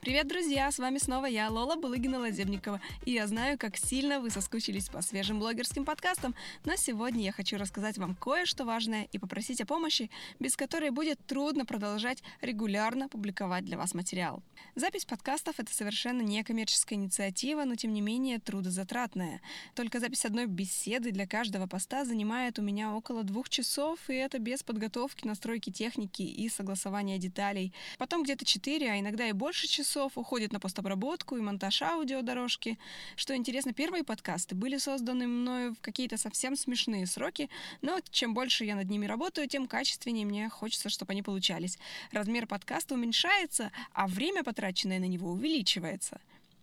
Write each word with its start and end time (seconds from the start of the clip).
Привет, 0.00 0.28
друзья! 0.28 0.72
С 0.72 0.78
вами 0.78 0.96
снова 0.96 1.26
я, 1.26 1.50
Лола 1.50 1.76
Булыгина-Лазебникова. 1.76 2.80
И 3.04 3.12
я 3.12 3.26
знаю, 3.26 3.58
как 3.58 3.76
сильно 3.76 4.18
вы 4.18 4.30
соскучились 4.30 4.88
по 4.88 5.02
свежим 5.02 5.38
блогерским 5.38 5.84
подкастам, 5.84 6.34
но 6.64 6.74
сегодня 6.76 7.22
я 7.22 7.32
хочу 7.32 7.58
рассказать 7.58 7.98
вам 7.98 8.14
кое-что 8.14 8.64
важное 8.64 9.08
и 9.12 9.18
попросить 9.18 9.60
о 9.60 9.66
помощи, 9.66 10.10
без 10.38 10.56
которой 10.56 10.88
будет 10.88 11.18
трудно 11.26 11.66
продолжать 11.66 12.22
регулярно 12.40 13.10
публиковать 13.10 13.66
для 13.66 13.76
вас 13.76 13.92
материал. 13.92 14.42
Запись 14.74 15.04
подкастов— 15.04 15.56
это 15.60 15.74
совершенно 15.74 16.22
не 16.22 16.42
коммерческая 16.44 16.98
инициатива, 16.98 17.64
но 17.64 17.74
тем 17.74 17.92
не 17.92 18.00
менее 18.00 18.38
трудозатратная. 18.38 19.42
Только 19.74 20.00
запись 20.00 20.24
одной 20.24 20.46
беседы 20.46 21.10
для 21.10 21.26
каждого 21.26 21.66
поста 21.66 22.06
занимает 22.06 22.58
у 22.58 22.62
меня 22.62 22.94
около 22.94 23.22
двух 23.22 23.50
часов, 23.50 23.98
и 24.08 24.14
это 24.14 24.38
без 24.38 24.62
подготовки, 24.62 25.26
настройки 25.26 25.68
техники 25.68 26.22
и 26.22 26.48
согласования 26.48 27.18
деталей. 27.18 27.74
Потом 27.98 28.22
где-то 28.22 28.46
четыре, 28.46 28.92
а 28.92 28.98
иногда 28.98 29.28
и 29.28 29.32
больше 29.32 29.66
часов 29.66 29.89
часов 29.90 30.16
уходит 30.16 30.52
на 30.52 30.60
постобработку 30.60 31.36
и 31.36 31.40
монтаж 31.40 31.82
аудиодорожки. 31.82 32.78
Что 33.16 33.34
интересно, 33.34 33.72
первые 33.72 34.04
подкасты 34.04 34.54
были 34.54 34.78
созданы 34.78 35.26
мною 35.26 35.74
в 35.74 35.80
какие-то 35.80 36.16
совсем 36.16 36.54
смешные 36.54 37.06
сроки, 37.06 37.50
но 37.82 37.98
чем 38.12 38.32
больше 38.32 38.64
я 38.64 38.76
над 38.76 38.88
ними 38.88 39.06
работаю, 39.06 39.48
тем 39.48 39.66
качественнее 39.66 40.24
мне 40.24 40.48
хочется, 40.48 40.90
чтобы 40.90 41.10
они 41.10 41.22
получались. 41.22 41.76
Размер 42.12 42.46
подкаста 42.46 42.94
уменьшается, 42.94 43.72
а 43.92 44.06
время, 44.06 44.44
потраченное 44.44 45.00
на 45.00 45.08
него, 45.08 45.32
увеличивается. 45.32 46.20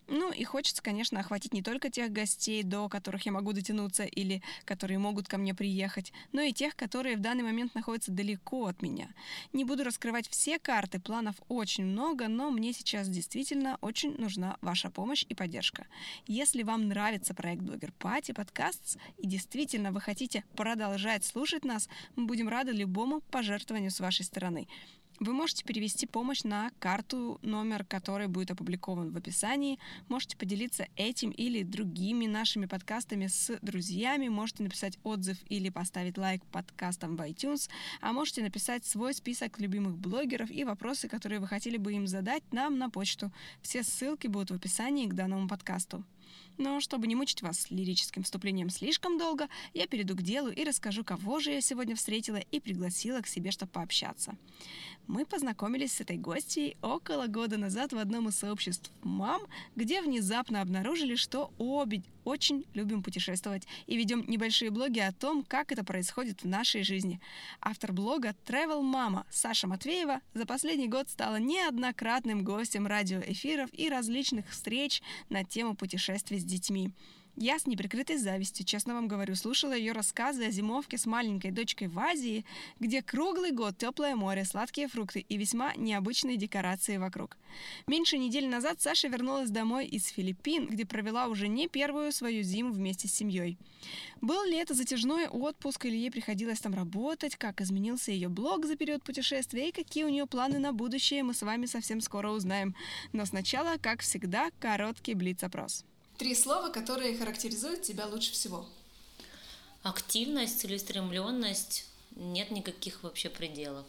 Ну 0.07 0.31
и 0.31 0.43
хочется, 0.43 0.81
конечно, 0.81 1.20
охватить 1.20 1.53
не 1.53 1.61
только 1.61 1.89
тех 1.89 2.11
гостей, 2.11 2.63
до 2.63 2.88
которых 2.88 3.25
я 3.25 3.31
могу 3.31 3.52
дотянуться 3.52 4.03
или 4.05 4.41
которые 4.63 4.99
могут 4.99 5.27
ко 5.27 5.38
мне 5.38 5.53
приехать, 5.53 6.13
но 6.31 6.41
и 6.41 6.53
тех, 6.53 6.75
которые 6.75 7.17
в 7.17 7.21
данный 7.21 7.43
момент 7.43 7.75
находятся 7.75 8.12
далеко 8.12 8.67
от 8.67 8.81
меня. 8.81 9.09
Не 9.51 9.65
буду 9.65 9.84
раскрывать 9.84 10.29
все 10.29 10.59
карты, 10.59 10.99
планов 10.99 11.35
очень 11.49 11.85
много, 11.85 12.27
но 12.27 12.51
мне 12.51 12.71
сейчас 12.71 13.09
действительно 13.09 13.77
очень 13.82 14.15
нужна 14.17 14.57
ваша 14.62 14.90
помощь 14.90 15.26
и 15.27 15.35
поддержка. 15.35 15.87
Если 16.26 16.63
вам 16.63 16.87
нравится 16.87 17.34
проект 17.34 17.62
Блогер 17.62 17.91
Пати 17.99 18.32
подкаст 18.32 18.98
и 19.17 19.27
действительно 19.27 19.91
вы 19.91 19.99
хотите 19.99 20.45
продолжать 20.55 21.26
слушать 21.26 21.65
нас, 21.65 21.89
мы 22.15 22.26
будем 22.26 22.48
рады 22.48 22.71
любому 22.71 23.21
пожертвованию 23.32 23.91
с 23.91 23.99
вашей 23.99 24.23
стороны. 24.23 24.67
Вы 25.20 25.34
можете 25.34 25.63
перевести 25.63 26.05
помощь 26.05 26.43
на 26.43 26.70
карту, 26.79 27.40
номер 27.41 27.84
которой 27.84 28.27
будет 28.27 28.51
опубликован 28.51 29.12
в 29.12 29.18
описании. 29.18 29.79
Можете 30.10 30.37
поделиться 30.37 30.87
этим 30.96 31.32
или 31.32 31.63
другими 31.63 32.27
нашими 32.27 32.68
подкастами 32.68 33.26
с 33.26 33.57
друзьями. 33.63 34.27
Можете 34.27 34.62
написать 34.62 34.99
отзыв 35.04 35.38
или 35.49 35.70
поставить 35.70 36.20
лайк 36.20 36.45
подкастам 36.45 37.15
в 37.15 37.21
iTunes. 37.21 37.68
А 37.99 38.13
можете 38.13 38.43
написать 38.43 38.85
свой 38.85 39.15
список 39.15 39.60
любимых 39.60 39.98
блогеров 39.98 40.51
и 40.51 40.63
вопросы, 40.63 41.07
которые 41.07 41.40
вы 41.40 41.48
хотели 41.48 41.77
бы 41.77 41.93
им 41.93 42.05
задать 42.05 42.43
нам 42.51 42.77
на 42.77 42.91
почту. 42.91 43.32
Все 43.63 43.82
ссылки 43.82 44.27
будут 44.27 44.51
в 44.51 44.55
описании 44.55 45.07
к 45.07 45.15
данному 45.15 45.48
подкасту. 45.48 46.04
Но 46.57 46.79
чтобы 46.79 47.07
не 47.07 47.15
мучить 47.15 47.41
вас 47.41 47.70
лирическим 47.70 48.23
вступлением 48.23 48.70
слишком 48.70 49.17
долго, 49.17 49.47
я 49.73 49.87
перейду 49.87 50.15
к 50.15 50.21
делу 50.21 50.49
и 50.49 50.63
расскажу, 50.63 51.03
кого 51.03 51.39
же 51.39 51.51
я 51.51 51.61
сегодня 51.61 51.95
встретила 51.95 52.37
и 52.37 52.59
пригласила 52.59 53.21
к 53.21 53.27
себе, 53.27 53.51
чтобы 53.51 53.71
пообщаться. 53.71 54.35
Мы 55.07 55.25
познакомились 55.25 55.93
с 55.93 56.01
этой 56.01 56.17
гостьей 56.17 56.77
около 56.81 57.27
года 57.27 57.57
назад 57.57 57.93
в 57.93 57.98
одном 57.98 58.27
из 58.29 58.35
сообществ 58.35 58.91
мам, 59.03 59.41
где 59.75 60.01
внезапно 60.01 60.61
обнаружили, 60.61 61.15
что 61.15 61.51
обе 61.57 62.03
очень 62.27 62.65
любим 62.73 63.01
путешествовать 63.01 63.65
и 63.85 63.95
ведем 63.95 64.25
небольшие 64.28 64.69
блоги 64.69 65.00
о 65.00 65.13
том, 65.13 65.44
как 65.44 65.72
это 65.72 65.85
происходит 65.85 66.44
в 66.44 66.47
нашей 66.47 66.83
жизни. 66.83 67.22
Автор 67.61 67.94
блога 67.94 68.35
Travel 68.45 68.81
Mama 68.81 69.23
Саша 69.29 69.66
Матвеева 69.66 70.19
за 70.33 70.45
последний 70.45 70.89
год 70.89 71.09
стала 71.09 71.38
неоднократным 71.38 72.44
гостем 72.44 72.85
радиоэфиров 72.85 73.69
и 73.72 73.89
различных 73.89 74.50
встреч 74.50 75.01
на 75.29 75.45
тему 75.45 75.75
путешествий 75.75 76.39
с 76.39 76.44
детьми. 76.44 76.91
Я 77.39 77.59
с 77.59 77.67
неприкрытой 77.67 78.17
завистью, 78.17 78.65
честно 78.65 78.95
вам 78.95 79.07
говорю, 79.07 79.35
слушала 79.35 79.77
ее 79.77 79.91
рассказы 79.91 80.45
о 80.45 80.49
зимовке 80.49 80.97
с 80.97 81.05
маленькой 81.05 81.51
дочкой 81.51 81.87
в 81.87 81.99
Азии, 81.99 82.45
где 82.79 83.03
круглый 83.03 83.51
год 83.51 83.77
теплое 83.77 84.15
море, 84.15 84.43
сладкие 84.43 84.87
фрукты 84.87 85.19
и 85.19 85.37
весьма 85.37 85.75
необычные 85.75 86.37
декорации 86.37 86.97
вокруг. 86.97 87.37
Меньше 87.85 88.17
недели 88.17 88.47
назад 88.47 88.81
Саша 88.81 89.07
вернулась 89.07 89.51
домой 89.51 89.85
из 89.85 90.07
Филиппин, 90.07 90.65
где 90.65 90.83
провела 90.83 91.27
уже 91.27 91.47
не 91.47 91.67
первую 91.67 92.11
свою 92.11 92.41
зиму 92.41 92.73
вместе 92.73 93.07
с 93.07 93.13
семьей. 93.13 93.59
Был 94.19 94.43
ли 94.43 94.57
это 94.57 94.73
затяжной 94.73 95.27
отпуск 95.27 95.85
или 95.85 95.95
ей 95.95 96.09
приходилось 96.09 96.59
там 96.59 96.73
работать, 96.73 97.35
как 97.35 97.61
изменился 97.61 98.11
ее 98.11 98.29
блог 98.29 98.65
за 98.65 98.75
период 98.75 99.03
путешествия 99.03 99.69
и 99.69 99.71
какие 99.71 100.05
у 100.05 100.09
нее 100.09 100.25
планы 100.25 100.57
на 100.57 100.73
будущее, 100.73 101.21
мы 101.21 101.35
с 101.35 101.43
вами 101.43 101.67
совсем 101.67 102.01
скоро 102.01 102.31
узнаем. 102.31 102.73
Но 103.13 103.25
сначала, 103.25 103.77
как 103.77 104.01
всегда, 104.01 104.49
короткий 104.59 105.13
блиц-опрос. 105.13 105.85
Три 106.17 106.33
слова, 106.33 106.69
которые 106.69 107.16
характеризуют 107.16 107.83
тебя 107.83 108.07
лучше 108.07 108.31
всего. 108.31 108.66
Активность, 109.83 110.59
целеустремленность, 110.59 111.85
нет 112.16 112.50
никаких 112.50 113.03
вообще 113.03 113.29
пределов. 113.29 113.85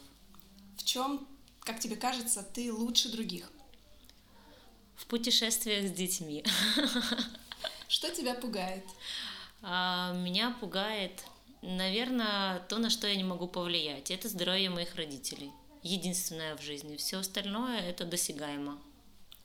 В 0.77 0.85
чем, 0.85 1.27
как 1.61 1.81
тебе 1.81 1.97
кажется, 1.97 2.43
ты 2.43 2.71
лучше 2.73 3.11
других? 3.11 3.51
В 4.97 5.07
путешествиях 5.07 5.89
с 5.89 5.93
детьми. 5.93 6.45
Что 7.89 8.15
тебя 8.15 8.35
пугает? 8.35 8.85
А, 9.63 10.13
меня 10.13 10.55
пугает, 10.61 11.25
наверное, 11.63 12.61
то, 12.69 12.77
на 12.77 12.91
что 12.91 13.07
я 13.07 13.17
не 13.17 13.25
могу 13.25 13.49
повлиять. 13.49 14.11
Это 14.11 14.29
здоровье 14.29 14.69
моих 14.69 14.95
родителей. 14.97 15.51
Единственное 15.83 16.57
в 16.57 16.63
жизни. 16.63 16.97
Все 16.97 17.19
остальное 17.19 17.81
это 17.81 18.05
досягаемо. 18.05 18.79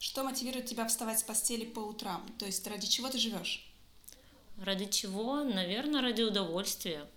Что 0.04 0.26
мотивирует 0.26 0.66
тебя 0.66 0.86
вставать 0.86 1.20
с 1.20 1.24
постели 1.24 1.64
по 1.64 1.80
утрам? 1.80 2.28
То 2.38 2.46
есть 2.46 2.68
ради 2.68 2.88
чего 2.88 3.08
ты 3.08 3.18
живешь? 3.18 3.66
Ради 4.58 4.86
чего? 4.88 5.46
Наверное, 5.46 6.02
ради 6.02 6.24
удовольствия. 6.24 7.08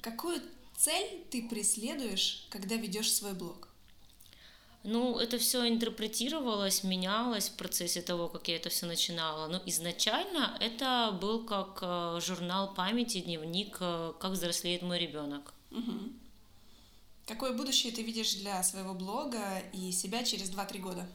Какую 0.00 0.40
цель 0.78 1.22
ты 1.30 1.46
преследуешь, 1.46 2.46
когда 2.48 2.76
ведешь 2.76 3.12
свой 3.12 3.34
блог? 3.34 3.68
Ну, 4.84 5.18
это 5.18 5.36
все 5.36 5.68
интерпретировалось, 5.68 6.82
менялось 6.82 7.50
в 7.50 7.56
процессе 7.56 8.00
того, 8.00 8.30
как 8.30 8.48
я 8.48 8.56
это 8.56 8.70
все 8.70 8.86
начинала. 8.86 9.46
Но 9.46 9.60
изначально 9.66 10.56
это 10.62 11.14
был 11.20 11.44
как 11.44 11.80
э, 11.82 12.20
журнал 12.22 12.72
памяти, 12.72 13.20
дневник, 13.20 13.76
э, 13.80 14.14
как 14.18 14.30
взрослеет 14.30 14.80
мой 14.80 14.98
ребенок. 14.98 15.52
Угу. 15.72 15.92
Какое 17.26 17.52
будущее 17.52 17.92
ты 17.92 18.02
видишь 18.02 18.32
для 18.36 18.62
своего 18.62 18.94
блога 18.94 19.58
и 19.74 19.92
себя 19.92 20.24
через 20.24 20.50
2-3 20.50 20.78
года? 20.78 21.06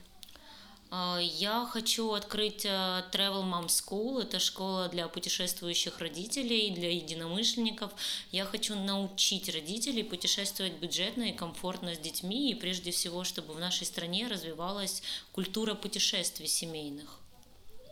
А, 0.91 1.19
я 1.19 1.67
хочу 1.71 2.11
открыть 2.13 2.65
э, 2.65 2.69
Travel 3.11 3.43
Mom 3.43 3.67
School. 3.67 4.21
Это 4.21 4.39
школа 4.39 4.87
для 4.87 5.07
путешествующих 5.07 5.99
родителей, 5.99 6.71
для 6.71 6.91
единомышленников. 6.91 7.91
Я 8.31 8.45
хочу 8.45 8.75
научить 8.75 9.49
родителей 9.49 10.03
путешествовать 10.03 10.73
бюджетно 10.73 11.23
и 11.23 11.33
комфортно 11.33 11.93
с 11.93 11.99
детьми, 11.99 12.51
и 12.51 12.55
прежде 12.55 12.91
всего, 12.91 13.23
чтобы 13.23 13.53
в 13.53 13.59
нашей 13.59 13.85
стране 13.85 14.27
развивалась 14.27 15.03
культура 15.31 15.75
путешествий 15.75 16.47
семейных. 16.47 17.19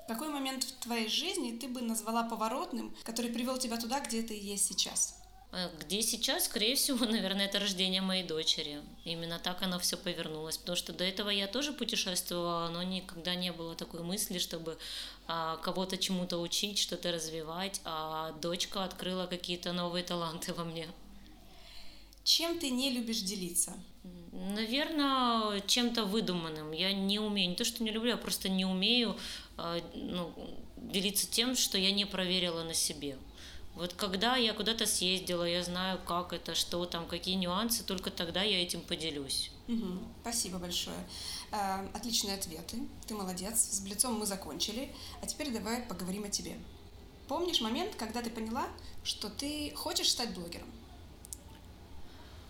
Какой 0.07 0.29
момент 0.29 0.63
в 0.63 0.71
твоей 0.79 1.09
жизни 1.09 1.57
ты 1.57 1.67
бы 1.67 1.81
назвала 1.81 2.23
поворотным, 2.23 2.95
который 3.03 3.29
привел 3.29 3.57
тебя 3.57 3.77
туда, 3.77 3.99
где 3.99 4.23
ты 4.23 4.33
есть 4.33 4.65
сейчас? 4.65 5.16
Э, 5.51 5.69
где 5.79 6.01
сейчас, 6.01 6.45
скорее 6.45 6.75
всего, 6.75 7.05
наверное, 7.05 7.45
это 7.45 7.59
рождение 7.59 8.01
моей 8.01 8.23
дочери. 8.23 8.81
Именно 9.05 9.39
так 9.39 9.61
оно 9.61 9.79
все 9.79 9.97
повернулось. 9.97 10.57
Потому 10.57 10.75
что 10.75 10.93
до 10.93 11.03
этого 11.03 11.29
я 11.29 11.47
тоже 11.47 11.73
путешествовала, 11.73 12.69
но 12.69 12.83
никогда 12.83 13.35
не 13.35 13.51
было 13.51 13.75
такой 13.75 14.01
мысли, 14.01 14.37
чтобы 14.39 14.77
а, 15.27 15.57
кого-то 15.57 15.97
чему-то 15.97 16.37
учить, 16.37 16.79
что-то 16.79 17.11
развивать. 17.11 17.81
А 17.85 18.31
дочка 18.41 18.83
открыла 18.83 19.27
какие-то 19.27 19.73
новые 19.73 20.03
таланты 20.03 20.53
во 20.53 20.63
мне. 20.63 20.87
Чем 22.23 22.59
ты 22.59 22.69
не 22.69 22.89
любишь 22.89 23.21
делиться? 23.21 23.73
Наверное, 24.33 25.61
чем-то 25.61 26.03
выдуманным. 26.03 26.73
Я 26.73 26.91
не 26.91 27.19
умею, 27.19 27.49
не 27.49 27.55
то, 27.55 27.63
что 27.63 27.83
не 27.83 27.89
люблю, 27.89 28.11
я 28.11 28.17
просто 28.17 28.49
не 28.49 28.65
умею 28.65 29.17
а, 29.55 29.79
ну, 29.93 30.33
делиться 30.75 31.25
тем, 31.25 31.55
что 31.55 31.77
я 31.77 31.91
не 31.91 32.05
проверила 32.05 32.63
на 32.63 32.73
себе. 32.73 33.17
Вот 33.77 33.93
когда 33.93 34.37
я 34.37 34.53
куда-то 34.53 34.87
съездила, 34.87 35.43
я 35.43 35.61
знаю, 35.63 35.99
как 36.03 36.33
это, 36.33 36.55
что 36.55 36.83
там, 36.85 37.05
какие 37.05 37.35
нюансы, 37.35 37.83
только 37.83 38.09
тогда 38.09 38.41
я 38.41 38.63
этим 38.63 38.81
поделюсь. 38.81 39.51
Угу, 39.67 39.99
спасибо 40.21 40.57
большое. 40.57 40.97
Э, 41.51 41.87
отличные 41.93 42.35
ответы. 42.35 42.79
Ты 43.05 43.13
молодец. 43.13 43.59
С 43.59 43.81
Блицом 43.81 44.15
мы 44.15 44.25
закончили. 44.25 44.91
А 45.21 45.27
теперь 45.27 45.51
давай 45.51 45.83
поговорим 45.83 46.23
о 46.23 46.29
тебе. 46.29 46.57
Помнишь 47.27 47.61
момент, 47.61 47.93
когда 47.95 48.23
ты 48.23 48.31
поняла, 48.31 48.67
что 49.03 49.29
ты 49.29 49.71
хочешь 49.75 50.09
стать 50.09 50.33
блогером? 50.33 50.67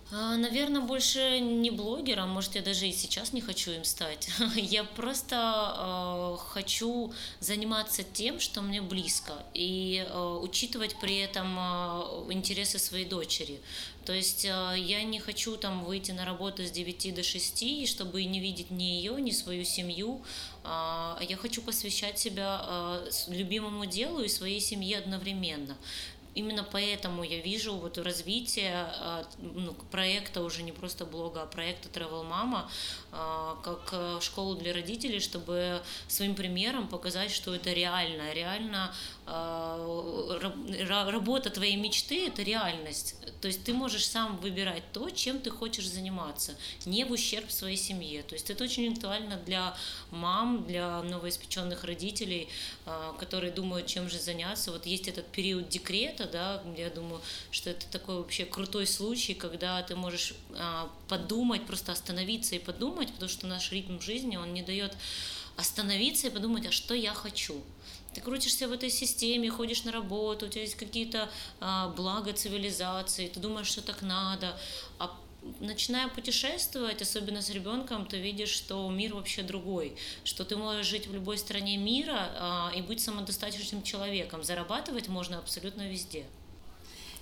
А, 0.10 0.38
Наверное, 0.38 0.82
больше 0.82 1.40
не 1.42 1.70
блогером, 1.70 2.30
может, 2.30 2.56
я 2.56 2.62
даже 2.62 2.88
и 2.88 2.94
сейчас 2.94 3.34
не 3.34 3.42
хочу 3.42 3.72
им 3.72 3.84
стать. 3.84 4.30
Я 4.56 4.86
просто 4.86 5.36
э, 5.36 6.38
хочу 6.54 7.14
заниматься 7.42 8.04
тем, 8.04 8.40
что 8.40 8.62
мне 8.62 8.82
близко, 8.82 9.34
и 9.54 10.08
э, 10.08 10.40
учитывать 10.42 10.96
при 11.02 11.18
этом 11.18 11.58
э, 11.60 12.32
интересы 12.32 12.80
своей 12.80 13.06
дочери. 13.06 13.60
То 14.06 14.14
есть 14.14 14.46
э, 14.46 14.76
я 14.78 15.04
не 15.04 15.20
хочу 15.20 15.58
там 15.58 15.84
выйти 15.84 16.12
на 16.12 16.24
работу 16.24 16.64
с 16.64 16.72
9 16.72 17.14
до 17.14 17.24
6, 17.24 17.90
чтобы 17.90 18.24
не 18.24 18.40
видеть 18.40 18.72
ни 18.72 18.84
ее, 18.84 19.22
ни 19.22 19.32
свою 19.32 19.66
семью. 19.66 20.22
Э, 20.64 21.18
я 21.28 21.36
хочу 21.36 21.62
посвящать 21.62 22.18
себя 22.18 22.62
э, 22.66 23.10
любимому 23.28 23.86
делу 23.86 24.22
и 24.22 24.30
своей 24.30 24.62
семье 24.62 25.00
одновременно 25.00 25.76
именно 26.38 26.64
поэтому 26.64 27.24
я 27.24 27.40
вижу 27.42 27.76
вот 27.76 27.98
развитие 27.98 28.74
а, 28.76 29.26
ну, 29.40 29.74
проекта 29.92 30.42
уже 30.44 30.62
не 30.64 30.72
просто 30.72 31.06
блога, 31.06 31.42
а 31.42 31.46
проекта 31.48 31.90
Travel 31.90 32.30
Mama 32.30 32.70
а, 33.12 33.56
как 33.64 33.90
э, 33.92 34.20
школу 34.22 34.56
для 34.56 34.74
родителей, 34.74 35.20
чтобы 35.20 35.82
своим 36.08 36.36
примером 36.36 36.88
показать, 36.88 37.32
что 37.32 37.56
это 37.56 37.74
реально, 37.74 38.34
реально 38.34 38.78
а, 38.86 38.94
работа 41.10 41.50
твоей 41.50 41.76
мечты– 41.76 42.28
это 42.30 42.44
реальность. 42.44 43.16
То 43.42 43.48
есть 43.48 43.64
ты 43.64 43.74
можешь 43.74 44.08
сам 44.08 44.38
выбирать 44.38 44.84
то, 44.94 45.10
чем 45.10 45.40
ты 45.40 45.50
хочешь 45.50 45.88
заниматься, 45.88 46.56
не 46.86 47.04
в 47.04 47.12
ущерб 47.12 47.52
своей 47.52 47.76
семье. 47.78 48.24
То 48.24 48.36
есть 48.36 48.50
это 48.50 48.64
очень 48.64 48.92
актуально 48.94 49.38
для 49.38 49.76
мам, 50.12 50.66
для 50.66 51.02
новоиспеченных 51.04 51.84
родителей, 51.84 52.48
которые 53.20 53.52
думают, 53.52 53.88
чем 53.88 54.10
же 54.10 54.18
заняться. 54.18 54.72
Вот 54.72 54.86
есть 54.86 55.08
этот 55.08 55.28
период 55.28 55.68
декрета, 55.68 56.26
да, 56.26 56.64
я 56.78 56.90
думаю, 56.90 57.22
что 57.52 57.70
это 57.70 57.86
такой 57.88 58.16
вообще 58.18 58.46
крутой 58.46 58.88
случай, 58.88 59.34
когда 59.34 59.84
ты 59.84 59.96
можешь 59.96 60.34
а, 60.56 60.90
подумать, 61.08 61.66
просто 61.66 61.92
остановиться 61.92 62.56
и 62.56 62.60
подумать, 62.60 63.12
потому 63.12 63.30
что 63.30 63.46
наш 63.48 63.72
ритм 63.72 64.00
жизни, 64.00 64.38
он 64.38 64.54
не 64.54 64.64
дает 64.64 64.96
остановиться 65.58 66.28
и 66.28 66.30
подумать, 66.30 66.68
а 66.68 66.72
что 66.72 66.94
я 66.94 67.14
хочу. 67.14 67.62
Ты 68.18 68.24
крутишься 68.24 68.68
в 68.68 68.72
этой 68.72 68.90
системе, 68.90 69.52
ходишь 69.52 69.84
на 69.84 69.92
работу, 69.92 70.48
у 70.48 70.50
тебя 70.50 70.64
есть 70.64 70.74
какие-то 70.74 71.30
а, 71.60 71.90
блага 71.90 72.34
цивилизации, 72.34 73.28
ты 73.28 73.40
думаешь, 73.40 73.68
что 73.68 73.84
так 73.84 74.02
надо, 74.02 74.60
а 74.98 75.16
начиная 75.60 76.08
путешествовать, 76.08 77.00
особенно 77.04 77.44
с 77.44 77.52
ребенком, 77.52 78.08
ты 78.08 78.18
видишь, 78.18 78.50
что 78.50 78.90
мир 78.90 79.14
вообще 79.14 79.44
другой, 79.44 79.96
что 80.24 80.46
ты 80.46 80.56
можешь 80.56 80.88
жить 80.88 81.06
в 81.06 81.14
любой 81.14 81.38
стране 81.38 81.78
мира 81.78 82.32
а, 82.40 82.72
и 82.76 82.82
быть 82.82 83.02
самодостаточным 83.02 83.84
человеком. 83.84 84.44
Зарабатывать 84.44 85.10
можно 85.10 85.38
абсолютно 85.38 85.88
везде. 85.88 86.26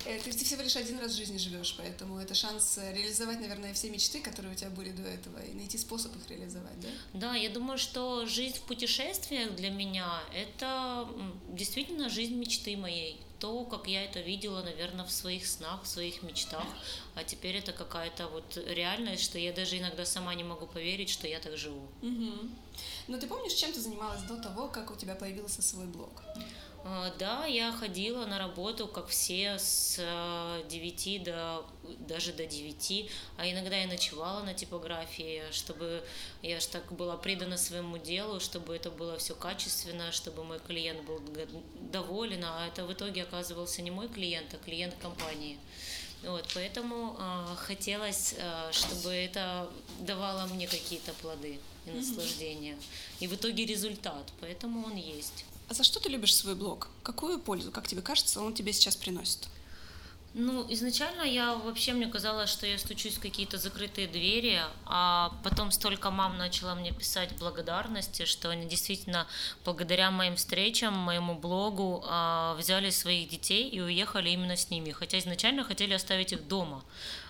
Э, 0.05 0.19
ты 0.19 0.31
всего 0.31 0.61
лишь 0.61 0.75
один 0.75 0.99
раз 0.99 1.11
в 1.11 1.15
жизни 1.15 1.37
живешь, 1.37 1.75
поэтому 1.77 2.19
это 2.19 2.35
шанс 2.35 2.77
э, 2.77 2.93
реализовать, 2.93 3.39
наверное, 3.39 3.73
все 3.73 3.89
мечты, 3.89 4.21
которые 4.21 4.53
у 4.53 4.55
тебя 4.55 4.69
были 4.69 4.91
до 4.91 5.03
этого, 5.03 5.39
и 5.39 5.53
найти 5.53 5.77
способ 5.77 6.15
их 6.15 6.29
реализовать, 6.29 6.79
да? 6.79 6.89
Да, 7.13 7.35
я 7.35 7.49
думаю, 7.49 7.77
что 7.77 8.25
жизнь 8.25 8.57
в 8.57 8.61
путешествиях 8.61 9.55
для 9.55 9.69
меня— 9.69 10.21
это 10.33 11.07
действительно 11.49 12.09
жизнь 12.09 12.35
мечты 12.35 12.77
моей. 12.77 13.19
То, 13.39 13.65
как 13.65 13.87
я 13.87 14.03
это 14.03 14.21
видела, 14.21 14.63
наверное, 14.63 15.05
в 15.05 15.11
своих 15.11 15.45
снах, 15.45 15.83
в 15.83 15.87
своих 15.87 16.23
мечтах, 16.23 16.65
а 17.15 17.23
теперь 17.23 17.57
это 17.57 17.73
какая-то 17.73 18.27
вот 18.27 18.57
реальность, 18.67 19.23
что 19.23 19.37
я 19.37 19.51
даже 19.51 19.77
иногда 19.77 20.05
сама 20.05 20.33
не 20.35 20.43
могу 20.43 20.67
поверить, 20.67 21.09
что 21.09 21.27
я 21.27 21.39
так 21.39 21.57
живу. 21.57 21.87
Угу. 22.01 22.49
Но 23.07 23.17
ты 23.17 23.27
помнишь, 23.27 23.53
чем 23.53 23.73
ты 23.73 23.81
занималась 23.81 24.21
до 24.23 24.37
того, 24.37 24.69
как 24.69 24.89
у 24.89 24.95
тебя 24.95 25.15
появился 25.15 25.61
свой 25.61 25.85
блог? 25.85 26.23
А, 26.87 27.11
да, 27.17 27.47
я 27.47 27.71
ходила 27.71 28.27
на 28.27 28.37
работу, 28.37 28.87
как 28.87 29.07
все, 29.07 29.57
с 29.57 29.97
9 30.69 31.07
э, 31.07 31.19
до 31.19 31.65
даже 32.07 32.31
до 32.31 32.45
9, 32.45 33.09
а 33.37 33.49
иногда 33.49 33.75
я 33.75 33.87
ночевала 33.87 34.43
на 34.43 34.53
типографии, 34.53 35.41
чтобы 35.51 36.03
я 36.43 36.59
же 36.59 36.67
так 36.67 36.91
была 36.91 37.17
предана 37.17 37.57
своему 37.57 37.97
делу, 37.97 38.39
чтобы 38.39 38.75
это 38.75 38.91
было 38.91 39.17
все 39.17 39.33
качественно, 39.33 40.11
чтобы 40.11 40.43
мой 40.43 40.59
клиент 40.59 41.01
был 41.05 41.19
доволен, 41.91 42.45
а 42.45 42.67
это 42.67 42.85
в 42.85 42.93
итоге 42.93 43.23
оказывался 43.23 43.81
не 43.81 43.89
мой 43.89 44.07
клиент, 44.07 44.53
а 44.53 44.57
клиент 44.57 44.93
компании. 45.01 45.57
Вот, 46.21 46.45
поэтому 46.53 47.17
э, 47.17 47.55
хотелось, 47.55 48.35
э, 48.37 48.71
чтобы 48.71 49.09
это 49.09 49.67
давало 50.01 50.45
мне 50.45 50.67
какие-то 50.67 51.13
плоды 51.13 51.59
и 51.87 51.89
наслаждение. 51.89 52.77
И 53.19 53.25
в 53.25 53.33
итоге 53.33 53.65
результат, 53.65 54.31
поэтому 54.39 54.85
он 54.85 54.95
есть. 54.95 55.45
А 55.67 55.73
за 55.73 55.83
что 55.83 55.99
ты 55.99 56.09
любишь 56.09 56.35
свой 56.35 56.55
блог? 56.55 56.89
Какую 57.03 57.39
пользу, 57.39 57.71
как 57.71 57.87
тебе 57.87 58.01
кажется, 58.01 58.41
он 58.41 58.53
тебе 58.53 58.71
сейчас 58.73 58.95
приносит? 58.95 59.47
Ну, 60.37 60.65
изначально 60.69 61.21
я 61.21 61.55
вообще, 61.55 61.93
мне 61.93 62.07
казалось, 62.07 62.49
что 62.49 62.67
я 62.67 62.77
стучусь 62.77 63.15
в 63.15 63.21
какие-то 63.21 63.57
закрытые 63.57 64.05
двери, 64.05 64.59
а 64.85 65.33
потом 65.45 65.71
столько 65.71 66.11
мам 66.11 66.37
начала 66.37 66.75
мне 66.75 66.91
писать 66.91 67.31
благодарности, 67.39 68.25
что 68.25 68.49
они 68.49 68.67
действительно 68.67 69.27
благодаря 69.63 70.11
моим 70.11 70.35
встречам, 70.35 70.93
моему 70.93 71.35
блогу 71.35 72.03
а, 72.05 72.53
взяли 72.55 72.89
своих 72.89 73.29
детей 73.29 73.69
и 73.69 73.79
уехали 73.79 74.29
именно 74.29 74.57
с 74.57 74.69
ними, 74.69 74.91
хотя 74.91 75.19
изначально 75.19 75.63
хотели 75.63 75.93
оставить 75.93 76.33
их 76.33 76.45
дома 76.49 76.83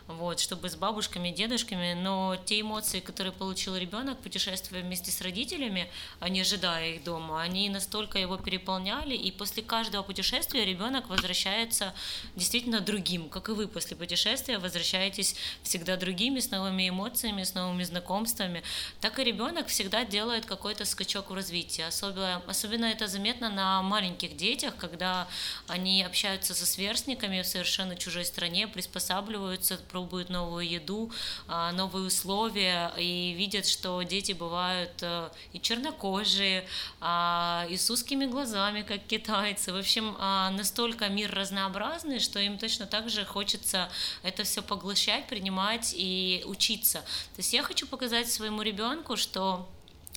вот, 0.07 0.39
чтобы 0.39 0.69
с 0.69 0.75
бабушками, 0.75 1.31
дедушками, 1.31 1.93
но 1.93 2.37
те 2.45 2.61
эмоции, 2.61 2.99
которые 2.99 3.33
получил 3.33 3.75
ребенок, 3.75 4.19
путешествуя 4.19 4.83
вместе 4.83 5.09
с 5.09 5.19
родителями, 5.21 5.89
а 6.19 6.29
не 6.29 6.41
ожидая 6.41 6.91
их 6.91 7.03
дома, 7.03 7.41
они 7.41 7.69
настолько 7.69 8.19
его 8.19 8.37
переполняли, 8.37 9.15
и 9.15 9.31
после 9.31 9.63
каждого 9.63 10.03
путешествия 10.03 10.63
ребенок 10.63 11.09
возвращается 11.09 11.93
действительно 12.35 12.81
другим, 12.81 13.29
как 13.29 13.49
и 13.49 13.53
вы 13.53 13.67
после 13.67 13.97
путешествия 13.97 14.59
возвращаетесь 14.59 15.35
всегда 15.63 15.97
другими, 15.97 16.39
с 16.39 16.51
новыми 16.51 16.87
эмоциями, 16.89 17.43
с 17.43 17.55
новыми 17.55 17.83
знакомствами, 17.83 18.61
так 19.01 19.17
и 19.17 19.23
ребенок 19.23 19.67
всегда 19.67 20.05
делает 20.05 20.45
какой-то 20.45 20.85
скачок 20.85 21.31
в 21.31 21.33
развитии. 21.33 21.81
Особенно, 21.81 22.43
особенно 22.47 22.85
это 22.85 23.07
заметно 23.07 23.49
на 23.49 23.81
маленьких 23.81 24.37
детях, 24.37 24.75
когда 24.77 25.27
они 25.67 26.03
общаются 26.03 26.53
со 26.53 26.65
сверстниками 26.67 27.41
в 27.41 27.47
совершенно 27.47 27.95
чужой 27.95 28.25
стране, 28.25 28.67
приспосабливаются, 28.67 29.79
пробуют 29.95 30.29
новую 30.29 30.67
еду, 30.67 31.09
а, 31.47 31.71
новые 31.71 32.07
условия 32.07 32.91
и 32.97 33.33
видят, 33.37 33.65
что 33.65 34.01
дети 34.01 34.33
бывают 34.33 34.91
э, 35.01 35.29
и 35.53 35.61
чернокожие, 35.61 36.65
а, 36.99 37.65
и 37.69 37.77
с 37.77 37.89
узкими 37.89 38.25
глазами, 38.25 38.81
как 38.81 39.05
китайцы. 39.07 39.71
В 39.71 39.77
общем, 39.77 40.17
а, 40.19 40.49
настолько 40.49 41.07
мир 41.07 41.33
разнообразный, 41.33 42.19
что 42.19 42.39
им 42.39 42.57
точно 42.57 42.85
так 42.87 43.09
же 43.09 43.23
хочется 43.23 43.89
это 44.21 44.43
все 44.43 44.61
поглощать, 44.61 45.27
принимать 45.27 45.93
и 45.95 46.43
учиться. 46.45 46.99
То 47.35 47.39
есть 47.39 47.53
я 47.53 47.63
хочу 47.63 47.87
показать 47.87 48.29
своему 48.29 48.63
ребенку, 48.63 49.15
что 49.15 49.65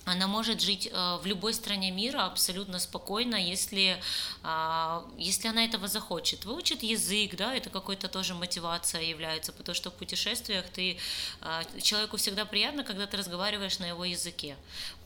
она 0.09 0.27
может 0.27 0.59
жить 0.61 0.89
э, 0.91 1.17
в 1.21 1.25
любой 1.25 1.53
стране 1.53 1.91
мира 1.91 2.25
абсолютно 2.25 2.79
спокойно, 2.79 3.35
если, 3.35 4.01
а, 4.43 5.05
если 5.17 5.47
она 5.47 5.65
этого 5.65 5.87
захочет. 5.87 6.45
Выучит 6.45 6.83
язык, 6.83 7.35
да, 7.35 7.53
это 7.53 7.69
какой-то 7.69 8.07
тоже 8.07 8.33
мотивация 8.33 9.01
является, 9.01 9.51
потому 9.51 9.75
что 9.75 9.91
в 9.91 9.93
путешествиях 9.93 10.65
ты, 10.69 10.97
а, 11.41 11.63
человеку 11.81 12.17
всегда 12.17 12.45
приятно, 12.45 12.83
когда 12.83 13.05
ты 13.05 13.17
разговариваешь 13.17 13.79
на 13.79 13.85
его 13.85 14.03
языке. 14.03 14.55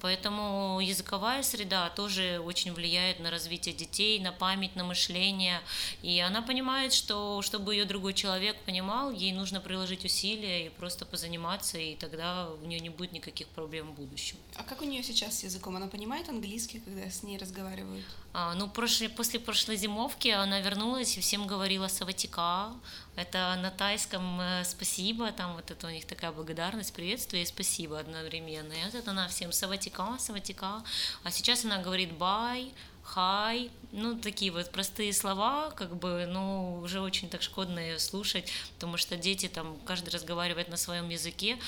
Поэтому 0.03 0.81
языковая 0.81 1.43
среда 1.43 1.89
тоже 1.89 2.41
очень 2.43 2.73
влияет 2.73 3.21
на 3.21 3.31
развитие 3.31 3.73
детей, 3.73 4.19
на 4.19 4.33
память, 4.33 4.75
на 4.75 4.83
мышление. 4.83 5.61
И 6.01 6.19
она 6.19 6.41
понимает, 6.41 6.91
что 6.91 7.41
чтобы 7.41 7.73
ее 7.73 7.85
другой 7.85 8.13
человек 8.13 8.57
понимал, 8.65 9.11
ей 9.11 9.31
нужно 9.31 9.61
приложить 9.61 10.03
усилия 10.03 10.65
и 10.65 10.69
просто 10.69 11.05
позаниматься, 11.05 11.77
и 11.77 11.95
тогда 11.95 12.49
у 12.49 12.65
нее 12.65 12.81
не 12.81 12.89
будет 12.89 13.13
никаких 13.13 13.47
проблем 13.47 13.93
в 13.93 13.93
будущем. 13.93 14.35
А 14.57 14.63
как 14.63 14.81
у 14.81 14.85
нее 14.85 15.03
сейчас 15.03 15.39
с 15.39 15.43
языком? 15.43 15.77
Она 15.77 15.87
понимает 15.87 16.27
английский, 16.27 16.79
когда 16.79 17.09
с 17.09 17.23
ней 17.23 17.37
разговаривают? 17.37 18.03
А, 18.33 18.55
ну, 18.55 18.67
прошлый, 18.67 19.07
после 19.07 19.39
прошлой 19.39 19.77
зимовки 19.77 20.27
она 20.27 20.59
вернулась 20.59 21.15
и 21.17 21.21
всем 21.21 21.47
говорила 21.47 21.87
«саватика». 21.87 22.73
Это 23.15 23.55
на 23.61 23.69
тайском 23.69 24.41
э, 24.41 24.63
«спасибо», 24.65 25.31
там 25.31 25.53
вот 25.55 25.69
это 25.69 25.87
у 25.87 25.89
них 25.91 26.05
такая 26.05 26.31
благодарность, 26.31 26.93
приветствие 26.93 27.43
и 27.43 27.45
«спасибо» 27.45 27.99
одновременно. 27.99 28.73
И 28.73 28.83
вот 28.85 28.95
это 28.95 29.11
она 29.11 29.27
всем 29.27 29.51
«саватика», 29.51 30.17
«саватика». 30.17 30.83
А 31.23 31.31
сейчас 31.31 31.63
она 31.63 31.77
говорит 31.77 32.13
«бай», 32.13 32.73
хай, 33.03 33.69
ну, 33.91 34.17
такие 34.17 34.51
вот 34.51 34.71
простые 34.71 35.13
слова, 35.13 35.71
как 35.71 35.95
бы, 35.97 36.25
ну, 36.27 36.79
уже 36.81 37.01
очень 37.01 37.29
так 37.29 37.41
шкодно 37.41 37.99
слушать, 37.99 38.51
потому 38.75 38.97
что 38.97 39.17
дети 39.17 39.47
там, 39.47 39.77
каждый 39.85 40.09
разговаривает 40.09 40.69
на 40.69 40.77
своем 40.77 41.09
языке, 41.09 41.59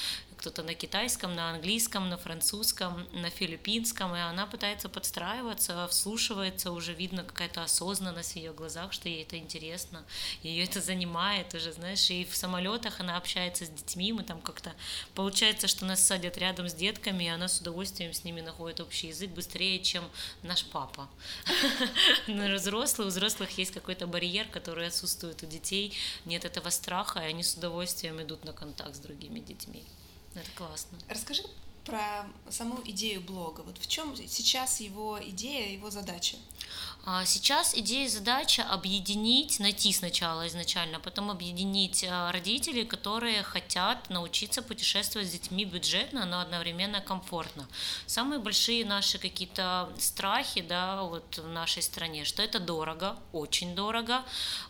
кто-то 0.45 0.61
на 0.61 0.75
китайском, 0.75 1.33
на 1.33 1.49
английском, 1.49 2.07
на 2.07 2.17
французском, 2.17 3.07
на 3.13 3.31
филиппинском, 3.31 4.15
и 4.15 4.19
она 4.19 4.45
пытается 4.45 4.89
подстраиваться, 4.89 5.87
вслушивается, 5.87 6.71
уже 6.71 6.93
видно 6.93 7.23
какая-то 7.23 7.63
осознанность 7.63 8.33
в 8.33 8.35
ее 8.35 8.53
глазах, 8.53 8.93
что 8.93 9.09
ей 9.09 9.23
это 9.23 9.39
интересно, 9.39 10.05
ее 10.43 10.65
это 10.65 10.81
занимает 10.81 11.55
уже, 11.55 11.73
знаешь, 11.73 12.11
и 12.11 12.25
в 12.25 12.35
самолетах 12.35 12.99
она 12.99 13.17
общается 13.17 13.65
с 13.65 13.69
детьми, 13.69 14.13
мы 14.13 14.21
там 14.21 14.39
как-то, 14.39 14.71
получается, 15.15 15.67
что 15.67 15.83
нас 15.85 16.05
садят 16.05 16.37
рядом 16.37 16.69
с 16.69 16.75
детками, 16.75 17.23
и 17.23 17.27
она 17.27 17.47
с 17.47 17.59
удовольствием 17.59 18.13
с 18.13 18.23
ними 18.23 18.41
находит 18.41 18.81
общий 18.81 19.07
язык 19.07 19.31
быстрее, 19.31 19.79
чем 19.79 20.03
наш 20.43 20.63
папа. 20.65 21.09
Но 22.27 22.53
взрослые, 22.53 23.07
у 23.07 23.09
взрослых 23.09 23.57
есть 23.57 23.71
какой-то 23.71 24.05
барьер, 24.05 24.45
который 24.49 24.85
отсутствует 24.85 25.41
у 25.41 25.47
детей, 25.47 25.91
нет 26.23 26.45
этого 26.45 26.69
страха, 26.69 27.21
и 27.21 27.29
они 27.29 27.41
с 27.41 27.55
удовольствием 27.55 28.21
идут 28.21 28.45
на 28.45 28.53
контакт 28.53 28.95
с 28.95 28.99
другими 28.99 29.39
детьми. 29.39 29.83
Это 30.35 30.51
классно. 30.55 30.97
Расскажи 31.09 31.43
про 31.85 32.25
саму 32.49 32.81
идею 32.85 33.21
блога. 33.21 33.61
Вот 33.61 33.77
в 33.77 33.87
чем 33.87 34.15
сейчас 34.15 34.79
его 34.79 35.19
идея, 35.21 35.71
его 35.71 35.89
задача? 35.89 36.37
А 37.07 37.23
сейчас 37.23 37.75
идея 37.75 38.05
и 38.05 38.09
задача 38.09 38.63
объединить, 38.63 39.59
найти 39.59 39.93
сначала 39.93 40.47
изначально, 40.47 40.99
потом 40.99 41.29
объединить 41.29 42.03
а, 42.03 42.31
родителей, 42.31 42.83
которые 42.83 43.43
хотят 43.43 44.09
научиться 44.09 44.63
путешествовать 44.63 45.27
с 45.27 45.31
детьми 45.31 45.65
бюджетно, 45.65 46.25
но 46.25 46.39
одновременно 46.39 47.01
комфортно. 47.01 47.67
Самые 48.07 48.39
большие 48.39 48.85
наши 48.85 49.19
какие-то 49.19 49.93
страхи, 49.99 50.61
да, 50.61 51.03
вот 51.03 51.37
в 51.37 51.47
нашей 51.47 51.83
стране, 51.83 52.25
что 52.25 52.41
это 52.41 52.59
дорого, 52.59 53.15
очень 53.33 53.75
дорого, 53.75 54.23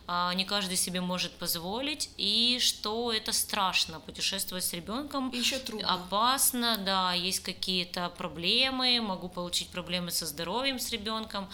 а, 0.06 0.34
не 0.34 0.44
каждый 0.44 0.76
себе 0.76 1.00
может 1.00 1.32
позволить, 1.38 2.10
и 2.18 2.58
что 2.60 3.14
это 3.14 3.32
страшно 3.32 4.02
путешествовать 4.02 4.66
с 4.66 4.74
ребенком. 4.74 5.30
И 5.30 5.38
еще 5.38 5.58
трудно. 5.58 5.88
Опасно, 5.88 6.76
да, 6.76 7.14
есть 7.14 7.40
какие-то 7.40 8.10
проблемы, 8.10 9.00
могу 9.00 9.30
получить 9.30 9.70
проблемы 9.70 10.12
со 10.12 10.26
здоровьем 10.26 10.80
с 10.80 10.92
ребенком. 10.92 11.48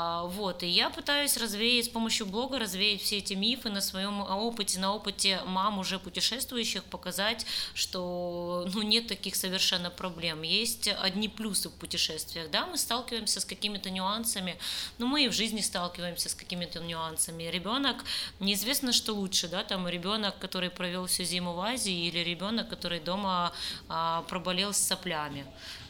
А, 0.00 0.22
вот, 0.26 0.62
и 0.62 0.68
я 0.68 0.90
пытаюсь 0.90 1.36
развеять 1.36 1.86
с 1.86 1.88
помощью 1.88 2.26
блога, 2.26 2.60
развеять 2.60 3.02
все 3.02 3.18
эти 3.18 3.34
мифы 3.34 3.68
на 3.68 3.80
своем 3.80 4.20
опыте, 4.20 4.78
на 4.78 4.94
опыте 4.94 5.40
мам 5.44 5.80
уже 5.80 5.98
путешествующих, 5.98 6.84
показать, 6.84 7.44
что 7.74 8.64
ну, 8.72 8.82
нет 8.82 9.08
таких 9.08 9.34
совершенно 9.34 9.90
проблем. 9.90 10.42
Есть 10.42 10.86
одни 10.86 11.28
плюсы 11.28 11.68
в 11.68 11.72
путешествиях, 11.72 12.48
да, 12.52 12.66
мы 12.66 12.78
сталкиваемся 12.78 13.40
с 13.40 13.44
какими-то 13.44 13.90
нюансами, 13.90 14.56
но 14.98 15.06
мы 15.08 15.24
и 15.24 15.28
в 15.28 15.32
жизни 15.32 15.62
сталкиваемся 15.62 16.28
с 16.28 16.34
какими-то 16.34 16.78
нюансами. 16.78 17.44
Ребенок, 17.44 18.04
неизвестно, 18.38 18.92
что 18.92 19.14
лучше, 19.14 19.48
да, 19.48 19.64
там 19.64 19.88
ребенок, 19.88 20.38
который 20.38 20.70
провел 20.70 21.06
всю 21.06 21.24
зиму 21.24 21.54
в 21.54 21.60
Азии, 21.60 22.06
или 22.06 22.20
ребенок, 22.20 22.68
который 22.68 23.00
дома 23.00 23.52
а, 23.88 24.22
проболел 24.28 24.72
с 24.72 24.78
соплями. 24.78 25.44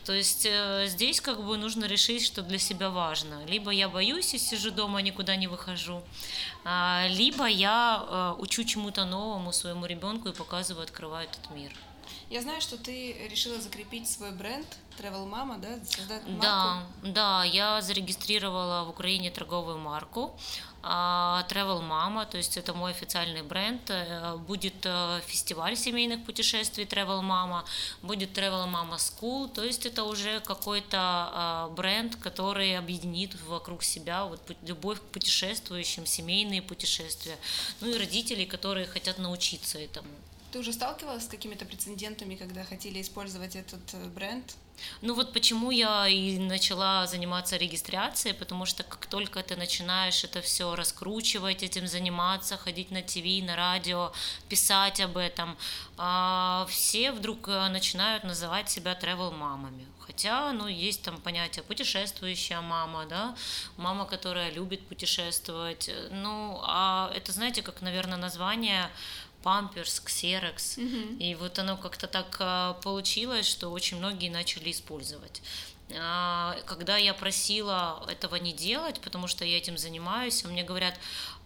То 0.09 0.15
есть 0.15 0.47
э, 0.47 0.87
здесь 0.87 1.21
как 1.21 1.45
бы 1.45 1.59
нужно 1.59 1.85
решить, 1.85 2.25
что 2.25 2.41
для 2.41 2.59
себя 2.59 2.89
важно. 2.89 3.45
Либо 3.45 3.71
я 3.71 3.91
боюсь 3.91 4.33
и 4.33 4.39
сижу 4.39 4.71
дома, 4.71 5.03
никуда 5.03 5.37
не 5.37 5.49
выхожу, 5.49 6.03
а, 6.65 7.07
либо 7.11 7.45
я 7.45 8.07
э, 8.09 8.43
учу 8.43 8.65
чему-то 8.65 9.05
новому 9.05 9.53
своему 9.53 9.85
ребенку 9.85 10.31
и 10.31 10.33
показываю, 10.33 10.85
открываю 10.85 11.29
этот 11.29 11.51
мир. 11.51 11.73
Я 12.31 12.41
знаю, 12.41 12.63
что 12.63 12.79
ты 12.79 13.29
решила 13.31 13.61
закрепить 13.61 14.11
свой 14.11 14.31
бренд 14.33 14.67
Travel 14.99 15.31
Mama, 15.31 15.59
да, 15.59 15.79
создать 15.85 16.27
марку. 16.27 16.41
Да, 16.41 16.87
да, 17.03 17.45
я 17.45 17.83
зарегистрировала 17.83 18.85
в 18.85 18.89
Украине 18.89 19.31
торговую 19.31 19.77
марку. 19.77 20.35
А, 20.91 21.45
Travel 21.51 21.83
Mama, 21.83 22.25
то 22.25 22.39
есть 22.39 22.57
это 22.57 22.73
мой 22.73 22.93
официальный 22.93 23.43
бренд. 23.43 23.83
Э, 23.91 24.37
будет 24.37 24.87
э, 24.87 25.21
фестиваль 25.27 25.77
семейных 25.77 26.25
путешествий 26.25 26.87
Travel 26.87 27.21
Mama, 27.21 27.63
будет 28.01 28.31
Travel 28.31 28.67
Mama 28.67 28.97
School, 28.97 29.53
то 29.53 29.63
есть 29.63 29.85
это 29.85 30.05
уже 30.05 30.41
какой-то 30.41 30.97
а, 30.99 31.69
бренд, 31.77 32.17
который 32.17 32.79
объединит 32.79 33.39
вокруг 33.43 33.83
себя 33.83 34.25
вот 34.25 34.41
любовь 34.63 34.99
к 34.99 35.03
путешествующим, 35.13 36.07
семейные 36.07 36.63
путешествия, 36.63 37.37
ну 37.83 37.91
и 37.91 37.99
родителей, 37.99 38.47
которые 38.47 38.87
хотят 38.87 39.19
научиться 39.19 39.79
этому. 39.79 40.09
Ты 40.53 40.61
уже 40.61 40.73
сталкивалась 40.73 41.27
с 41.27 41.29
какими-то 41.29 41.67
прецедентами, 41.67 42.35
когда 42.35 42.65
хотели 42.65 43.03
использовать 43.03 43.57
этот 43.57 43.83
э, 43.93 44.07
бренд? 44.07 44.57
Ну 45.03 45.15
вот 45.15 45.33
почему 45.33 45.71
я 45.71 46.09
и 46.09 46.39
начала 46.39 47.07
заниматься 47.07 47.57
регистрацией, 47.57 48.35
потому 48.35 48.67
что 48.67 48.83
как 48.83 49.07
только 49.07 49.43
ты 49.43 49.57
начинаешь 49.57 50.25
это 50.25 50.41
все 50.41 50.75
раскручивать, 50.75 51.63
этим 51.63 51.87
заниматься, 51.87 52.57
ходить 52.57 52.91
на 52.91 53.03
ТВ, 53.03 53.45
на 53.45 53.57
радио, 53.57 54.13
писать 54.49 55.01
об 55.01 55.17
этом, 55.17 55.57
а, 55.97 56.67
все 56.69 57.13
вдруг 57.13 57.49
э, 57.49 57.69
начинают 57.69 58.25
называть 58.25 58.71
себя 58.71 58.99
travel 59.01 59.33
мамами. 59.33 59.87
Хотя, 60.09 60.53
ну, 60.53 60.67
есть 60.67 61.03
там 61.03 61.21
понятие 61.21 61.63
путешествующая 61.63 62.63
мама, 62.63 63.05
да, 63.07 63.37
мама, 63.77 64.07
которая 64.07 64.51
любит 64.51 64.87
путешествовать. 64.89 65.91
Ну, 66.11 66.61
а 66.65 67.13
это, 67.15 67.31
знаете, 67.33 67.63
как, 67.63 67.83
наверное, 67.83 68.17
название 68.17 68.91
Памперс, 69.43 70.01
Ксерокс. 70.01 70.79
Угу. 70.79 71.19
И 71.21 71.35
вот 71.35 71.59
оно 71.59 71.77
как-то 71.77 72.07
так 72.07 72.37
а, 72.41 72.75
получилось, 72.75 73.47
что 73.47 73.71
очень 73.71 73.99
многие 73.99 74.31
начали 74.31 74.71
использовать. 74.71 75.43
А, 75.97 76.57
когда 76.67 76.97
я 76.97 77.15
просила 77.15 78.05
этого 78.09 78.37
не 78.37 78.53
делать, 78.53 79.01
потому 79.01 79.27
что 79.27 79.45
я 79.45 79.57
этим 79.57 79.79
занимаюсь, 79.79 80.45
мне 80.45 80.63
говорят, 80.63 80.95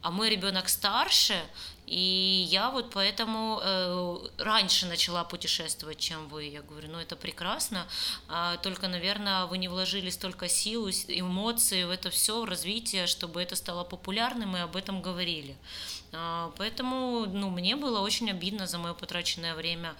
а 0.01 0.11
мой 0.11 0.31
ребенок 0.31 0.69
старше, 0.69 1.41
и 1.87 2.47
я 2.51 2.71
вот 2.71 2.91
поэтому 2.91 3.61
э, 3.63 4.17
раньше 4.39 4.87
начала 4.87 5.25
путешествовать, 5.25 5.99
чем 5.99 6.29
вы. 6.29 6.45
Я 6.45 6.63
говорю, 6.63 6.89
ну 6.89 6.99
это 6.99 7.15
прекрасно, 7.15 7.87
а, 8.29 8.57
только, 8.57 8.89
наверное, 8.89 9.47
вы 9.47 9.59
не 9.59 9.69
вложили 9.69 10.11
столько 10.11 10.49
сил, 10.49 10.89
эмоций 10.89 11.85
в 11.85 11.91
это 11.91 12.11
все, 12.11 12.41
в 12.41 12.45
развитие, 12.47 13.07
чтобы 13.07 13.43
это 13.43 13.55
стало 13.55 13.85
популярным 13.85 14.57
и 14.57 14.61
об 14.61 14.75
этом 14.75 15.03
говорили. 15.03 15.57
А, 16.13 16.53
поэтому 16.57 17.27
ну, 17.27 17.51
мне 17.51 17.77
было 17.77 18.01
очень 18.01 18.31
обидно 18.31 18.67
за 18.67 18.79
мое 18.79 18.95
потраченное 18.95 19.55
время. 19.55 19.95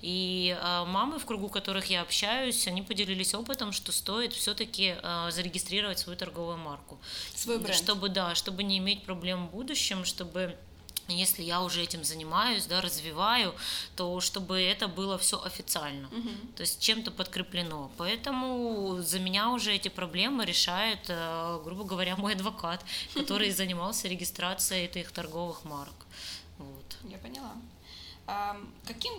И 0.00 0.56
а, 0.60 0.84
мамы, 0.84 1.18
в 1.18 1.24
кругу 1.24 1.48
которых 1.48 1.86
я 1.86 2.02
общаюсь, 2.02 2.66
они 2.68 2.82
поделились 2.82 3.34
опытом, 3.34 3.72
что 3.72 3.92
стоит 3.92 4.32
все-таки 4.32 4.94
а, 5.02 5.30
зарегистрировать 5.30 5.98
свою 5.98 6.18
торговую 6.18 6.58
марку. 6.58 6.98
Свой 7.34 7.58
бренд. 7.58 7.76
Чтобы, 7.76 8.08
да, 8.08 8.34
чтобы 8.34 8.62
не 8.62 8.78
иметь 8.78 9.04
проблем 9.04 9.48
в 9.48 9.50
будущем, 9.50 10.04
чтобы 10.04 10.56
если 11.08 11.42
я 11.42 11.62
уже 11.62 11.82
этим 11.82 12.04
занимаюсь, 12.04 12.66
да, 12.66 12.80
развиваю, 12.80 13.54
то 13.94 14.20
чтобы 14.20 14.60
это 14.60 14.88
было 14.88 15.18
все 15.18 15.40
официально, 15.42 16.08
угу. 16.08 16.30
то 16.56 16.62
есть 16.62 16.80
чем-то 16.80 17.10
подкреплено. 17.10 17.90
Поэтому 17.96 18.98
за 19.00 19.18
меня 19.18 19.50
уже 19.50 19.74
эти 19.74 19.88
проблемы 19.88 20.44
решает, 20.44 21.00
э, 21.08 21.60
грубо 21.64 21.84
говоря, 21.84 22.16
мой 22.16 22.34
адвокат, 22.34 22.84
который 23.14 23.50
занимался 23.52 24.08
регистрацией 24.08 24.86
этих 24.86 25.12
торговых 25.12 25.64
марок. 25.64 26.06
Вот. 26.58 26.96
Я 27.04 27.18
поняла. 27.18 27.52
А 28.26 28.56
каким 28.84 29.12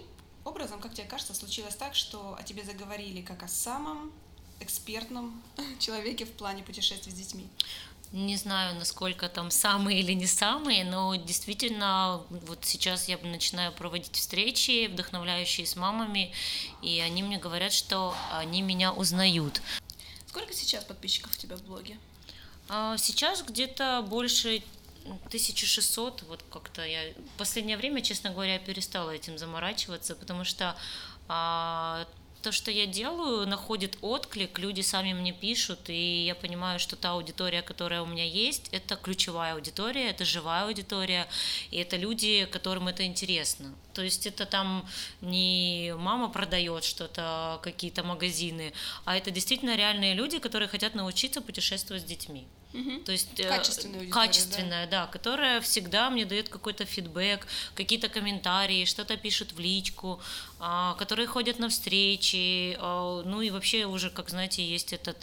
образом, 0.44 0.80
как 0.80 0.94
тебе 0.94 1.08
кажется, 1.08 1.34
случилось 1.34 1.76
так, 1.76 1.96
что 1.96 2.36
о 2.38 2.44
тебе 2.44 2.64
заговорили 2.64 3.22
как 3.22 3.44
о 3.44 3.48
самом 3.48 4.12
экспертном 4.60 5.42
человеке 5.80 6.26
в 6.26 6.32
плане 6.34 6.64
путешествий 6.64 7.12
с 7.12 7.16
детьми? 7.16 7.48
Не 8.14 8.38
знаю, 8.38 8.76
насколько 8.76 9.28
там 9.28 9.52
самые 9.52 10.00
или 10.00 10.14
не 10.14 10.28
самые, 10.28 10.86
но 10.86 11.16
действительно 11.16 12.22
вот 12.30 12.60
сейчас 12.64 13.10
я 13.10 13.18
начинаю 13.18 13.74
проводить 13.74 14.16
встречи, 14.16 14.88
вдохновляющие 14.88 15.68
с 15.68 15.76
мамами, 15.76 16.32
и 16.82 17.00
они 17.02 17.22
мне 17.22 17.38
говорят, 17.38 17.74
что 17.74 18.16
они 18.32 18.62
меня 18.62 18.94
узнают. 18.94 19.62
Сколько 20.28 20.54
сейчас 20.54 20.86
подписчиков 20.86 21.34
у 21.34 21.38
тебя 21.38 21.58
в 21.58 21.64
блоге? 21.64 21.98
А, 22.70 22.98
сейчас 22.98 23.44
где-то 23.44 24.06
больше 24.08 24.64
1600, 25.26 26.24
вот 26.24 26.44
как-то 26.50 26.86
я 26.86 27.12
в 27.36 27.38
последнее 27.38 27.78
время, 27.78 28.02
честно 28.02 28.30
говоря, 28.30 28.58
перестала 28.58 29.12
этим 29.12 29.38
заморачиваться, 29.38 30.16
потому 30.16 30.46
что 30.46 30.78
а, 31.28 32.08
то, 32.42 32.52
что 32.52 32.72
я 32.72 32.86
делаю, 32.86 33.48
находит 33.48 33.98
отклик, 34.02 34.60
люди 34.60 34.82
сами 34.82 35.14
мне 35.14 35.34
пишут, 35.34 35.90
и 35.90 36.26
я 36.26 36.36
понимаю, 36.36 36.80
что 36.80 36.96
та 36.96 37.12
аудитория, 37.12 37.62
которая 37.62 38.02
у 38.02 38.06
меня 38.06 38.26
есть, 38.26 38.70
это 38.72 38.96
ключевая 38.96 39.54
аудитория, 39.54 40.10
это 40.10 40.26
живая 40.26 40.66
аудитория, 40.66 41.28
и 41.72 41.78
это 41.78 41.98
люди, 41.98 42.46
которым 42.46 42.88
это 42.88 43.06
интересно. 43.06 43.74
То 43.94 44.02
есть 44.02 44.28
это 44.28 44.46
там 44.46 44.88
не 45.22 45.94
мама 45.98 46.30
продает 46.30 46.84
что-то, 46.84 47.60
какие-то 47.64 48.04
магазины, 48.04 48.74
а 49.06 49.18
это 49.18 49.32
действительно 49.32 49.76
реальные 49.76 50.14
люди, 50.14 50.40
которые 50.40 50.68
хотят 50.68 50.96
научиться 50.96 51.42
путешествовать 51.42 52.04
с 52.04 52.06
детьми. 52.06 52.48
Угу. 52.78 53.00
То 53.06 53.12
есть 53.12 53.40
э, 53.40 53.48
качественная, 53.48 54.08
качественная 54.10 54.88
да? 54.88 55.06
да, 55.06 55.08
которая 55.08 55.62
всегда 55.62 56.10
мне 56.10 56.26
дает 56.26 56.50
какой-то 56.50 56.86
фидбэк, 56.86 57.48
какие-то 57.74 58.08
комментарии, 58.08 58.86
что-то 58.86 59.18
пишут 59.18 59.54
в 59.54 59.60
личку, 59.60 60.20
а, 60.60 60.94
которые 60.96 61.28
ходят 61.28 61.60
на 61.60 61.70
встречи, 61.70 62.78
а, 62.80 63.24
ну 63.24 63.42
и 63.42 63.50
вообще 63.50 63.86
уже, 63.86 64.10
как 64.10 64.30
знаете, 64.30 64.64
есть 64.64 64.94
этот 64.94 65.18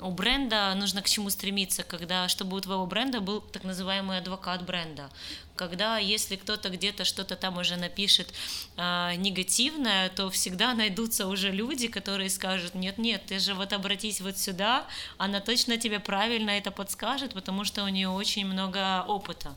у 0.00 0.10
бренда 0.10 0.72
нужно 0.76 1.02
к 1.02 1.08
чему 1.08 1.30
стремиться, 1.30 1.82
когда 1.82 2.28
чтобы 2.28 2.56
у 2.56 2.60
твоего 2.60 2.86
бренда 2.86 3.20
был 3.20 3.40
так 3.40 3.64
называемый 3.64 4.18
адвокат 4.18 4.64
бренда, 4.64 5.10
когда 5.58 5.98
если 5.98 6.36
кто-то 6.36 6.70
где-то 6.70 7.04
что-то 7.04 7.36
там 7.36 7.58
уже 7.58 7.76
напишет 7.76 8.32
э, 8.76 9.14
негативное, 9.16 10.08
то 10.10 10.30
всегда 10.30 10.72
найдутся 10.74 11.26
уже 11.26 11.50
люди, 11.50 11.88
которые 11.88 12.30
скажут, 12.30 12.74
нет-нет, 12.74 13.26
ты 13.26 13.38
же 13.38 13.54
вот 13.54 13.72
обратись 13.72 14.20
вот 14.20 14.38
сюда, 14.38 14.86
она 15.18 15.40
точно 15.40 15.76
тебе 15.76 15.98
правильно 16.00 16.50
это 16.50 16.70
подскажет, 16.70 17.34
потому 17.34 17.64
что 17.64 17.84
у 17.84 17.88
нее 17.88 18.08
очень 18.08 18.46
много 18.46 19.04
опыта. 19.06 19.54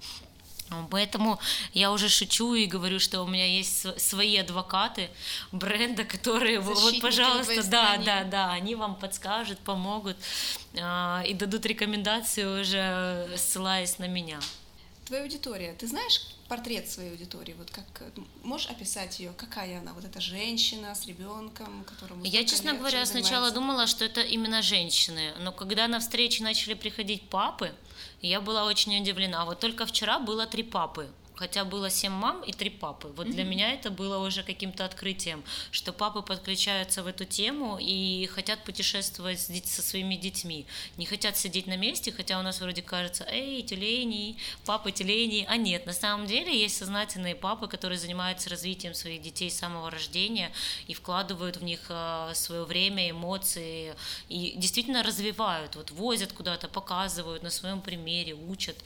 Поэтому 0.89 1.39
я 1.73 1.91
уже 1.91 2.07
шучу 2.09 2.53
и 2.53 2.65
говорю, 2.65 2.99
что 2.99 3.23
у 3.23 3.27
меня 3.27 3.45
есть 3.45 3.99
свои 3.99 4.37
адвокаты 4.37 5.09
бренда, 5.51 6.05
которые 6.05 6.59
вот, 6.59 7.01
пожалуйста, 7.01 7.63
да, 7.69 7.97
да, 7.97 8.23
да, 8.23 8.51
они 8.51 8.75
вам 8.75 8.95
подскажут, 8.95 9.59
помогут 9.59 10.17
э, 10.73 11.23
и 11.27 11.33
дадут 11.33 11.65
рекомендации 11.65 12.45
уже 12.45 13.37
ссылаясь 13.37 13.99
на 13.99 14.07
меня. 14.07 14.39
Твоя 15.11 15.23
аудитория, 15.25 15.73
ты 15.73 15.87
знаешь 15.87 16.21
портрет 16.47 16.89
своей 16.89 17.11
аудитории? 17.11 17.53
Вот 17.57 17.69
как 17.69 17.83
можешь 18.43 18.69
описать 18.69 19.19
ее? 19.19 19.33
Какая 19.35 19.79
она? 19.79 19.91
Вот 19.91 20.05
эта 20.05 20.21
женщина 20.21 20.95
с 20.95 21.05
ребенком, 21.05 21.83
которому 21.83 22.23
Я, 22.23 22.45
честно 22.45 22.75
говоря, 22.75 23.05
сначала 23.05 23.51
думала, 23.51 23.87
что 23.87 24.05
это 24.05 24.21
именно 24.21 24.61
женщины, 24.61 25.33
но 25.41 25.51
когда 25.51 25.89
на 25.89 25.99
встречи 25.99 26.41
начали 26.41 26.75
приходить 26.75 27.27
папы, 27.27 27.75
я 28.21 28.39
была 28.39 28.63
очень 28.63 28.97
удивлена. 29.01 29.43
Вот 29.43 29.59
только 29.59 29.85
вчера 29.85 30.17
было 30.17 30.47
три 30.47 30.63
папы 30.63 31.09
хотя 31.41 31.65
было 31.65 31.89
семь 31.89 32.11
мам 32.11 32.43
и 32.43 32.53
три 32.53 32.69
папы. 32.69 33.07
Вот 33.07 33.25
mm-hmm. 33.25 33.31
для 33.31 33.43
меня 33.43 33.73
это 33.73 33.89
было 33.89 34.19
уже 34.19 34.43
каким-то 34.43 34.85
открытием, 34.85 35.43
что 35.71 35.91
папы 35.91 36.21
подключаются 36.21 37.01
в 37.01 37.07
эту 37.07 37.25
тему 37.25 37.79
и 37.81 38.27
хотят 38.27 38.63
путешествовать 38.63 39.39
со 39.39 39.81
своими 39.81 40.15
детьми, 40.15 40.67
не 40.97 41.07
хотят 41.07 41.37
сидеть 41.37 41.65
на 41.65 41.77
месте, 41.77 42.11
хотя 42.11 42.37
у 42.39 42.43
нас 42.43 42.61
вроде 42.61 42.83
кажется, 42.83 43.25
эй, 43.27 43.63
тюлени, 43.63 44.37
папы 44.65 44.91
тюлени, 44.91 45.47
а 45.49 45.57
нет, 45.57 45.87
на 45.87 45.93
самом 45.93 46.27
деле 46.27 46.55
есть 46.55 46.77
сознательные 46.77 47.33
папы, 47.33 47.67
которые 47.67 47.97
занимаются 47.97 48.47
развитием 48.51 48.93
своих 48.93 49.23
детей 49.23 49.49
с 49.49 49.57
самого 49.57 49.89
рождения 49.89 50.51
и 50.85 50.93
вкладывают 50.93 51.57
в 51.57 51.63
них 51.63 51.79
а, 51.89 52.35
свое 52.35 52.65
время, 52.65 53.09
эмоции 53.09 53.95
и 54.29 54.53
действительно 54.57 55.01
развивают, 55.01 55.75
вот 55.75 55.89
возят 55.89 56.33
куда-то, 56.33 56.67
показывают 56.67 57.41
на 57.41 57.49
своем 57.49 57.81
примере, 57.81 58.35
учат. 58.35 58.77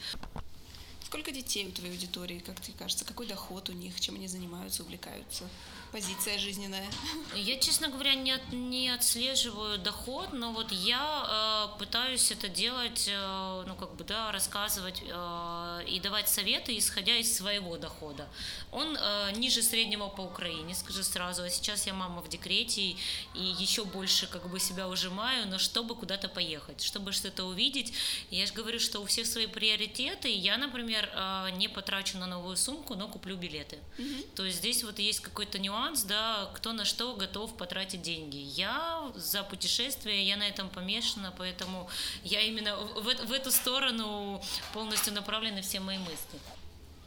Сколько 1.06 1.30
детей 1.30 1.68
у 1.68 1.70
твоей 1.70 1.92
аудитории, 1.92 2.42
как 2.44 2.60
тебе 2.60 2.74
кажется? 2.76 3.04
Какой 3.04 3.28
доход 3.28 3.68
у 3.68 3.72
них? 3.72 4.00
Чем 4.00 4.16
они 4.16 4.26
занимаются, 4.26 4.82
увлекаются? 4.82 5.44
Позиция 5.92 6.38
жизненная? 6.38 6.86
Я, 7.34 7.58
честно 7.58 7.88
говоря, 7.88 8.14
не, 8.14 8.32
от, 8.32 8.52
не 8.52 8.88
отслеживаю 8.88 9.78
доход, 9.78 10.32
но 10.32 10.52
вот 10.52 10.72
я 10.72 11.70
э, 11.74 11.78
пытаюсь 11.78 12.30
это 12.30 12.48
делать, 12.48 13.08
э, 13.08 13.64
ну, 13.66 13.74
как 13.74 13.94
бы, 13.94 14.04
да, 14.04 14.32
рассказывать 14.32 15.02
э, 15.02 15.84
и 15.88 16.00
давать 16.00 16.28
советы, 16.28 16.76
исходя 16.76 17.16
из 17.16 17.36
своего 17.36 17.76
дохода. 17.76 18.28
Он 18.72 18.96
э, 18.96 19.32
ниже 19.36 19.62
среднего 19.62 20.08
по 20.08 20.22
Украине, 20.22 20.74
скажу 20.74 21.02
сразу, 21.02 21.42
а 21.42 21.50
сейчас 21.50 21.86
я 21.86 21.94
мама 21.94 22.20
в 22.22 22.28
декрете 22.28 22.82
и, 22.82 22.96
еще 23.34 23.84
больше, 23.84 24.26
как 24.26 24.48
бы, 24.48 24.60
себя 24.60 24.88
ужимаю, 24.88 25.46
но 25.48 25.58
чтобы 25.58 25.94
куда-то 25.94 26.28
поехать, 26.28 26.82
чтобы 26.82 27.12
что-то 27.12 27.44
увидеть. 27.44 27.92
Я 28.30 28.46
же 28.46 28.52
говорю, 28.52 28.78
что 28.78 29.00
у 29.00 29.06
всех 29.06 29.26
свои 29.26 29.46
приоритеты, 29.46 30.28
я, 30.28 30.56
например, 30.58 31.08
э, 31.12 31.50
не 31.56 31.68
потрачу 31.68 32.18
на 32.18 32.26
новую 32.26 32.56
сумку, 32.56 32.94
но 32.94 33.08
куплю 33.08 33.36
билеты. 33.36 33.78
Mm-hmm. 33.98 34.34
То 34.34 34.44
есть 34.44 34.58
здесь 34.58 34.84
вот 34.84 34.98
есть 34.98 35.20
какой-то 35.20 35.58
нюанс, 35.58 35.75
нюанс, 35.76 36.02
да, 36.02 36.50
кто 36.54 36.72
на 36.72 36.84
что 36.84 37.14
готов 37.14 37.56
потратить 37.56 38.02
деньги. 38.02 38.36
Я 38.36 39.10
за 39.14 39.42
путешествие, 39.42 40.26
я 40.26 40.36
на 40.36 40.48
этом 40.48 40.68
помешана, 40.68 41.32
поэтому 41.36 41.88
я 42.24 42.40
именно 42.40 42.76
в, 42.76 43.02
в 43.02 43.32
эту 43.32 43.50
сторону 43.50 44.42
полностью 44.72 45.12
направлены 45.12 45.62
все 45.62 45.80
мои 45.80 45.98
мысли. 45.98 46.40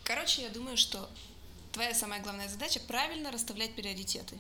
Короче, 0.04 0.44
я 0.44 0.50
думаю, 0.50 0.78
что 0.78 1.10
твоя 1.72 1.94
самая 1.94 2.22
главная 2.22 2.50
задача 2.50 2.80
правильно 2.80 3.32
расставлять 3.32 3.76
приоритеты. 3.76 4.38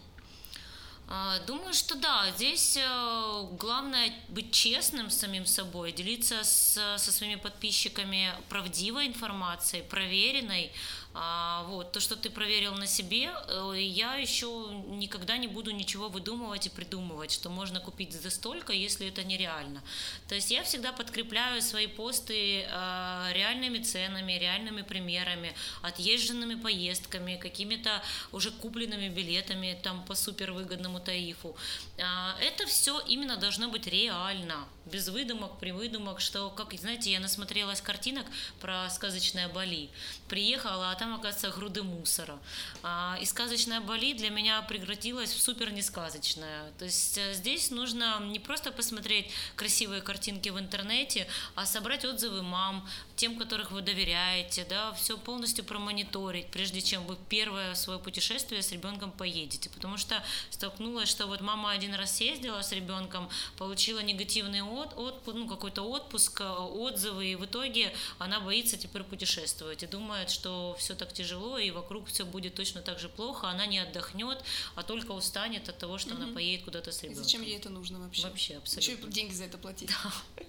А, 1.11 1.39
думаю, 1.47 1.73
что 1.73 1.95
да. 1.95 2.29
Здесь 2.35 2.77
э, 2.77 3.47
главное 3.53 4.13
быть 4.27 4.51
честным 4.51 5.09
с 5.09 5.17
самим 5.17 5.47
собой, 5.47 5.91
делиться 5.91 6.43
с, 6.43 6.73
со 6.97 7.11
своими 7.11 7.35
подписчиками 7.35 8.31
правдивой 8.47 9.07
информацией, 9.07 9.81
проверенной, 9.81 10.71
а, 11.13 11.63
вот, 11.63 11.91
то, 11.91 11.99
что 11.99 12.15
ты 12.15 12.29
проверил 12.29 12.75
на 12.75 12.85
себе, 12.85 13.31
э, 13.47 13.73
я 13.77 14.15
еще 14.15 14.47
никогда 14.87 15.37
не 15.37 15.47
буду 15.47 15.71
ничего 15.71 16.07
выдумывать 16.07 16.67
и 16.67 16.69
придумывать, 16.69 17.31
что 17.31 17.49
можно 17.49 17.79
купить 17.79 18.13
за 18.13 18.29
столько, 18.29 18.73
если 18.73 19.07
это 19.07 19.23
нереально. 19.23 19.81
То 20.27 20.35
есть 20.35 20.51
я 20.51 20.63
всегда 20.63 20.91
подкрепляю 20.91 21.61
свои 21.63 21.87
посты 21.87 22.61
э, 22.61 23.29
реальными 23.33 23.79
ценами, 23.79 24.33
реальными 24.33 24.83
примерами, 24.83 25.55
отъезженными 25.81 26.55
поездками, 26.55 27.37
какими-то 27.37 28.03
уже 28.31 28.51
купленными 28.51 29.09
билетами 29.09 29.79
там 29.81 30.05
по 30.05 30.13
супервыгодному 30.13 30.99
тарифу. 30.99 31.55
А, 31.97 32.37
это 32.39 32.67
все 32.67 32.99
именно 33.07 33.35
должно 33.35 33.67
быть 33.69 33.87
реально 33.87 34.67
без 34.89 35.09
выдумок, 35.09 35.57
привыдумок, 35.59 36.19
что, 36.19 36.49
как, 36.49 36.73
знаете, 36.73 37.11
я 37.11 37.19
насмотрелась 37.19 37.81
картинок 37.81 38.25
про 38.59 38.89
сказочное 38.89 39.47
Бали. 39.47 39.89
Приехала, 40.27 40.91
а 40.91 40.95
там, 40.95 41.13
оказывается, 41.13 41.49
груды 41.57 41.83
мусора. 41.83 42.39
А, 42.83 43.17
и 43.21 43.25
сказочная 43.25 43.81
Бали 43.81 44.13
для 44.13 44.29
меня 44.29 44.61
превратилась 44.63 45.33
в 45.33 45.41
супер 45.41 45.71
несказочное. 45.71 46.71
То 46.77 46.85
есть 46.85 47.17
э, 47.17 47.33
здесь 47.33 47.71
нужно 47.71 48.19
не 48.21 48.39
просто 48.39 48.71
посмотреть 48.71 49.31
красивые 49.55 50.01
картинки 50.01 50.49
в 50.49 50.59
интернете, 50.59 51.27
а 51.55 51.65
собрать 51.65 52.05
отзывы 52.05 52.41
мам, 52.41 52.87
тем, 53.15 53.37
которых 53.37 53.71
вы 53.71 53.81
доверяете, 53.81 54.65
да, 54.69 54.93
все 54.93 55.17
полностью 55.17 55.65
промониторить, 55.65 56.47
прежде 56.47 56.81
чем 56.81 57.05
вы 57.05 57.17
первое 57.27 57.75
свое 57.75 57.99
путешествие 57.99 58.61
с 58.61 58.71
ребенком 58.71 59.11
поедете. 59.11 59.69
Потому 59.69 59.97
что 59.97 60.23
столкнулась, 60.49 61.09
что 61.09 61.27
вот 61.27 61.41
мама 61.41 61.71
один 61.71 61.93
раз 61.93 62.17
съездила 62.17 62.61
с 62.61 62.71
ребенком, 62.71 63.29
получила 63.57 63.99
негативный 63.99 64.61
от, 64.81 64.97
от, 64.97 65.27
ну, 65.27 65.47
какой-то 65.47 65.83
отпуск, 65.83 66.41
э, 66.41 66.45
отзывы, 66.45 67.27
и 67.27 67.35
в 67.35 67.45
итоге 67.45 67.93
она 68.17 68.39
боится 68.39 68.77
теперь 68.77 69.03
путешествовать 69.03 69.83
и 69.83 69.87
думает, 69.87 70.29
что 70.29 70.75
все 70.79 70.95
так 70.95 71.13
тяжело, 71.13 71.57
и 71.57 71.71
вокруг 71.71 72.07
все 72.07 72.25
будет 72.25 72.55
точно 72.55 72.81
так 72.81 72.99
же 72.99 73.09
плохо, 73.09 73.47
она 73.49 73.65
не 73.65 73.79
отдохнет, 73.79 74.43
а 74.75 74.83
только 74.83 75.11
устанет 75.11 75.69
от 75.69 75.77
того, 75.77 75.97
что 75.97 76.13
угу. 76.13 76.23
она 76.23 76.33
поедет 76.33 76.65
куда-то 76.65 76.91
с 76.91 77.03
ребенком. 77.03 77.23
зачем 77.23 77.41
ей 77.41 77.57
это 77.57 77.69
нужно 77.69 77.99
вообще? 77.99 78.23
Вообще, 78.23 78.57
абсолютно. 78.57 78.91
Еще 78.91 79.13
деньги 79.13 79.33
за 79.33 79.45
это 79.45 79.57
платить. 79.57 79.89
Да. 79.89 80.45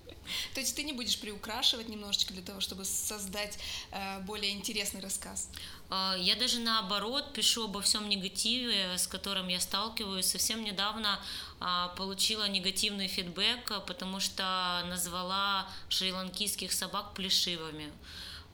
То 0.54 0.61
есть 0.61 0.76
ты 0.76 0.83
не 0.83 0.92
будешь 0.92 1.18
приукрашивать 1.18 1.88
немножечко 1.88 2.33
для 2.33 2.42
того, 2.42 2.61
чтобы 2.61 2.85
создать 2.85 3.59
э, 3.90 4.20
более 4.20 4.52
интересный 4.52 5.00
рассказ? 5.00 5.48
А, 5.88 6.16
я 6.18 6.37
даже 6.37 6.61
наоборот 6.61 7.33
пишу 7.33 7.64
обо 7.64 7.80
всем 7.80 8.09
негативе, 8.09 8.96
с 8.96 9.06
которым 9.06 9.48
я 9.48 9.61
сталкиваюсь. 9.61 10.26
Совсем 10.26 10.62
недавно 10.62 11.20
а, 11.59 11.88
получила 11.96 12.48
негативный 12.48 13.09
фидбэк, 13.09 13.85
потому 13.87 14.20
что 14.20 14.85
назвала 14.88 15.68
шри-ланкийских 15.88 16.72
собак 16.72 17.14
плешивыми. 17.14 17.90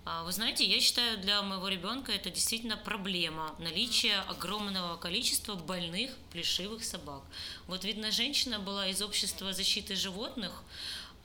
А, 0.09 0.23
вы 0.23 0.31
знаете, 0.31 0.65
я 0.65 0.81
считаю, 0.81 1.19
для 1.19 1.43
моего 1.43 1.67
ребенка 1.67 2.13
это 2.13 2.31
действительно 2.31 2.77
проблема 2.77 3.55
наличие 3.59 4.21
огромного 4.21 4.97
количества 4.97 5.57
больных 5.57 6.13
плешивых 6.33 6.85
собак. 6.85 7.23
Вот 7.67 7.85
видно, 7.85 8.13
женщина 8.13 8.61
была 8.61 8.87
из 8.87 9.03
общества 9.03 9.53
защиты 9.53 9.97
животных, 9.97 10.63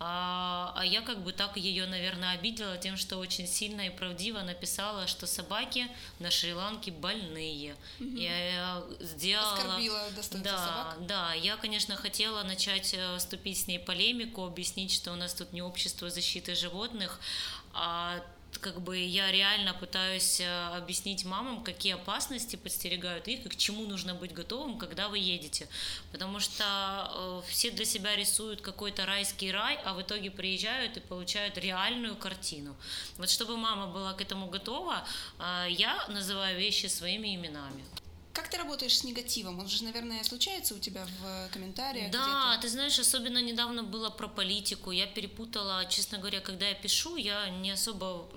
а, 0.04 0.74
а 0.76 0.84
я 0.84 1.02
как 1.02 1.24
бы 1.24 1.32
так 1.32 1.58
ее, 1.58 1.86
наверное, 1.86 2.32
обидела 2.32 2.76
тем, 2.76 2.98
что 2.98 3.18
очень 3.18 3.46
сильно 3.46 3.82
и 3.82 3.92
правдиво 3.92 4.42
написала, 4.42 5.06
что 5.06 5.28
собаки 5.28 5.88
на 6.18 6.32
Шри-Ланке 6.32 6.92
больные. 6.92 7.76
Угу. 8.00 8.10
Я 8.18 8.84
сделала... 9.00 9.54
Оскорбила 9.54 10.10
достоинство 10.16 10.42
да, 10.42 10.58
собак? 10.58 11.06
Да, 11.06 11.34
я, 11.36 11.56
конечно, 11.56 11.96
хотела 11.96 12.42
начать 12.42 12.96
э, 12.96 13.18
вступить 13.20 13.60
с 13.60 13.68
ней 13.68 13.78
полемику, 13.78 14.44
объяснить, 14.44 14.92
что 14.92 15.12
у 15.12 15.16
нас 15.16 15.36
тут 15.36 15.54
не 15.54 15.62
общество 15.62 16.10
защиты 16.10 16.56
животных, 16.56 17.20
а 17.72 18.24
как 18.62 18.80
бы 18.82 18.98
я 18.98 19.32
реально 19.32 19.74
пытаюсь 19.74 20.40
э, 20.40 20.78
объяснить 20.78 21.26
мамам, 21.26 21.64
какие 21.64 21.96
опасности 21.96 22.56
подстерегают 22.56 23.28
их 23.28 23.46
и 23.46 23.50
к 23.50 23.56
чему 23.56 23.86
нужно 23.88 24.14
быть 24.14 24.34
готовым, 24.34 24.78
когда 24.78 25.10
вы 25.10 25.18
едете. 25.18 25.68
Потому 26.12 26.40
что 26.40 26.64
э, 26.64 27.42
все 27.50 27.72
для 27.72 27.86
себя 27.86 28.16
рисуют 28.16 28.62
какой-то 28.62 29.06
райский 29.06 29.52
рай, 29.52 29.80
а 29.84 29.94
в 29.94 30.02
итоге 30.02 30.30
приезжают 30.30 30.98
и 30.98 31.00
получают 31.00 31.58
реальную 31.58 32.16
картину. 32.16 32.76
Вот 33.18 33.30
чтобы 33.30 33.58
мама 33.58 33.88
была 33.88 34.14
к 34.14 34.22
этому 34.22 34.48
готова, 34.48 35.04
э, 35.40 35.68
я 35.70 36.06
называю 36.08 36.58
вещи 36.58 36.86
своими 36.86 37.36
именами. 37.36 37.84
Как 38.42 38.50
ты 38.50 38.58
работаешь 38.58 38.98
с 38.98 39.04
негативом? 39.04 39.60
Он 39.60 39.68
же, 39.68 39.84
наверное, 39.84 40.24
случается 40.24 40.74
у 40.74 40.80
тебя 40.80 41.06
в 41.06 41.54
комментариях. 41.54 42.10
Да, 42.12 42.58
ты 42.60 42.70
знаешь, 42.70 42.98
особенно 42.98 43.40
недавно 43.40 43.84
было 43.84 44.10
про 44.10 44.28
политику. 44.28 44.90
Я 44.90 45.06
перепутала, 45.06 45.86
честно 45.86 46.18
говоря, 46.18 46.40
когда 46.40 46.68
я 46.68 46.74
пишу, 46.74 47.18
я 47.18 47.50
не 47.50 47.70
особо 47.70 48.28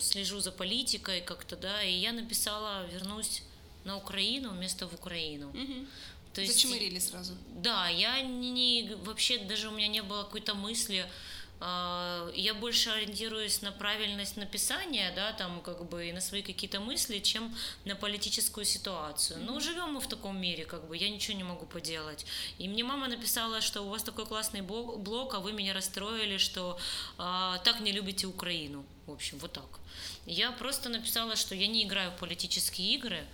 слежу 0.00 0.40
за 0.40 0.52
политикой 0.52 1.22
как-то, 1.22 1.56
да, 1.56 1.82
и 1.82 1.94
я 1.94 2.12
написала 2.12 2.86
«вернусь 2.92 3.42
на 3.84 3.96
Украину» 3.96 4.50
вместо 4.50 4.86
«в 4.86 4.92
Украину». 4.92 5.48
Угу. 5.48 5.86
То 6.34 6.40
есть, 6.42 6.52
Зачмырили 6.52 6.98
сразу? 6.98 7.32
Да, 7.54 7.88
я 7.88 8.20
не, 8.20 8.50
не, 8.50 8.94
вообще 8.96 9.38
даже 9.38 9.68
у 9.68 9.70
меня 9.70 9.88
не 9.88 10.02
было 10.02 10.24
какой-то 10.24 10.54
мысли 10.54 11.06
я 12.34 12.54
больше 12.54 12.90
ориентируюсь 12.90 13.62
на 13.62 13.72
правильность 13.72 14.36
написания, 14.36 15.12
да, 15.16 15.32
там 15.32 15.60
как 15.62 15.88
бы 15.88 16.08
и 16.08 16.12
на 16.12 16.20
свои 16.20 16.42
какие-то 16.42 16.80
мысли, 16.80 17.18
чем 17.20 17.54
на 17.84 17.94
политическую 17.94 18.64
ситуацию. 18.64 19.38
Но 19.40 19.60
живем 19.60 19.94
мы 19.94 20.00
в 20.00 20.06
таком 20.06 20.40
мире, 20.40 20.64
как 20.64 20.86
бы 20.88 20.96
я 20.96 21.08
ничего 21.08 21.36
не 21.36 21.44
могу 21.44 21.66
поделать. 21.66 22.26
И 22.58 22.68
мне 22.68 22.84
мама 22.84 23.08
написала, 23.08 23.60
что 23.60 23.82
у 23.82 23.88
вас 23.88 24.02
такой 24.02 24.26
классный 24.26 24.62
блог, 24.62 25.34
а 25.34 25.40
вы 25.40 25.52
меня 25.52 25.72
расстроили, 25.74 26.38
что 26.38 26.78
а, 27.18 27.58
так 27.58 27.80
не 27.80 27.92
любите 27.92 28.26
Украину. 28.26 28.84
В 29.06 29.12
общем, 29.12 29.38
вот 29.38 29.52
так. 29.52 29.80
Я 30.26 30.52
просто 30.52 30.88
написала, 30.88 31.36
что 31.36 31.54
я 31.54 31.66
не 31.66 31.84
играю 31.84 32.10
в 32.10 32.16
политические 32.16 32.94
игры, 32.94 33.18
а, 33.18 33.24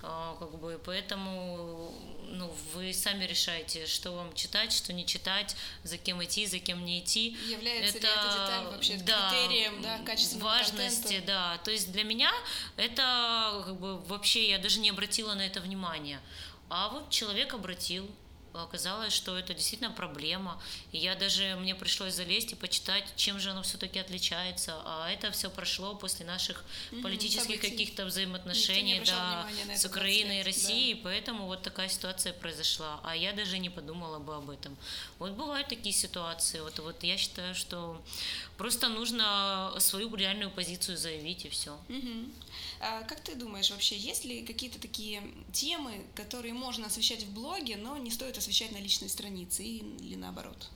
как 0.00 0.58
бы, 0.58 0.80
поэтому 0.84 1.92
ну, 2.30 2.50
вы 2.74 2.92
сами 2.92 3.24
решаете, 3.24 3.86
что 3.86 4.12
вам 4.12 4.32
читать, 4.34 4.72
что 4.72 4.92
не 4.92 5.04
читать, 5.04 5.56
за 5.82 5.98
кем 5.98 6.22
идти, 6.24 6.46
за 6.46 6.58
кем 6.58 6.84
не 6.84 7.00
идти. 7.00 7.36
Является 7.48 7.98
это, 7.98 8.06
ли 8.06 8.12
эта 8.12 8.32
деталь 8.32 8.64
вообще 8.66 8.96
да, 8.98 9.30
критерием 9.30 9.82
да, 9.82 9.98
качественного 9.98 10.48
важности, 10.48 11.02
контента? 11.02 11.26
да. 11.26 11.58
То 11.64 11.70
есть 11.70 11.92
для 11.92 12.04
меня 12.04 12.32
это 12.76 13.62
как 13.66 13.78
бы 13.78 13.98
вообще 13.98 14.48
я 14.48 14.58
даже 14.58 14.80
не 14.80 14.90
обратила 14.90 15.34
на 15.34 15.42
это 15.42 15.60
внимание. 15.60 16.20
А 16.68 16.88
вот 16.88 17.10
человек 17.10 17.52
обратил, 17.52 18.08
оказалось, 18.52 19.12
что 19.12 19.38
это 19.38 19.54
действительно 19.54 19.90
проблема. 19.90 20.60
И 20.92 20.98
я 20.98 21.14
даже, 21.14 21.56
мне 21.56 21.74
пришлось 21.74 22.14
залезть 22.14 22.52
и 22.52 22.56
почитать, 22.56 23.04
чем 23.16 23.38
же 23.38 23.50
оно 23.50 23.62
все-таки 23.62 23.98
отличается. 23.98 24.74
А 24.84 25.10
это 25.10 25.30
все 25.30 25.50
прошло 25.50 25.94
после 25.94 26.26
наших 26.26 26.64
mm 26.90 27.00
политических 27.02 27.60
каких-то 27.60 28.04
взаимоотношений 28.04 29.02
да, 29.06 29.48
с 29.74 29.84
Украиной 29.84 30.40
и 30.40 30.42
Россией, 30.42 30.94
да. 30.94 31.00
поэтому 31.04 31.46
вот 31.46 31.62
такая 31.62 31.88
ситуация 31.88 32.32
произошла. 32.32 33.00
А 33.02 33.16
я 33.16 33.32
даже 33.32 33.58
не 33.58 33.70
подумала 33.70 34.18
бы 34.18 34.36
об 34.36 34.50
этом. 34.50 34.76
Вот 35.18 35.32
бывают 35.32 35.68
такие 35.68 35.94
ситуации. 35.94 36.60
Вот, 36.60 36.78
вот 36.78 37.02
я 37.02 37.16
считаю, 37.16 37.54
что 37.54 38.00
просто 38.56 38.88
нужно 38.88 39.74
свою 39.78 40.14
реальную 40.14 40.50
позицию 40.50 40.96
заявить 40.96 41.44
и 41.44 41.48
все. 41.48 41.78
mm 41.88 42.30
А 42.30 42.49
как 42.80 43.20
ты 43.20 43.34
думаешь, 43.34 43.70
вообще 43.70 43.96
есть 43.96 44.24
ли 44.24 44.42
какие-то 44.42 44.80
такие 44.80 45.22
темы, 45.52 46.02
которые 46.14 46.54
можно 46.54 46.86
освещать 46.86 47.24
в 47.24 47.34
блоге, 47.34 47.76
но 47.76 47.98
не 47.98 48.10
стоит 48.10 48.38
освещать 48.38 48.72
на 48.72 48.78
личной 48.78 49.08
странице 49.08 49.62
или 49.62 50.14
наоборот? 50.16 50.70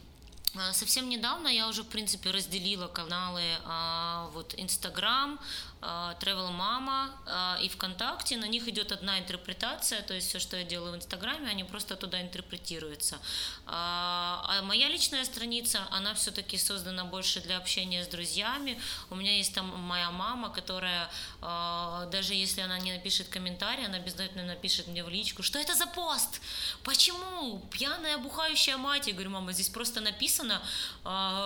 А, 0.57 0.73
совсем 0.73 1.09
недавно 1.09 1.49
я 1.49 1.69
уже, 1.69 1.83
в 1.83 1.88
принципе, 1.88 2.31
разделила 2.31 2.87
каналы 2.87 3.43
а, 3.64 4.29
вот 4.33 4.55
Инстаграм, 4.57 5.40
а, 5.81 6.17
Travel 6.21 6.51
Mama 6.57 7.11
а, 7.27 7.59
и 7.61 7.69
ВКонтакте. 7.69 8.37
На 8.37 8.47
них 8.47 8.69
идет 8.69 8.93
одна 8.93 9.19
интерпретация, 9.19 10.03
то 10.03 10.14
есть 10.14 10.29
все, 10.29 10.38
что 10.38 10.57
я 10.57 10.64
делаю 10.64 10.93
в 10.93 10.97
Инстаграме, 10.97 11.51
они 11.51 11.64
просто 11.64 11.97
туда 11.97 12.21
интерпретируются. 12.21 13.19
А 13.67 14.62
моя 14.62 14.88
личная 14.88 15.25
страница, 15.25 15.87
она 15.90 16.14
все-таки 16.14 16.57
создана 16.57 17.05
больше 17.05 17.40
для 17.40 17.57
общения 17.59 18.05
с 18.05 18.09
друзьями. 18.09 18.81
У 19.11 19.17
меня 19.17 19.37
есть 19.37 19.55
там 19.55 19.67
моя 19.67 20.11
мама, 20.11 20.51
которая 20.51 21.11
даже 21.40 22.35
если 22.35 22.61
она 22.61 22.79
не 22.79 22.93
напишет 22.93 23.29
комментарий, 23.29 23.87
она 23.87 23.97
обязательно 23.97 24.45
напишет 24.45 24.87
мне 24.87 25.03
в 25.03 25.09
личку, 25.09 25.43
что 25.43 25.59
это 25.59 25.75
за 25.75 25.87
пост? 25.87 26.40
Почему? 26.83 27.61
Пьяная 27.71 28.19
бухающая 28.19 28.77
мать. 28.77 29.07
Я 29.07 29.12
говорю, 29.12 29.31
мама, 29.31 29.53
здесь 29.53 29.69
просто 29.69 30.01
написано, 30.01 30.43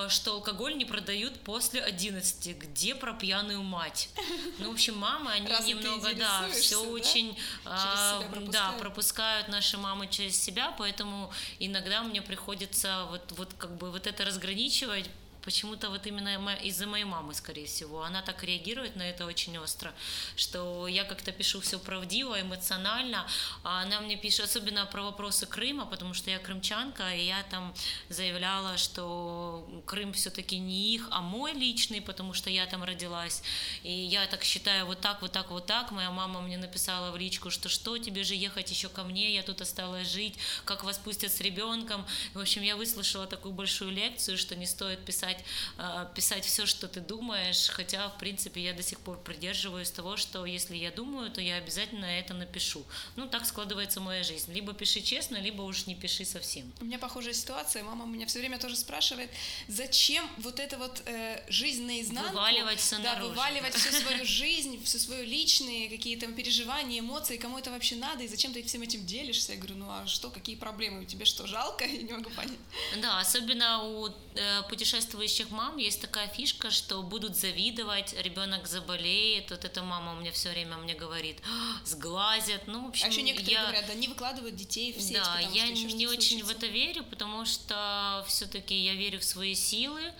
что 0.09 0.33
алкоголь 0.35 0.77
не 0.77 0.85
продают 0.85 1.39
после 1.41 1.83
11. 1.83 2.59
Где 2.59 2.95
про 2.95 3.13
пьяную 3.13 3.63
мать? 3.63 4.11
Ну, 4.59 4.71
в 4.71 4.73
общем, 4.73 4.97
мамы, 4.99 5.31
они 5.33 5.49
Раз 5.49 5.67
немного, 5.67 6.15
да, 6.15 6.49
все 6.53 6.83
да? 6.83 6.89
очень, 6.91 7.39
а, 7.65 8.23
да, 8.51 8.73
пропускают 8.79 9.49
наши 9.49 9.79
мамы 9.79 10.09
через 10.09 10.41
себя, 10.41 10.75
поэтому 10.77 11.33
иногда 11.59 12.03
мне 12.03 12.23
приходится 12.23 13.07
вот, 13.11 13.33
вот 13.33 13.55
как 13.55 13.77
бы 13.77 13.91
вот 13.91 14.07
это 14.07 14.25
разграничивать, 14.25 15.09
почему-то 15.49 15.89
вот 15.89 16.07
именно 16.07 16.59
из-за 16.63 16.87
моей 16.87 17.05
мамы, 17.05 17.33
скорее 17.33 17.65
всего. 17.65 18.03
Она 18.03 18.21
так 18.21 18.45
реагирует 18.45 18.97
на 18.97 19.03
это 19.09 19.25
очень 19.25 19.57
остро, 19.57 19.95
что 20.37 20.87
я 20.87 21.05
как-то 21.05 21.33
пишу 21.33 21.63
все 21.63 21.79
правдиво, 21.79 22.39
эмоционально, 22.39 23.27
а 23.65 23.81
она 23.81 24.01
мне 24.03 24.17
пишет, 24.17 24.45
особенно 24.45 24.85
про 24.85 25.05
вопросы 25.05 25.47
Крыма, 25.47 25.87
потому 25.87 26.13
что 26.13 26.31
я 26.31 26.39
крымчанка, 26.39 27.15
и 27.15 27.25
я 27.25 27.43
там 27.45 27.75
заявляла, 28.11 28.77
что 28.77 29.67
Крым 29.87 30.13
все-таки 30.13 30.59
не 30.59 30.95
их, 30.95 31.09
а 31.11 31.23
мой 31.23 31.55
личный, 31.55 32.03
потому 32.03 32.35
что 32.35 32.51
я 32.51 32.67
там 32.67 32.85
родилась. 32.85 33.43
И 33.85 33.91
я 33.91 34.27
так 34.27 34.45
считаю 34.45 34.85
вот 34.85 35.01
так, 35.01 35.23
вот 35.23 35.33
так, 35.33 35.51
вот 35.51 35.65
так. 35.65 35.93
Моя 35.93 36.11
мама 36.11 36.43
мне 36.43 36.59
написала 36.59 37.11
в 37.11 37.17
личку, 37.17 37.49
что 37.49 37.71
что, 37.71 37.97
тебе 37.97 38.23
же 38.23 38.35
ехать 38.35 38.71
еще 38.71 38.91
ко 38.91 39.03
мне, 39.03 39.35
я 39.35 39.43
тут 39.43 39.63
осталась 39.63 40.13
жить, 40.13 40.35
как 40.67 40.85
вас 40.85 40.99
пустят 40.99 41.33
с 41.33 41.41
ребенком. 41.41 42.05
В 42.35 42.39
общем, 42.39 42.61
я 42.61 42.77
выслушала 42.77 43.27
такую 43.27 43.55
большую 43.55 43.93
лекцию, 43.93 44.37
что 44.37 44.55
не 44.55 44.67
стоит 44.67 45.03
писать 45.07 45.38
писать, 45.39 45.45
э, 45.79 46.07
писать 46.15 46.45
все, 46.45 46.67
что 46.67 46.89
ты 46.89 47.01
думаешь, 47.01 47.69
хотя, 47.69 48.09
в 48.09 48.19
принципе, 48.19 48.61
я 48.63 48.73
до 48.73 48.83
сих 48.83 48.99
пор 49.01 49.19
придерживаюсь 49.19 49.91
того, 49.91 50.17
что 50.17 50.45
если 50.47 50.77
я 50.77 50.91
думаю, 50.91 51.31
то 51.31 51.41
я 51.41 51.57
обязательно 51.57 52.05
это 52.05 52.35
напишу. 52.35 52.85
Ну, 53.17 53.27
так 53.29 53.47
складывается 53.47 54.01
моя 54.01 54.23
жизнь. 54.23 54.53
Либо 54.53 54.73
пиши 54.73 55.01
честно, 55.01 55.37
либо 55.37 55.63
уж 55.63 55.87
не 55.87 55.95
пиши 55.95 56.25
совсем. 56.25 56.73
У 56.81 56.85
меня 56.85 56.99
похожая 56.99 57.35
ситуация. 57.35 57.83
Мама 57.83 58.07
меня 58.07 58.27
все 58.27 58.39
время 58.39 58.59
тоже 58.59 58.77
спрашивает, 58.77 59.31
зачем 59.69 60.29
вот 60.39 60.61
это 60.61 60.77
вот 60.79 61.03
э, 61.07 61.43
жизнь 61.49 61.85
наизнанку? 61.85 62.31
Вываливать 62.33 62.79
все 62.81 62.97
Да, 62.99 63.15
наружу. 63.15 63.31
вываливать 63.31 63.75
всю 63.75 63.93
свою 64.03 64.25
жизнь, 64.25 64.83
всю 64.85 64.99
свою 64.99 65.25
личные 65.25 65.89
какие-то 65.89 66.27
переживания, 66.29 67.01
эмоции, 67.01 67.37
кому 67.37 67.59
это 67.59 67.71
вообще 67.71 67.97
надо, 67.97 68.25
и 68.25 68.29
зачем 68.29 68.53
ты 68.53 68.63
всем 68.63 68.83
этим 68.83 69.05
делишься? 69.07 69.53
Я 69.53 69.59
говорю, 69.59 69.77
ну 69.77 69.87
а 69.91 70.07
что, 70.07 70.31
какие 70.31 70.57
проблемы? 70.57 71.05
Тебе 71.05 71.25
что, 71.25 71.47
жалко? 71.47 71.85
Я 71.99 72.03
не 72.03 72.13
могу 72.13 72.31
понять. 72.31 72.59
Да, 73.01 73.21
особенно 73.21 73.83
у 73.85 74.09
э, 74.09 74.63
путешествующих 74.69 75.28
работающих 75.29 75.51
мам 75.51 75.77
есть 75.77 76.01
такая 76.01 76.29
фишка, 76.29 76.71
что 76.71 77.03
будут 77.03 77.37
завидовать, 77.37 78.15
ребенок 78.23 78.67
заболеет, 78.67 79.51
вот 79.51 79.65
эта 79.65 79.83
мама 79.83 80.13
у 80.13 80.17
меня 80.17 80.33
все 80.33 80.51
время 80.51 80.77
мне 80.79 80.95
говорит, 80.95 81.39
«А, 81.45 81.87
сглазят, 81.87 82.67
ну, 82.67 82.87
в 82.87 82.89
общем, 82.89 83.07
а 83.07 83.09
еще 83.11 83.23
некоторые 83.23 83.55
я... 83.55 83.63
говорят, 83.63 83.87
да, 83.87 83.95
не 83.95 84.09
выкладывают 84.09 84.57
детей 84.57 84.93
в 84.93 85.01
сеть, 85.01 85.15
Да, 85.15 85.39
я 85.53 85.69
не 85.69 86.07
очень 86.07 86.43
в 86.43 86.51
это 86.51 86.67
верю, 86.67 87.05
потому 87.05 87.45
что 87.45 88.25
все-таки 88.27 88.75
я 88.75 88.95
верю 88.95 89.19
в 89.19 89.25
свои 89.25 89.55
силы, 89.55 90.13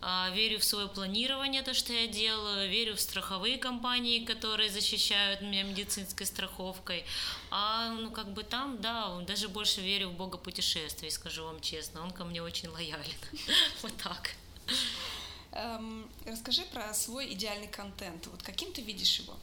а, 0.00 0.30
верю 0.34 0.58
в 0.58 0.64
свое 0.64 0.88
планирование, 0.88 1.62
то, 1.62 1.74
что 1.74 1.92
я 1.92 2.06
делаю, 2.06 2.68
верю 2.68 2.96
в 2.96 3.00
страховые 3.00 3.56
компании, 3.58 4.24
которые 4.24 4.70
защищают 4.70 5.40
меня 5.40 5.62
медицинской 5.62 6.26
страховкой. 6.26 7.04
А 7.50 7.90
ну 7.90 8.10
как 8.10 8.32
бы 8.32 8.42
там, 8.42 8.80
да, 8.80 9.20
даже 9.26 9.48
больше 9.48 9.80
верю 9.80 10.08
в 10.08 10.12
Бога 10.12 10.38
путешествий, 10.38 11.10
скажу 11.10 11.44
вам 11.44 11.60
честно, 11.60 12.02
он 12.02 12.10
ко 12.10 12.24
мне 12.24 12.42
очень 12.42 12.68
лоялен. 12.68 13.20
Вот 13.82 13.96
так. 14.02 14.34
Эм, 15.52 16.08
расскажи 16.26 16.62
про 16.72 16.92
свой 16.92 17.32
идеальный 17.32 17.68
контент. 17.68 18.26
Вот 18.26 18.42
каким 18.42 18.72
ты 18.72 18.82
видишь 18.82 19.20
его? 19.20 19.34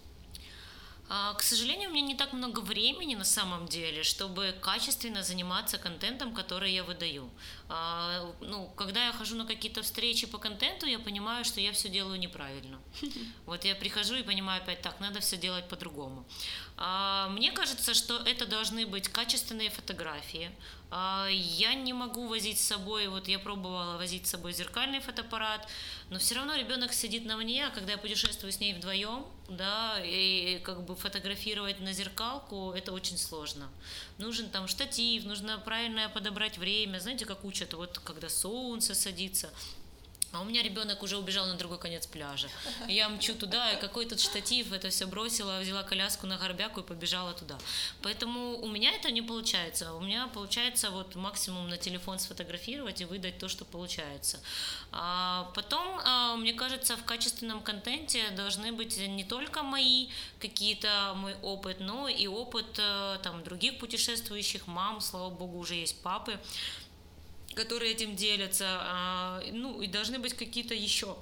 А, 1.10 1.34
к 1.34 1.44
сожалению, 1.44 1.90
у 1.90 1.94
меня 1.94 2.08
не 2.08 2.16
так 2.16 2.34
много 2.34 2.60
времени 2.60 3.16
на 3.16 3.26
самом 3.26 3.68
деле, 3.68 4.04
чтобы 4.04 4.56
качественно 4.62 5.22
заниматься 5.24 5.78
контентом, 5.78 6.34
который 6.34 6.72
я 6.74 6.84
выдаю. 6.84 7.30
А, 7.70 8.32
ну, 8.42 8.68
когда 8.76 9.06
я 9.08 9.14
хожу 9.14 9.36
на 9.36 9.46
какие-то 9.46 9.82
встречи 9.82 10.28
по 10.28 10.38
контенту, 10.38 10.86
я 10.86 11.00
понимаю, 11.00 11.46
что 11.46 11.62
я 11.62 11.72
все 11.72 11.90
делаю 11.90 12.20
неправильно. 12.20 12.80
Вот 13.46 13.66
я 13.66 13.76
прихожу 13.76 14.16
и 14.16 14.24
понимаю 14.24 14.62
опять, 14.62 14.82
так, 14.82 15.00
надо 15.00 15.20
все 15.20 15.38
делать 15.38 15.68
по-другому. 15.68 16.26
А, 16.78 17.30
мне 17.30 17.52
кажется, 17.52 17.94
что 17.94 18.18
это 18.18 18.46
должны 18.46 18.86
быть 18.86 19.08
качественные 19.08 19.70
фотографии, 19.70 20.52
а, 20.96 21.28
я 21.30 21.74
не 21.74 21.92
могу 21.92 22.28
возить 22.28 22.60
с 22.60 22.68
собой, 22.68 23.08
вот 23.08 23.28
я 23.28 23.40
пробовала 23.40 23.98
возить 23.98 24.28
с 24.28 24.30
собой 24.30 24.54
зеркальный 24.54 25.00
фотоаппарат, 25.00 25.68
но 26.12 26.20
все 26.20 26.36
равно 26.36 26.56
ребенок 26.56 26.94
сидит 26.94 27.26
на 27.26 27.36
мне, 27.36 27.66
а 27.66 27.72
когда 27.72 27.94
я 27.94 27.98
путешествую 27.98 28.52
с 28.52 28.60
ней 28.60 28.76
вдвоем, 28.76 29.26
да, 29.50 29.98
и 30.04 30.60
как 30.60 30.86
бы 30.86 30.96
фотографировать 30.96 31.80
на 31.80 31.94
зеркалку, 31.94 32.74
это 32.74 32.92
очень 32.94 33.18
сложно. 33.18 33.70
Нужен 34.18 34.50
там 34.50 34.68
штатив, 34.68 35.26
нужно 35.26 35.58
правильно 35.58 36.10
подобрать 36.10 36.58
время, 36.58 37.00
знаете, 37.00 37.26
как 37.26 37.44
учат, 37.44 37.74
вот 37.74 38.00
когда 38.00 38.30
солнце 38.30 38.94
садится, 38.94 39.52
а 40.34 40.42
у 40.42 40.46
меня 40.46 40.64
ребенок 40.64 41.04
уже 41.04 41.18
убежал 41.18 41.46
на 41.46 41.54
другой 41.54 41.78
конец 41.78 42.08
пляжа. 42.08 42.48
Я 42.88 43.08
мчу 43.08 43.36
туда, 43.36 43.72
и 43.72 43.80
какой 43.80 44.08
тут 44.08 44.20
штатив, 44.20 44.74
это 44.74 44.90
все 44.90 45.06
бросила, 45.06 45.60
взяла 45.60 45.84
коляску 45.84 46.26
на 46.26 46.38
горбяку 46.38 46.80
и 46.80 46.84
побежала 46.84 47.34
туда. 47.34 47.56
Поэтому 48.02 48.58
у 48.58 48.68
меня 48.68 48.92
это 48.94 49.12
не 49.12 49.22
получается. 49.22 49.94
У 49.94 50.02
меня 50.02 50.28
получается 50.34 50.90
вот 50.90 51.16
максимум 51.16 51.70
на 51.70 51.78
телефон 51.78 52.18
сфотографировать 52.18 53.00
и 53.02 53.06
выдать 53.06 53.38
то, 53.38 53.48
что 53.48 53.64
получается. 53.64 54.40
А 54.92 55.52
потом, 55.54 56.00
а, 56.04 56.36
мне 56.36 56.54
кажется, 56.54 56.98
в 56.98 57.06
качественном 57.06 57.62
контенте 57.62 58.32
должны 58.32 58.72
быть 58.72 58.98
не 58.98 59.24
только 59.24 59.62
мои 59.62 60.08
какие-то 60.40 61.14
мой 61.16 61.36
опыт, 61.44 61.80
но 61.80 62.08
и 62.08 62.26
опыт 62.26 62.80
э, 62.80 63.20
там 63.22 63.44
других 63.44 63.78
путешествующих 63.78 64.66
мам, 64.66 65.00
слава 65.00 65.30
богу, 65.30 65.60
уже 65.60 65.76
есть 65.76 66.02
папы 66.02 66.40
которые 67.56 67.92
этим 67.92 68.16
делятся, 68.16 68.66
а, 68.68 69.42
ну 69.52 69.82
и 69.82 69.88
должны 69.88 70.20
быть 70.20 70.34
какие-то 70.34 70.74
еще 70.74 71.16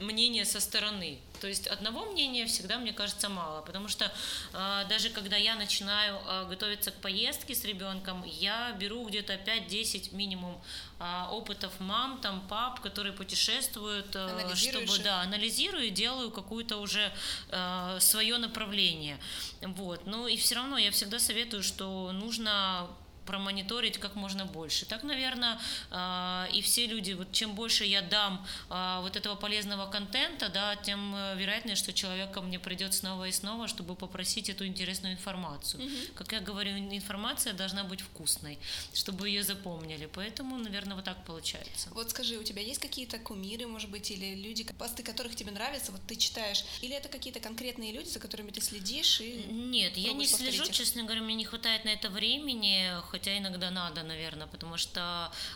мнение 0.00 0.44
со 0.44 0.60
стороны. 0.60 1.18
То 1.40 1.46
есть 1.46 1.66
одного 1.68 2.06
мнения 2.06 2.46
всегда, 2.46 2.78
мне 2.78 2.92
кажется, 2.92 3.28
мало, 3.28 3.62
потому 3.62 3.88
что 3.88 4.12
э, 4.52 4.84
даже 4.88 5.10
когда 5.10 5.36
я 5.36 5.54
начинаю 5.54 6.18
э, 6.26 6.46
готовиться 6.48 6.90
к 6.90 6.94
поездке 6.94 7.54
с 7.54 7.64
ребенком, 7.64 8.24
я 8.24 8.72
беру 8.72 9.06
где-то 9.06 9.34
5-10 9.34 10.14
минимум 10.14 10.60
э, 10.98 11.24
опытов 11.30 11.72
мам, 11.78 12.20
там, 12.20 12.40
пап, 12.48 12.80
которые 12.80 13.12
путешествуют, 13.12 14.14
э, 14.14 14.54
чтобы, 14.56 14.98
да, 14.98 15.20
анализирую 15.22 15.86
и 15.86 15.90
делаю 15.90 16.30
какую-то 16.30 16.78
уже 16.78 17.12
э, 17.50 17.98
свое 18.00 18.38
направление. 18.38 19.18
Вот. 19.62 20.06
Ну 20.06 20.26
и 20.26 20.36
все 20.36 20.56
равно 20.56 20.76
я 20.76 20.90
всегда 20.90 21.20
советую, 21.20 21.62
что 21.62 22.10
нужно 22.12 22.88
промониторить 23.28 23.98
как 23.98 24.14
можно 24.14 24.46
больше. 24.46 24.86
Так, 24.86 25.04
наверное, 25.04 25.58
а, 25.90 26.48
и 26.54 26.62
все 26.62 26.86
люди, 26.86 27.12
вот 27.12 27.30
чем 27.32 27.54
больше 27.54 27.84
я 27.84 28.00
дам 28.00 28.46
а, 28.70 29.02
вот 29.02 29.16
этого 29.16 29.34
полезного 29.36 29.86
контента, 29.90 30.48
да, 30.48 30.76
тем 30.76 31.14
э, 31.14 31.36
вероятнее, 31.36 31.76
что 31.76 31.92
человек 31.92 32.30
ко 32.30 32.40
мне 32.40 32.58
придет 32.58 32.94
снова 32.94 33.28
и 33.28 33.32
снова, 33.32 33.68
чтобы 33.68 33.94
попросить 33.94 34.48
эту 34.48 34.66
интересную 34.66 35.12
информацию. 35.12 35.84
Угу. 35.84 35.94
Как 36.14 36.32
я 36.32 36.40
говорю, 36.40 36.70
информация 36.78 37.52
должна 37.52 37.84
быть 37.84 38.00
вкусной, 38.00 38.58
чтобы 38.94 39.28
ее 39.28 39.42
запомнили. 39.42 40.08
Поэтому, 40.14 40.56
наверное, 40.56 40.96
вот 40.96 41.04
так 41.04 41.22
получается. 41.24 41.90
Вот 41.92 42.10
скажи, 42.10 42.38
у 42.38 42.42
тебя 42.42 42.62
есть 42.62 42.80
какие-то 42.80 43.18
кумиры, 43.18 43.66
может 43.66 43.90
быть, 43.90 44.10
или 44.10 44.34
люди, 44.34 44.64
посты 44.78 45.02
которых 45.02 45.36
тебе 45.36 45.50
нравятся, 45.50 45.92
вот 45.92 46.00
ты 46.06 46.16
читаешь, 46.16 46.64
или 46.80 46.94
это 46.94 47.08
какие-то 47.08 47.40
конкретные 47.40 47.92
люди, 47.92 48.08
за 48.08 48.20
которыми 48.20 48.50
ты 48.50 48.62
следишь? 48.62 49.20
И 49.20 49.44
Нет, 49.50 49.98
я 49.98 50.12
не 50.12 50.26
слежу, 50.26 50.64
их? 50.64 50.70
честно 50.70 51.02
говоря, 51.02 51.20
мне 51.20 51.34
не 51.34 51.44
хватает 51.44 51.84
на 51.84 51.90
это 51.90 52.08
времени, 52.08 53.00
хотя 53.18 53.36
иногда 53.36 53.70
надо, 53.70 54.02
наверное, 54.04 54.46
потому 54.46 54.76
что 54.76 55.00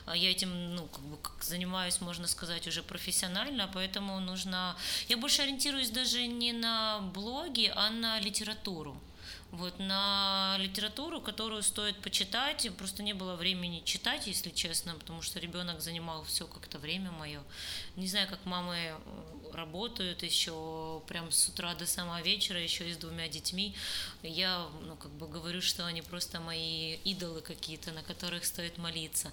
а, 0.06 0.16
я 0.16 0.30
этим, 0.30 0.74
ну, 0.74 0.86
как 0.86 1.04
бы 1.04 1.16
занимаюсь, 1.40 2.00
можно 2.00 2.26
сказать, 2.26 2.66
уже 2.66 2.82
профессионально, 2.82 3.70
поэтому 3.72 4.20
нужно... 4.20 4.76
Я 5.08 5.16
больше 5.16 5.42
ориентируюсь 5.42 5.90
даже 5.90 6.26
не 6.26 6.52
на 6.52 7.00
блоги, 7.14 7.72
а 7.74 7.90
на 7.90 8.20
литературу 8.20 8.96
вот, 9.52 9.78
на 9.78 10.56
литературу, 10.58 11.20
которую 11.20 11.62
стоит 11.62 11.96
почитать. 12.00 12.66
Просто 12.78 13.02
не 13.02 13.12
было 13.12 13.36
времени 13.36 13.82
читать, 13.84 14.26
если 14.26 14.50
честно, 14.50 14.94
потому 14.94 15.20
что 15.22 15.38
ребенок 15.40 15.80
занимал 15.80 16.24
все 16.24 16.46
как-то 16.46 16.78
время 16.78 17.10
мое. 17.10 17.42
Не 17.96 18.08
знаю, 18.08 18.28
как 18.28 18.44
мамы 18.46 18.76
э, 18.76 18.96
работают 19.54 20.22
еще 20.22 21.02
прям 21.06 21.30
с 21.30 21.48
утра 21.48 21.74
до 21.74 21.86
самого 21.86 22.20
вечера, 22.22 22.60
еще 22.60 22.88
и 22.88 22.92
с 22.92 22.96
двумя 22.96 23.28
детьми. 23.28 23.74
Я, 24.22 24.66
ну, 24.82 24.96
как 24.96 25.10
бы 25.12 25.28
говорю, 25.28 25.60
что 25.60 25.86
они 25.86 26.02
просто 26.02 26.40
мои 26.40 26.94
идолы 27.04 27.40
какие-то, 27.40 27.92
на 27.92 28.02
которых 28.02 28.44
стоит 28.44 28.78
молиться. 28.78 29.32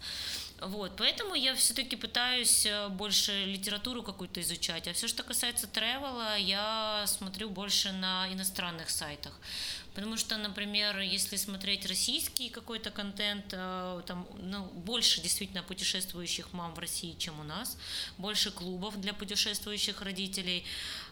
Вот, 0.62 0.92
поэтому 0.98 1.36
я 1.36 1.56
все-таки 1.56 1.96
пытаюсь 1.96 2.66
э, 2.66 2.90
больше 2.90 3.46
литературу 3.46 4.04
какую-то 4.04 4.42
изучать, 4.42 4.88
а 4.88 4.94
все, 4.94 5.08
что 5.08 5.24
касается 5.24 5.68
тревела, 5.68 6.36
я 6.36 7.06
смотрю 7.08 7.50
больше 7.50 7.92
на 7.92 8.32
иностранных 8.34 8.90
сайтах. 8.90 9.34
Потому 10.00 10.16
что, 10.16 10.38
например, 10.38 11.00
если 11.00 11.36
смотреть 11.36 11.86
российский 11.86 12.48
какой-то 12.48 12.90
контент, 12.90 13.48
э, 13.52 14.02
там 14.06 14.26
ну, 14.38 14.64
больше 14.64 15.20
действительно 15.20 15.62
путешествующих 15.62 16.54
мам 16.54 16.74
в 16.74 16.80
России, 16.80 17.16
чем 17.18 17.38
у 17.38 17.44
нас, 17.44 17.78
больше 18.18 18.50
клубов 18.52 19.02
для 19.02 19.14
путешествующих 19.14 20.02
родителей. 20.02 20.64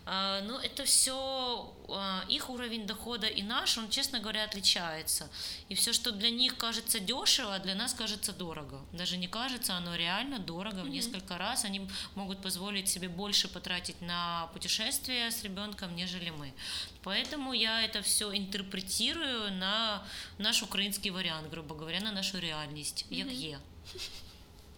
А, 0.09 0.41
но 0.41 0.57
это 0.61 0.85
все, 0.85 1.75
а, 1.89 2.23
их 2.29 2.49
уровень 2.49 2.87
дохода 2.87 3.27
и 3.27 3.43
наш, 3.43 3.77
он, 3.77 3.89
честно 3.89 4.19
говоря, 4.19 4.45
отличается. 4.45 5.29
И 5.67 5.75
все, 5.75 5.91
что 5.91 6.11
для 6.11 6.29
них 6.29 6.55
кажется 6.55 7.01
дешево, 7.01 7.59
для 7.59 7.75
нас 7.75 7.93
кажется 7.93 8.31
дорого. 8.31 8.79
Даже 8.93 9.17
не 9.17 9.27
кажется, 9.27 9.73
оно 9.73 9.95
реально 9.95 10.39
дорого 10.39 10.83
в 10.83 10.87
несколько 10.87 11.37
раз. 11.37 11.65
Они 11.65 11.89
могут 12.15 12.41
позволить 12.41 12.87
себе 12.87 13.09
больше 13.09 13.49
потратить 13.49 13.99
на 13.99 14.47
путешествия 14.53 15.29
с 15.29 15.43
ребенком, 15.43 15.93
нежели 15.93 16.29
мы. 16.29 16.53
Поэтому 17.03 17.51
я 17.51 17.81
это 17.81 18.01
все 18.01 18.33
интерпретирую 18.33 19.51
на 19.51 20.07
наш 20.37 20.63
украинский 20.63 21.09
вариант, 21.09 21.49
грубо 21.49 21.75
говоря, 21.75 21.99
на 21.99 22.13
нашу 22.13 22.39
реальность, 22.39 23.05
як 23.09 23.31
є. 23.31 23.59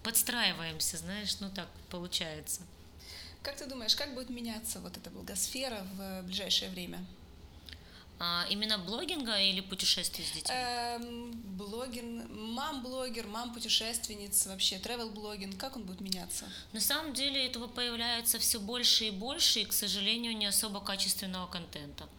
Подстраиваемся, 0.01 0.97
знаешь, 0.97 1.39
ну 1.39 1.49
так 1.49 1.67
получается. 1.89 2.61
Как 3.41 3.55
ты 3.55 3.65
думаешь, 3.65 3.95
как 3.95 4.13
будет 4.13 4.29
меняться 4.29 4.79
вот 4.79 4.97
эта 4.97 5.09
блогосфера 5.09 5.85
в 5.95 6.23
ближайшее 6.23 6.69
время? 6.71 6.99
А, 8.21 8.45
именно 8.49 8.77
блогинга 8.77 9.39
или 9.39 9.61
путешествий 9.61 10.25
с 10.25 10.31
детьми? 10.31 10.53
Эм, 10.53 11.31
блогер, 11.57 12.03
мам-блогер, 12.03 13.25
мам-путешественница, 13.27 14.49
вообще 14.49 14.75
travel-блогинг, 14.75 15.55
как 15.57 15.77
он 15.77 15.83
будет 15.83 16.01
меняться? 16.01 16.43
На 16.73 16.81
самом 16.81 17.13
деле 17.13 17.45
этого 17.45 17.67
появляется 17.67 18.37
все 18.37 18.59
больше 18.59 19.05
и 19.05 19.11
больше, 19.11 19.61
и, 19.61 19.65
к 19.65 19.71
сожалению, 19.71 20.35
не 20.35 20.47
особо 20.47 20.81
качественного 20.81 21.47
контента. 21.47 22.09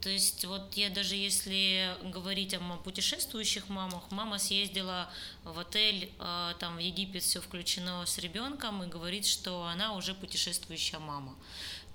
То 0.00 0.08
есть 0.08 0.44
вот 0.46 0.74
я 0.74 0.88
даже 0.88 1.14
если 1.14 1.94
говорить 2.02 2.54
о 2.54 2.60
путешествующих 2.78 3.68
мамах, 3.68 4.10
мама 4.10 4.38
съездила 4.38 5.10
в 5.44 5.58
отель, 5.58 6.10
а, 6.18 6.54
там 6.54 6.76
в 6.76 6.78
Египет 6.78 7.22
все 7.22 7.40
включено 7.40 8.04
с 8.06 8.16
ребенком 8.18 8.82
и 8.82 8.86
говорит, 8.86 9.26
что 9.26 9.66
она 9.66 9.94
уже 9.94 10.14
путешествующая 10.14 11.00
мама. 11.00 11.34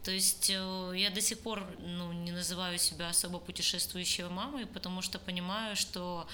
То 0.03 0.11
есть 0.11 0.51
э, 0.51 0.93
я 0.95 1.09
до 1.09 1.19
сих 1.19 1.39
пор 1.39 1.67
ну, 1.79 2.13
не 2.13 2.31
называю 2.31 2.77
себя 2.77 3.09
особо 3.09 3.39
путешествующей 3.39 4.25
мамой, 4.25 4.67
потому 4.67 5.01
что 5.01 5.17
понимаю, 5.17 5.75
что 5.75 6.27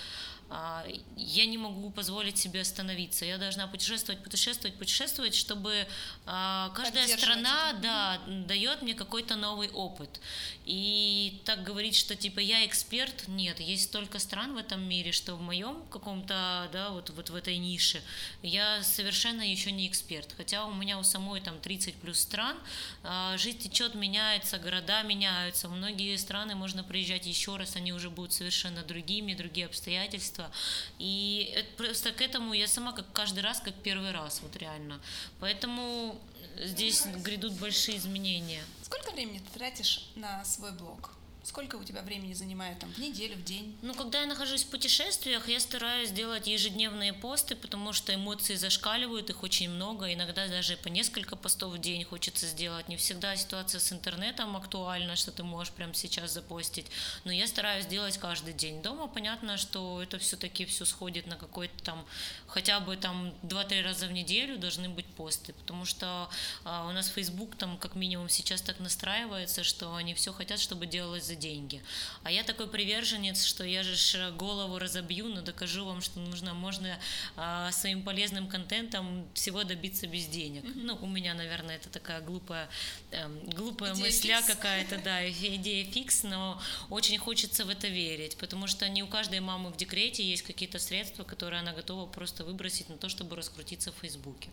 я 1.16 1.46
не 1.46 1.58
могу 1.58 1.92
позволить 1.92 2.38
себе 2.38 2.62
остановиться. 2.62 3.24
Я 3.26 3.38
должна 3.38 3.68
путешествовать, 3.68 4.22
путешествовать, 4.22 4.78
путешествовать, 4.78 5.34
чтобы 5.34 5.88
а, 6.26 6.70
каждая 6.76 7.08
страна 7.08 7.74
да, 7.82 8.20
дает 8.28 8.82
мне 8.82 8.94
какой-то 8.94 9.36
новый 9.36 9.70
опыт. 9.70 10.20
И 10.66 11.42
так 11.46 11.64
говорить, 11.64 11.96
что 11.96 12.16
типа 12.16 12.40
я 12.40 12.66
эксперт, 12.66 13.28
нет, 13.28 13.60
есть 13.62 13.86
столько 13.86 14.20
стран 14.20 14.54
в 14.54 14.58
этом 14.58 14.82
мире, 14.82 15.14
что 15.14 15.36
в 15.36 15.42
моем 15.42 15.84
каком-то, 15.90 16.70
да, 16.74 16.90
вот, 16.90 17.12
вот 17.12 17.30
в 17.30 17.36
этой 17.36 17.58
нише 17.58 18.02
я 18.42 18.84
совершенно 18.84 19.42
еще 19.42 19.72
не 19.72 19.88
эксперт. 19.88 20.34
Хотя 20.36 20.66
у 20.66 20.74
меня 20.74 21.00
у 21.00 21.04
самой 21.04 21.40
там 21.40 21.60
30 21.60 21.96
плюс 21.96 22.20
стран, 22.20 22.58
а, 23.04 23.38
жизнь 23.38 23.60
течет, 23.60 23.96
меняется, 23.96 24.58
города 24.58 25.02
меняются, 25.04 25.70
в 25.70 25.72
многие 25.72 26.18
страны 26.18 26.56
можно 26.56 26.84
приезжать 26.84 27.26
еще 27.26 27.56
раз, 27.56 27.78
они 27.78 27.94
уже 27.94 28.10
будут 28.10 28.34
совершенно 28.34 28.84
другими, 28.84 29.34
другие 29.34 29.68
обстоятельства 29.68 30.41
детства. 30.42 30.52
И 31.00 31.66
просто 31.78 32.12
к 32.12 32.22
этому 32.22 32.54
я 32.54 32.68
сама 32.68 32.92
как 32.92 33.12
каждый 33.14 33.42
раз, 33.42 33.60
как 33.60 33.74
первый 33.76 34.12
раз, 34.12 34.42
вот 34.42 34.56
реально. 34.56 35.00
Поэтому 35.40 36.20
здесь 36.58 37.06
грядут 37.06 37.54
большие 37.54 37.98
изменения. 37.98 38.64
Сколько 38.84 39.12
времени 39.12 39.40
ты 39.40 39.60
тратишь 39.60 40.10
на 40.16 40.44
свой 40.46 40.72
блог? 40.72 41.12
Сколько 41.44 41.76
у 41.76 41.84
тебя 41.84 42.04
времени 42.04 42.34
занимает 42.34 42.78
там 42.80 42.92
в 42.94 43.00
неделю, 43.00 43.36
в 43.36 43.44
день? 43.44 43.76
Ну, 43.82 43.96
когда 43.96 44.22
я 44.22 44.28
нахожусь 44.28 44.64
в 44.64 44.68
путешествиях, 44.68 45.50
я 45.50 45.60
стараюсь 45.60 46.12
делать 46.12 46.46
ежедневные 46.46 47.14
посты, 47.14 47.56
потому 47.56 47.94
что 47.94 48.14
эмоции 48.14 48.54
зашкаливают, 48.56 49.32
их 49.32 49.42
очень 49.42 49.70
много, 49.70 50.14
иногда 50.14 50.48
даже 50.48 50.78
по 50.78 50.88
несколько 50.88 51.36
постов 51.36 51.74
в 51.74 51.80
день 51.80 52.04
хочется 52.04 52.46
сделать. 52.46 52.88
Не 52.90 52.96
всегда 52.96 53.36
ситуация 53.36 53.80
с 53.80 53.92
интернетом 53.92 54.56
актуальна, 54.56 55.16
что 55.16 55.32
ты 55.32 55.44
можешь 55.44 55.74
прямо 55.74 55.96
сейчас 55.96 56.32
запостить, 56.32 56.86
но 57.24 57.32
я 57.32 57.48
стараюсь 57.48 57.88
делать 57.88 58.20
каждый 58.20 58.54
день. 58.54 58.84
Дома 58.84 59.08
понятно, 59.08 59.58
что 59.58 60.02
это 60.04 60.20
все-таки 60.20 60.66
все 60.66 60.86
сходит 60.86 61.26
на 61.26 61.38
какой-то 61.38 61.84
там, 61.84 62.06
хотя 62.52 62.80
бы 62.80 62.98
там 62.98 63.34
2-3 63.44 63.82
раза 63.82 64.08
в 64.08 64.12
неделю 64.12 64.58
должны 64.58 64.90
быть 64.90 65.06
посты, 65.06 65.54
потому 65.54 65.86
что 65.86 66.30
а, 66.66 66.88
у 66.88 66.92
нас 66.92 67.08
Facebook 67.08 67.56
там 67.56 67.78
как 67.78 67.96
минимум 67.96 68.30
сейчас 68.30 68.62
так 68.62 68.80
настраивается, 68.80 69.64
что 69.64 69.96
они 69.96 70.14
все 70.14 70.34
хотят, 70.34 70.60
чтобы 70.60 70.86
делалось 70.86 71.26
за 71.26 71.36
деньги. 71.36 71.82
А 72.24 72.32
я 72.32 72.44
такой 72.44 72.68
приверженец, 72.68 73.44
что 73.46 73.64
я 73.64 73.84
же 73.84 74.32
голову 74.32 74.80
разобью, 74.80 75.28
но 75.30 75.42
докажу 75.42 75.86
вам, 75.86 76.02
что 76.02 76.20
нужно, 76.20 76.54
можно 76.54 77.00
а, 77.38 77.72
своим 77.72 78.04
полезным 78.04 78.48
контентом 78.48 79.28
всего 79.34 79.64
добиться 79.64 80.08
без 80.08 80.26
денег. 80.28 80.64
Mm-hmm. 80.64 80.82
Ну, 80.84 80.98
у 81.02 81.08
меня, 81.08 81.34
наверное, 81.34 81.78
это 81.78 81.90
такая 81.90 82.22
глупая, 82.22 82.70
э, 83.12 83.28
глупая 83.56 83.94
идея 83.94 84.06
мысля 84.06 84.42
какая-то, 84.46 84.98
да, 84.98 85.28
идея 85.30 85.86
фикс, 85.86 86.24
но 86.24 86.62
очень 86.90 87.18
хочется 87.18 87.64
в 87.64 87.70
это 87.70 87.88
верить, 87.88 88.38
потому 88.38 88.68
что 88.68 88.90
не 88.90 89.04
у 89.04 89.08
каждой 89.08 89.40
мамы 89.40 89.72
в 89.72 89.78
декрете 89.78 90.24
есть 90.24 90.44
какие-то 90.44 90.80
средства, 90.80 91.24
которые 91.24 91.62
она 91.62 91.72
готова 91.72 92.06
просто 92.08 92.41
выбросить 92.44 92.90
на 92.90 92.98
то, 92.98 93.10
чтобы 93.10 93.36
раскрутиться 93.36 93.92
в 93.92 93.96
Фейсбуке. 93.96 94.50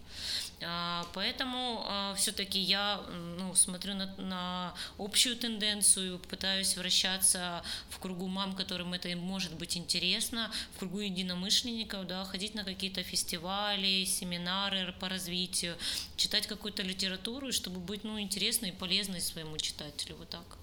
А, 0.63 1.07
поэтому 1.15 1.85
а, 1.87 2.15
все-таки 2.15 2.59
я 2.59 3.01
ну, 3.39 3.55
смотрю 3.55 3.95
на, 3.95 4.15
на 4.17 4.75
общую 4.99 5.37
тенденцию, 5.37 6.19
пытаюсь 6.19 6.77
вращаться 6.77 7.63
в 7.91 7.99
кругу 7.99 8.29
мам, 8.29 8.55
которым 8.55 8.95
это 8.95 9.09
может 9.17 9.55
быть 9.55 9.77
интересно, 9.77 10.51
в 10.75 10.79
кругу 10.79 11.01
единомышленников, 11.01 12.07
да, 12.07 12.25
ходить 12.25 12.55
на 12.55 12.65
какие-то 12.65 13.03
фестивали, 13.03 14.05
семинары 14.05 14.95
по 15.01 15.09
развитию, 15.09 15.77
читать 16.17 16.47
какую-то 16.47 16.83
литературу, 16.83 17.53
чтобы 17.53 17.81
быть 17.81 18.05
ну, 18.05 18.21
интересной 18.21 18.71
и 18.71 18.73
полезной 18.73 19.21
своему 19.21 19.57
читателю. 19.59 20.17
Вот 20.17 20.29
так. 20.29 20.59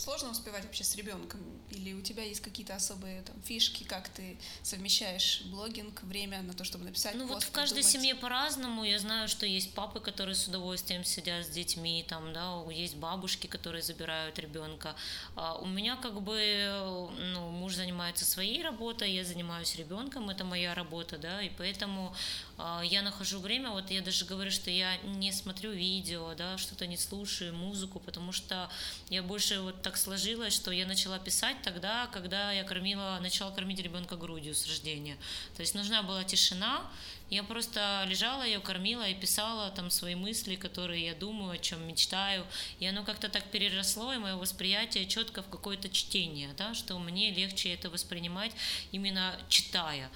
Сложно 0.00 0.30
успевать 0.30 0.64
вообще 0.64 0.82
с 0.82 0.96
ребенком? 0.96 1.40
Или 1.68 1.92
у 1.92 2.00
тебя 2.00 2.22
есть 2.22 2.40
какие-то 2.40 2.74
особые 2.74 3.20
там, 3.20 3.36
фишки, 3.42 3.84
как 3.84 4.08
ты 4.08 4.38
совмещаешь 4.62 5.42
блогинг, 5.50 6.02
время 6.04 6.40
на 6.40 6.54
то, 6.54 6.64
чтобы 6.64 6.86
написать 6.86 7.14
Ну 7.16 7.28
пост, 7.28 7.34
вот 7.34 7.42
в 7.42 7.50
каждой 7.50 7.82
думать? 7.82 7.92
семье 7.92 8.14
по-разному. 8.14 8.82
Я 8.82 8.98
знаю, 8.98 9.28
что 9.28 9.44
есть 9.44 9.74
папы, 9.74 10.00
которые 10.00 10.36
с 10.36 10.48
удовольствием 10.48 11.04
сидят 11.04 11.44
с 11.44 11.50
детьми, 11.50 12.02
там, 12.08 12.32
да, 12.32 12.62
есть 12.72 12.96
бабушки, 12.96 13.46
которые 13.46 13.82
забирают 13.82 14.38
ребенка. 14.38 14.96
А 15.36 15.56
у 15.56 15.66
меня 15.66 15.96
как 15.96 16.22
бы, 16.22 17.10
ну, 17.18 17.50
муж 17.50 17.74
занимается 17.74 18.24
своей 18.24 18.62
работой, 18.62 19.12
я 19.12 19.22
занимаюсь 19.22 19.76
ребенком, 19.76 20.30
это 20.30 20.44
моя 20.44 20.74
работа, 20.74 21.18
да, 21.18 21.42
и 21.42 21.50
поэтому 21.50 22.16
я 22.84 23.02
нахожу 23.02 23.40
время, 23.40 23.70
вот 23.70 23.90
я 23.90 24.02
даже 24.02 24.24
говорю, 24.24 24.50
что 24.50 24.70
я 24.70 24.96
не 24.98 25.32
смотрю 25.32 25.70
видео, 25.72 26.34
да, 26.34 26.58
что-то 26.58 26.86
не 26.86 26.96
слушаю, 26.96 27.54
музыку, 27.54 28.00
потому 28.00 28.32
что 28.32 28.70
я 29.08 29.22
больше 29.22 29.60
вот 29.60 29.82
так 29.82 29.96
сложилось, 29.96 30.54
что 30.54 30.70
я 30.70 30.86
начала 30.86 31.18
писать 31.18 31.56
тогда, 31.62 32.06
когда 32.08 32.52
я 32.52 32.64
кормила, 32.64 33.18
начала 33.20 33.50
кормить 33.50 33.80
ребенка 33.80 34.16
грудью 34.16 34.54
с 34.54 34.66
рождения. 34.66 35.16
То 35.56 35.60
есть 35.60 35.74
нужна 35.74 36.02
была 36.02 36.24
тишина, 36.24 36.82
я 37.30 37.44
просто 37.44 38.04
лежала, 38.08 38.42
ее 38.42 38.58
кормила 38.58 39.08
и 39.08 39.14
писала 39.14 39.70
там 39.70 39.88
свои 39.90 40.16
мысли, 40.16 40.56
которые 40.56 41.06
я 41.06 41.14
думаю, 41.14 41.52
о 41.52 41.58
чем 41.58 41.86
мечтаю. 41.86 42.44
И 42.80 42.86
оно 42.86 43.04
как-то 43.04 43.28
так 43.28 43.44
переросло, 43.44 44.12
и 44.12 44.18
мое 44.18 44.34
восприятие 44.34 45.06
четко 45.06 45.42
в 45.42 45.48
какое-то 45.48 45.88
чтение, 45.88 46.50
да, 46.58 46.74
что 46.74 46.98
мне 46.98 47.30
легче 47.30 47.72
это 47.72 47.88
воспринимать 47.88 48.50
именно 48.90 49.38
читая. 49.48 50.10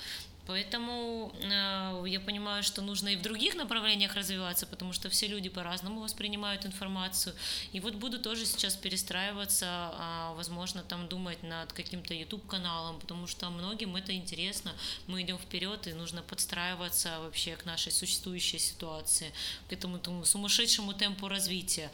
Поэтому 0.47 1.33
э, 1.41 2.05
я 2.07 2.21
понимаю, 2.21 2.63
что 2.63 2.83
нужно 2.83 3.09
и 3.09 3.17
в 3.17 3.23
других 3.23 3.55
направлениях 3.55 4.15
развиваться, 4.15 4.67
потому 4.67 4.93
что 4.93 5.09
все 5.09 5.27
люди 5.27 5.49
по-разному 5.49 6.01
воспринимают 6.01 6.67
информацию. 6.67 7.35
И 7.73 7.81
вот 7.81 7.95
буду 7.95 8.19
тоже 8.19 8.45
сейчас 8.45 8.77
перестраиваться, 8.77 9.65
э, 9.65 10.35
возможно, 10.37 10.83
там 10.83 11.09
думать 11.09 11.43
над 11.43 11.73
каким-то 11.73 12.13
YouTube-каналом, 12.13 13.01
потому 13.01 13.27
что 13.27 13.49
многим 13.49 13.97
это 13.97 14.15
интересно. 14.15 14.73
Мы 15.07 15.23
идем 15.23 15.39
вперед, 15.39 15.87
и 15.87 15.95
нужно 15.95 16.23
подстраиваться 16.23 17.21
вообще 17.21 17.57
к 17.57 17.65
нашей 17.65 17.93
существующей 17.93 18.59
ситуации, 18.59 19.33
к 19.69 19.73
этому, 19.73 19.97
этому 19.97 20.27
сумасшедшему 20.27 20.93
темпу 20.93 21.29
развития. 21.29 21.91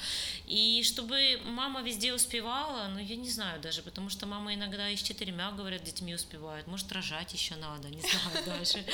И 0.47 0.83
чтобы 0.85 1.41
мама 1.45 1.83
везде 1.83 2.13
успевала, 2.13 2.89
ну 2.89 2.99
я 2.99 3.15
не 3.15 3.31
знаю 3.31 3.61
даже, 3.61 3.83
потому 3.83 4.11
что 4.11 4.27
мама 4.27 4.55
иногда 4.55 4.89
и 4.89 4.97
с 4.97 5.03
четырьмя, 5.03 5.53
говорят, 5.53 5.85
детьми 5.85 6.15
успевает. 6.15 6.67
Может, 6.67 6.91
рожать 6.91 7.33
еще 7.33 7.55
надо, 7.55 7.89
не 7.89 8.01
знаю 8.01 8.39
дальше. 8.46 8.85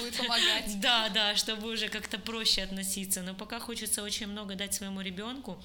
Будет 0.00 0.16
помогать. 0.16 0.80
Да, 0.80 1.08
да, 1.08 1.36
чтобы 1.36 1.72
уже 1.72 1.88
как-то 1.88 2.18
проще 2.18 2.62
относиться. 2.62 3.22
Но 3.22 3.34
пока 3.34 3.60
хочется 3.60 4.02
очень 4.02 4.26
много 4.26 4.54
дать 4.54 4.74
своему 4.74 5.00
ребенку. 5.00 5.58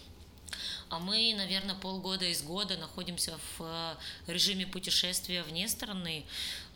А 0.90 1.00
мы, 1.00 1.34
наверное, 1.36 1.76
полгода 1.76 2.26
из 2.26 2.42
года 2.42 2.78
находимся 2.78 3.38
в 3.38 3.62
э, 3.62 4.32
режиме 4.32 4.66
путешествия 4.66 5.44
вне 5.44 5.68
страны, 5.68 6.26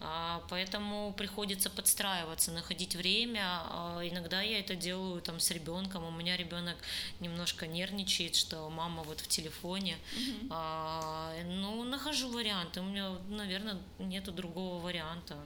а, 0.01 0.43
поэтому 0.49 1.13
приходится 1.13 1.69
подстраиваться, 1.69 2.51
находить 2.51 2.95
время. 2.95 3.43
А, 3.45 4.01
иногда 4.03 4.41
я 4.41 4.59
это 4.59 4.75
делаю 4.75 5.21
там 5.21 5.39
с 5.39 5.49
ребенком. 5.51 6.03
У 6.03 6.11
меня 6.11 6.35
ребенок 6.35 6.75
немножко 7.19 7.67
нервничает, 7.67 8.35
что 8.35 8.69
мама 8.69 9.03
вот 9.03 9.21
в 9.21 9.27
телефоне. 9.27 9.97
Mm-hmm. 10.17 11.43
Ну, 11.45 11.83
нахожу 11.83 12.29
варианты. 12.31 12.81
У 12.81 12.83
меня, 12.83 13.11
наверное, 13.29 13.77
нету 13.99 14.31
другого 14.31 14.81
варианта. 14.81 15.37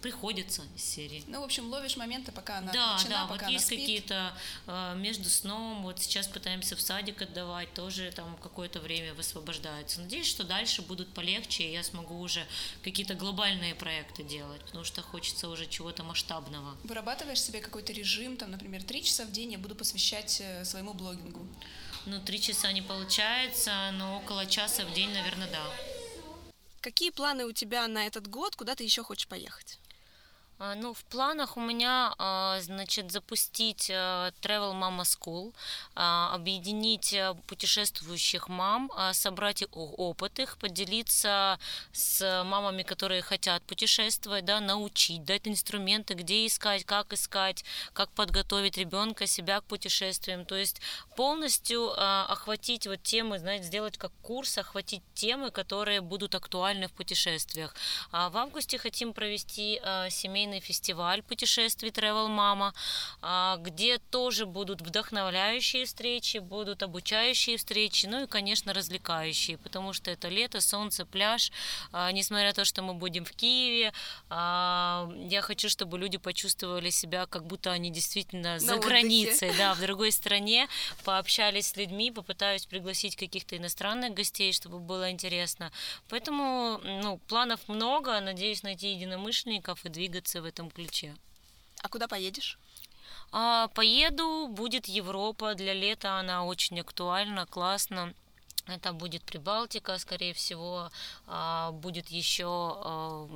Приходится 0.00 0.62
из 0.74 0.82
серии. 0.82 1.22
Ну, 1.26 1.40
в 1.40 1.44
общем, 1.44 1.68
ловишь 1.68 1.96
моменты, 1.96 2.32
пока 2.32 2.58
она 2.58 2.72
Да, 2.72 2.94
начина, 2.94 3.10
да, 3.10 3.26
пока 3.26 3.46
вот 3.46 3.52
есть 3.52 3.68
какие-то 3.68 4.32
э, 4.66 4.94
между 4.96 5.28
сном, 5.28 5.82
вот 5.82 6.00
сейчас 6.00 6.26
пытаемся 6.26 6.74
в 6.74 6.80
садик 6.80 7.20
отдавать, 7.20 7.72
тоже 7.74 8.10
там 8.16 8.36
какое-то 8.38 8.80
время 8.80 9.12
высвобождается. 9.14 10.00
Надеюсь, 10.00 10.26
что 10.26 10.44
дальше 10.44 10.80
будут 10.80 11.12
полегче, 11.12 11.64
и 11.64 11.72
я 11.72 11.82
смогу 11.82 12.18
уже 12.18 12.46
какие-то 12.82 13.14
глобальные 13.14 13.74
проекты 13.74 14.22
делать, 14.22 14.62
потому 14.62 14.84
что 14.84 15.02
хочется 15.02 15.48
уже 15.48 15.66
чего-то 15.66 16.02
масштабного. 16.02 16.76
Вырабатываешь 16.84 17.42
себе 17.42 17.60
какой-то 17.60 17.92
режим, 17.92 18.36
там, 18.38 18.52
например, 18.52 18.82
три 18.82 19.04
часа 19.04 19.24
в 19.24 19.32
день 19.32 19.52
я 19.52 19.58
буду 19.58 19.74
посвящать 19.74 20.40
э, 20.40 20.64
своему 20.64 20.94
блогингу. 20.94 21.46
Ну, 22.06 22.18
три 22.20 22.40
часа 22.40 22.72
не 22.72 22.80
получается, 22.80 23.90
но 23.92 24.16
около 24.16 24.46
часа 24.46 24.86
в 24.86 24.94
день, 24.94 25.10
наверное, 25.12 25.50
да. 25.50 25.62
Какие 26.80 27.10
планы 27.10 27.44
у 27.44 27.52
тебя 27.52 27.86
на 27.88 28.06
этот 28.06 28.26
год? 28.26 28.56
Куда 28.56 28.74
ты 28.74 28.84
еще 28.84 29.02
хочешь 29.02 29.28
поехать? 29.28 29.79
А, 30.62 30.74
ну, 30.74 30.92
в 30.92 31.04
планах 31.04 31.56
у 31.56 31.60
меня, 31.60 32.14
а, 32.18 32.60
значит, 32.60 33.10
запустить 33.10 33.88
э, 33.88 34.30
Travel 34.42 34.74
Mama 34.74 35.04
School, 35.04 35.54
а, 35.94 36.34
объединить 36.34 37.14
э, 37.14 37.34
путешествующих 37.46 38.48
мам, 38.48 38.90
собрать 39.12 39.64
опыт 39.72 40.38
их, 40.38 40.58
поделиться 40.58 41.58
с 41.92 42.44
мамами, 42.44 42.82
которые 42.82 43.22
хотят 43.22 43.62
путешествовать, 43.62 44.44
да, 44.44 44.60
научить, 44.60 45.24
дать 45.24 45.48
инструменты, 45.48 46.12
где 46.12 46.46
искать, 46.46 46.84
как 46.84 47.14
искать, 47.14 47.64
как 47.94 48.10
подготовить 48.10 48.76
ребенка, 48.76 49.26
себя 49.26 49.60
к 49.60 49.64
путешествиям. 49.64 50.44
То 50.44 50.56
есть 50.56 50.82
полностью 51.16 51.90
охватить 52.30 52.86
вот 52.86 53.02
темы, 53.02 53.38
знаете, 53.38 53.64
сделать 53.64 53.96
как 53.96 54.12
курс, 54.22 54.58
охватить 54.58 55.02
темы, 55.14 55.50
которые 55.50 56.02
будут 56.02 56.34
актуальны 56.34 56.88
в 56.88 56.92
путешествиях. 56.92 57.74
В 58.10 58.36
августе 58.36 58.76
хотим 58.78 59.12
провести 59.12 59.80
семейный 60.10 60.49
семейный 60.50 60.60
фестиваль 60.60 61.22
путешествий 61.22 61.90
Travel 61.90 62.28
Mama, 62.28 62.72
а, 63.22 63.56
где 63.58 63.98
тоже 63.98 64.46
будут 64.46 64.80
вдохновляющие 64.80 65.84
встречи, 65.84 66.38
будут 66.38 66.82
обучающие 66.82 67.56
встречи, 67.56 68.06
ну 68.06 68.24
и, 68.24 68.26
конечно, 68.26 68.72
развлекающие, 68.72 69.56
потому 69.58 69.92
что 69.92 70.10
это 70.10 70.28
лето, 70.28 70.60
солнце, 70.60 71.04
пляж. 71.04 71.52
А, 71.92 72.10
несмотря 72.12 72.48
на 72.48 72.52
то, 72.54 72.64
что 72.64 72.82
мы 72.82 72.94
будем 72.94 73.24
в 73.24 73.32
Киеве, 73.32 73.92
а, 74.28 75.08
я 75.28 75.40
хочу, 75.40 75.68
чтобы 75.68 75.98
люди 75.98 76.18
почувствовали 76.18 76.90
себя, 76.90 77.26
как 77.26 77.46
будто 77.46 77.70
они 77.70 77.90
действительно 77.90 78.58
за 78.58 78.74
отдыхе. 78.74 78.88
границей, 78.88 79.52
да, 79.56 79.74
в 79.74 79.80
другой 79.80 80.10
стране, 80.12 80.68
пообщались 81.04 81.68
с 81.68 81.76
людьми, 81.76 82.10
попытаюсь 82.10 82.66
пригласить 82.66 83.16
каких-то 83.16 83.56
иностранных 83.56 84.14
гостей, 84.14 84.52
чтобы 84.52 84.78
было 84.78 85.10
интересно. 85.10 85.70
Поэтому, 86.08 86.80
ну, 86.82 87.18
планов 87.28 87.60
много, 87.68 88.20
надеюсь 88.20 88.62
найти 88.62 88.92
единомышленников 88.94 89.84
и 89.84 89.88
двигаться 89.88 90.39
в 90.40 90.44
этом 90.44 90.70
ключе. 90.70 91.16
А 91.82 91.88
куда 91.88 92.08
поедешь? 92.08 92.58
А, 93.32 93.68
поеду, 93.68 94.48
будет 94.48 94.86
Европа, 94.86 95.54
для 95.54 95.72
лета 95.72 96.18
она 96.18 96.44
очень 96.44 96.80
актуальна, 96.80 97.46
классно. 97.46 98.14
Это 98.66 98.92
будет 98.92 99.22
Прибалтика, 99.22 99.98
скорее 99.98 100.34
всего, 100.34 100.90
а, 101.26 101.72
будет 101.72 102.08
еще 102.08 102.46
а, 102.46 103.28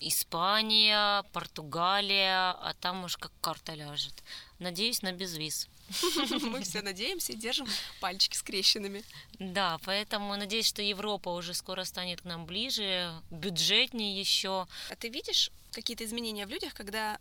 Испания, 0.00 1.22
Португалия, 1.32 2.52
а 2.52 2.74
там 2.80 3.04
уж 3.04 3.16
как 3.16 3.32
карта 3.40 3.74
ляжет. 3.74 4.22
Надеюсь 4.58 5.02
на 5.02 5.12
безвиз. 5.12 5.68
Мы 6.42 6.62
все 6.62 6.82
надеемся 6.82 7.32
и 7.32 7.36
держим 7.36 7.66
пальчики 8.00 8.36
скрещенными. 8.36 9.02
Да, 9.38 9.78
поэтому 9.84 10.36
надеюсь, 10.36 10.66
что 10.66 10.82
Европа 10.82 11.30
уже 11.30 11.54
скоро 11.54 11.84
станет 11.84 12.20
к 12.20 12.24
нам 12.24 12.46
ближе, 12.46 13.12
бюджетнее 13.30 14.18
еще. 14.18 14.66
А 14.90 14.96
ты 14.96 15.08
видишь 15.08 15.50
какие-то 15.72 16.04
изменения 16.04 16.46
в 16.46 16.50
людях, 16.50 16.74
когда 16.74 17.18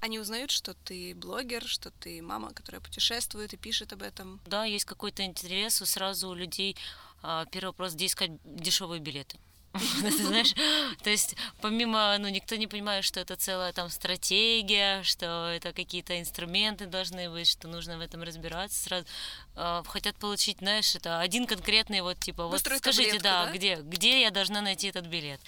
они 0.00 0.18
узнают, 0.18 0.50
что 0.50 0.74
ты 0.74 1.14
блогер, 1.14 1.64
что 1.64 1.90
ты 1.92 2.20
мама, 2.22 2.52
которая 2.52 2.80
путешествует 2.80 3.52
и 3.54 3.56
пишет 3.56 3.92
об 3.92 4.02
этом? 4.02 4.40
Да, 4.46 4.64
есть 4.64 4.84
какой-то 4.84 5.24
интерес, 5.24 5.80
и 5.80 5.84
сразу 5.84 6.28
у 6.28 6.34
людей 6.34 6.76
а, 7.22 7.46
первый 7.46 7.68
вопрос, 7.68 7.94
где 7.94 8.06
искать 8.06 8.32
дешевые 8.44 9.00
билеты. 9.00 9.38
Ты 10.02 10.10
знаешь, 10.10 10.54
то 11.02 11.08
есть 11.08 11.34
помимо, 11.60 12.16
ну, 12.18 12.28
никто 12.28 12.56
не 12.56 12.66
понимает, 12.66 13.04
что 13.04 13.20
это 13.20 13.36
целая 13.36 13.72
там 13.72 13.88
стратегия, 13.88 15.02
что 15.02 15.50
это 15.50 15.72
какие-то 15.72 16.20
инструменты 16.20 16.86
должны 16.86 17.30
быть, 17.30 17.48
что 17.48 17.68
нужно 17.68 17.96
в 17.96 18.00
этом 18.00 18.22
разбираться 18.22 18.82
сразу. 18.82 19.06
Э, 19.54 19.82
хотят 19.86 20.16
получить, 20.16 20.58
знаешь, 20.58 20.94
это 20.94 21.20
один 21.20 21.46
конкретный 21.46 22.02
вот 22.02 22.18
типа, 22.18 22.46
вот 22.46 22.60
скажите, 22.60 23.18
да, 23.18 23.46
да, 23.46 23.52
где, 23.52 23.76
где 23.76 24.20
я 24.20 24.30
должна 24.30 24.60
найти 24.60 24.88
этот 24.88 25.06
билет. 25.06 25.40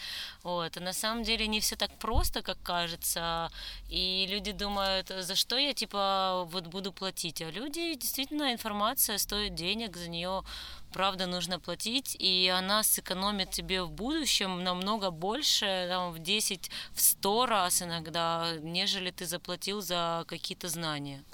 Вот, 0.42 0.76
а 0.76 0.80
на 0.80 0.92
самом 0.92 1.22
деле 1.22 1.46
не 1.46 1.60
все 1.60 1.76
так 1.76 1.90
просто, 1.98 2.42
как 2.42 2.60
кажется, 2.62 3.50
и 3.90 4.26
люди 4.30 4.52
думают, 4.52 5.08
за 5.08 5.34
что 5.34 5.58
я 5.58 5.74
типа 5.74 6.44
вот 6.46 6.66
буду 6.66 6.92
платить, 6.92 7.42
а 7.42 7.50
люди 7.50 7.94
действительно 7.94 8.52
информация 8.52 9.18
стоит 9.18 9.54
денег, 9.54 9.96
за 9.96 10.08
нее 10.08 10.44
правда 10.94 11.26
нужно 11.26 11.58
платить, 11.58 12.16
и 12.20 12.48
она 12.48 12.82
сэкономит 12.82 13.50
тебе 13.50 13.82
в 13.82 13.90
будущем 13.90 14.62
намного 14.62 15.10
больше, 15.10 15.86
там, 15.88 16.12
в 16.12 16.18
10, 16.20 16.70
в 16.92 17.00
100 17.00 17.46
раз 17.46 17.82
иногда, 17.82 18.56
нежели 18.60 19.10
ты 19.10 19.26
заплатил 19.26 19.80
за 19.80 20.24
какие-то 20.28 20.68
знания. 20.68 21.24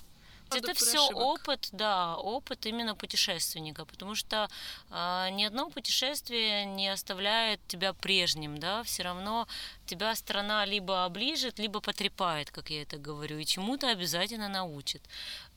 это 0.50 0.74
все 0.74 1.10
опыт, 1.10 1.68
да, 1.72 2.16
опыт 2.16 2.66
именно 2.66 2.94
путешественника, 2.94 3.84
потому 3.84 4.14
что 4.14 4.48
э, 4.90 5.28
ни 5.30 5.44
одно 5.44 5.70
путешествие 5.70 6.64
не 6.64 6.88
оставляет 6.88 7.60
тебя 7.68 7.92
прежним, 7.92 8.58
да, 8.58 8.82
все 8.82 9.02
равно 9.02 9.46
тебя 9.90 10.14
страна 10.14 10.64
либо 10.64 11.04
оближет, 11.04 11.58
либо 11.58 11.80
потрепает, 11.80 12.50
как 12.50 12.70
я 12.70 12.82
это 12.82 12.96
говорю, 12.96 13.38
и 13.38 13.44
чему-то 13.44 13.88
обязательно 13.88 14.48
научит. 14.48 15.02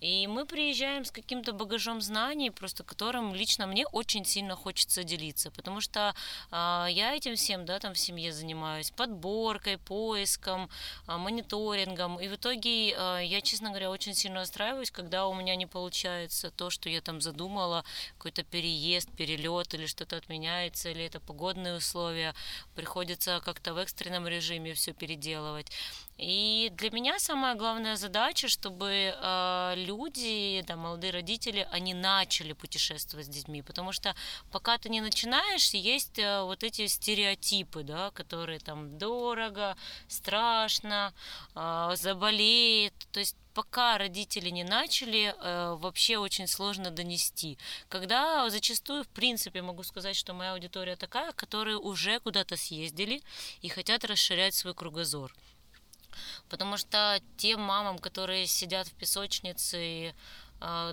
И 0.01 0.27
мы 0.27 0.45
приезжаем 0.45 1.05
с 1.05 1.11
каким-то 1.11 1.53
багажом 1.53 2.01
знаний, 2.01 2.51
просто 2.51 2.83
которым 2.83 3.35
лично 3.35 3.67
мне 3.67 3.85
очень 3.87 4.25
сильно 4.25 4.55
хочется 4.55 5.03
делиться, 5.03 5.51
потому 5.51 5.81
что 5.81 6.13
э, 6.51 6.87
я 6.89 7.15
этим 7.15 7.35
всем, 7.35 7.65
да, 7.65 7.79
там 7.79 7.93
в 7.93 7.99
семье 7.99 8.33
занимаюсь 8.33 8.91
подборкой, 8.91 9.77
поиском, 9.77 10.69
э, 11.07 11.17
мониторингом, 11.17 12.19
и 12.19 12.27
в 12.27 12.35
итоге 12.35 12.91
э, 12.91 13.19
я, 13.23 13.41
честно 13.41 13.69
говоря, 13.69 13.91
очень 13.91 14.13
сильно 14.13 14.39
расстраиваюсь, 14.39 14.91
когда 14.91 15.27
у 15.27 15.33
меня 15.33 15.55
не 15.55 15.67
получается 15.67 16.49
то, 16.51 16.69
что 16.69 16.89
я 16.89 17.01
там 17.01 17.21
задумала, 17.21 17.85
какой-то 18.17 18.43
переезд, 18.43 19.09
перелет 19.15 19.73
или 19.73 19.85
что-то 19.85 20.17
отменяется, 20.17 20.89
или 20.89 21.05
это 21.05 21.19
погодные 21.19 21.75
условия, 21.77 22.33
приходится 22.75 23.41
как-то 23.45 23.73
в 23.73 23.77
экстренном 23.77 24.22
режиме 24.27 24.73
все 24.73 24.93
переделывать. 24.93 25.71
И 26.17 26.71
для 26.77 26.91
меня 26.91 27.17
самая 27.17 27.55
главная 27.55 27.95
задача, 27.95 28.47
чтобы 28.47 29.15
э, 29.15 29.73
люди, 29.77 30.63
да, 30.67 30.75
молодые 30.75 31.11
родители, 31.11 31.67
они 31.71 31.95
начали 31.95 32.53
путешествовать 32.53 33.25
с 33.25 33.29
детьми, 33.29 33.63
потому 33.63 33.91
что 33.91 34.15
пока 34.51 34.77
ты 34.77 34.89
не 34.89 35.01
начинаешь, 35.01 35.73
есть 35.73 36.19
э, 36.19 36.43
вот 36.43 36.63
эти 36.63 36.85
стереотипы, 36.85 37.83
да, 37.83 38.11
которые 38.11 38.59
там 38.59 38.97
дорого, 38.99 39.75
страшно, 40.07 41.13
э, 41.55 41.93
заболеет, 41.95 42.93
то 43.11 43.19
есть 43.19 43.35
пока 43.53 43.97
родители 43.97 44.49
не 44.49 44.63
начали, 44.63 45.35
э, 45.35 45.75
вообще 45.79 46.17
очень 46.17 46.47
сложно 46.47 46.91
донести. 46.91 47.57
Когда 47.89 48.49
зачастую, 48.49 49.03
в 49.03 49.07
принципе, 49.07 49.61
могу 49.61 49.83
сказать, 49.83 50.15
что 50.15 50.33
моя 50.33 50.53
аудитория 50.53 50.95
такая, 50.95 51.31
которые 51.31 51.77
уже 51.77 52.19
куда-то 52.19 52.55
съездили 52.55 53.21
и 53.61 53.69
хотят 53.69 54.03
расширять 54.05 54.53
свой 54.53 54.73
кругозор. 54.73 55.33
Потому 56.49 56.77
что 56.77 57.21
тем 57.37 57.61
мамам, 57.61 57.99
которые 57.99 58.47
сидят 58.47 58.87
в 58.87 58.93
песочнице 58.93 60.09
а, 60.09 60.13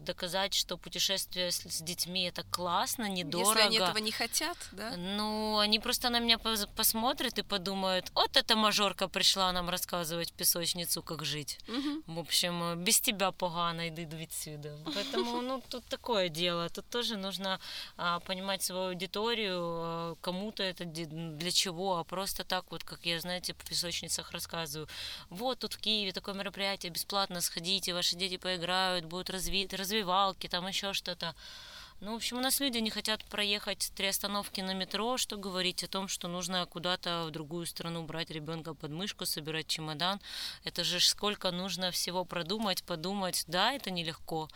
доказать, 0.00 0.54
что 0.54 0.76
путешествие 0.76 1.50
с, 1.50 1.60
с 1.60 1.82
детьми 1.82 2.24
это 2.24 2.42
классно, 2.42 3.08
недорого. 3.08 3.50
Если 3.50 3.66
они 3.66 3.76
этого 3.76 3.98
не 3.98 4.10
хотят, 4.10 4.56
да? 4.72 4.96
Ну, 4.96 5.58
они 5.58 5.78
просто 5.78 6.10
на 6.10 6.18
меня 6.18 6.38
посмотрят 6.38 7.38
и 7.38 7.42
подумают, 7.42 8.10
вот 8.14 8.36
эта 8.36 8.56
мажорка 8.56 9.08
пришла 9.08 9.52
нам 9.52 9.70
рассказывать 9.70 10.32
песочницу, 10.32 11.02
как 11.02 11.24
жить. 11.24 11.58
Угу. 11.68 12.14
В 12.14 12.18
общем, 12.18 12.82
без 12.82 13.00
тебя 13.00 13.30
погано, 13.30 13.88
иди 13.88 14.06
отсюда. 14.24 14.76
Поэтому, 14.94 15.40
ну, 15.40 15.62
тут 15.68 15.84
такое 15.84 16.28
дело. 16.28 16.68
Тут 16.68 16.88
тоже 16.88 17.16
нужно 17.16 17.60
а, 17.96 18.20
понимать 18.20 18.62
свою 18.62 18.88
аудиторию, 18.88 19.60
а, 19.60 20.16
кому-то 20.20 20.62
это 20.62 20.84
для 20.84 21.50
чего, 21.50 21.98
а 21.98 22.04
просто 22.04 22.44
так 22.44 22.64
вот, 22.70 22.84
как 22.84 23.06
я, 23.06 23.20
знаете, 23.20 23.54
по 23.54 23.64
песочницах 23.64 24.32
рассказываю. 24.32 24.88
Вот 25.28 25.60
тут 25.60 25.74
в 25.74 25.78
Киеве 25.78 26.12
такое 26.12 26.34
мероприятие, 26.34 26.90
бесплатно 26.90 27.40
сходите, 27.40 27.94
ваши 27.94 28.16
дети 28.16 28.36
поиграют, 28.36 29.04
будут 29.04 29.30
развиваться 29.30 29.59
развивалки, 29.68 30.48
там 30.48 30.66
еще 30.66 30.92
что-то. 30.92 31.34
Ну, 32.00 32.12
в 32.12 32.16
общем, 32.16 32.38
у 32.38 32.40
нас 32.40 32.61
люди 32.61 32.78
не 32.78 32.88
хотят 32.88 33.22
проехать 33.26 33.92
три 33.94 34.06
остановки 34.06 34.62
на 34.62 34.72
метро, 34.72 35.18
что 35.18 35.36
говорить 35.36 35.84
о 35.84 35.88
том, 35.88 36.08
что 36.08 36.28
нужно 36.28 36.64
куда-то 36.64 37.26
в 37.26 37.30
другую 37.30 37.66
страну 37.66 38.04
брать 38.04 38.30
ребенка 38.30 38.72
под 38.72 38.90
мышку, 38.90 39.26
собирать 39.26 39.66
чемодан. 39.66 40.18
Это 40.64 40.82
же 40.82 40.98
сколько 41.00 41.50
нужно 41.50 41.90
всего 41.90 42.24
продумать, 42.24 42.82
подумать. 42.84 43.44
Да, 43.48 43.72
это 43.72 43.90
нелегко. 43.90 44.48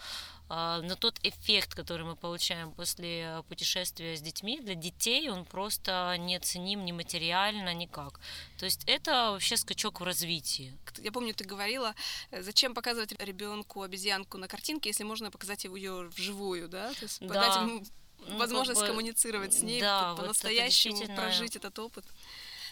А, 0.49 0.83
но 0.83 0.95
тот 0.95 1.19
эффект, 1.23 1.75
который 1.75 2.05
мы 2.05 2.17
получаем 2.17 2.71
после 2.73 3.43
путешествия 3.49 4.17
с 4.17 4.21
детьми, 4.21 4.61
для 4.61 4.75
детей 4.75 5.31
он 5.31 5.45
просто 5.45 6.17
неоценим 6.19 6.85
ни 6.85 6.93
материально, 6.93 7.73
никак. 7.73 8.21
То 8.59 8.67
есть 8.67 8.83
это 8.87 9.31
вообще 9.33 9.57
скачок 9.57 10.01
в 10.01 10.05
развитии. 10.05 10.77
Я 10.99 11.13
помню, 11.13 11.35
ты 11.35 11.45
говорила, 11.45 11.95
э, 12.31 12.43
зачем 12.43 12.75
показывать 12.75 13.13
ребенку 13.21 13.83
обезьянку 13.83 14.37
на 14.37 14.47
картинке, 14.47 14.91
если 14.91 15.05
можно 15.05 15.31
показать 15.31 15.65
ее 15.65 16.11
вживую, 16.15 16.69
да? 16.69 16.93
То 16.93 17.05
есть 17.05 17.21
да. 17.21 17.29
подать 17.29 17.57
ему 17.57 17.85
ну, 18.27 18.39
возможность 18.39 18.81
как 18.81 18.91
бы, 18.91 18.95
коммуницировать 18.95 19.55
с 19.55 19.63
ней, 19.63 19.81
да, 19.81 20.15
по-настоящему 20.15 20.95
вот 20.95 21.05
это 21.05 21.09
действительно... 21.09 21.17
прожить 21.17 21.57
этот 21.57 21.79
опыт. 21.79 22.05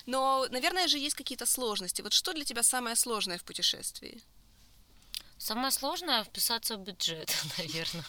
Но, 0.05 0.47
наверное 0.51 0.89
же, 0.89 0.99
есть 0.99 1.15
какие-то 1.15 1.47
сложности. 1.47 2.03
Вот 2.03 2.13
что 2.13 2.33
для 2.33 2.45
тебя 2.45 2.63
самое 2.63 2.97
сложное 2.97 3.39
в 3.39 3.45
путешествии? 3.45 4.21
Самое 5.43 5.73
сложное 5.73 6.23
вписаться 6.23 6.77
в 6.77 6.85
бюджет, 6.85 7.35
наверное. 7.59 8.05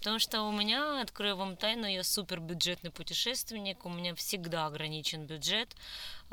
Потому 0.00 0.18
что 0.18 0.42
у 0.42 0.52
меня, 0.52 1.00
открою 1.00 1.34
вам 1.34 1.56
тайну, 1.56 1.86
я 1.86 2.04
супер 2.04 2.40
бюджетный 2.40 2.90
путешественник, 2.90 3.86
у 3.86 3.88
меня 3.88 4.14
всегда 4.14 4.66
ограничен 4.66 5.24
бюджет. 5.24 5.74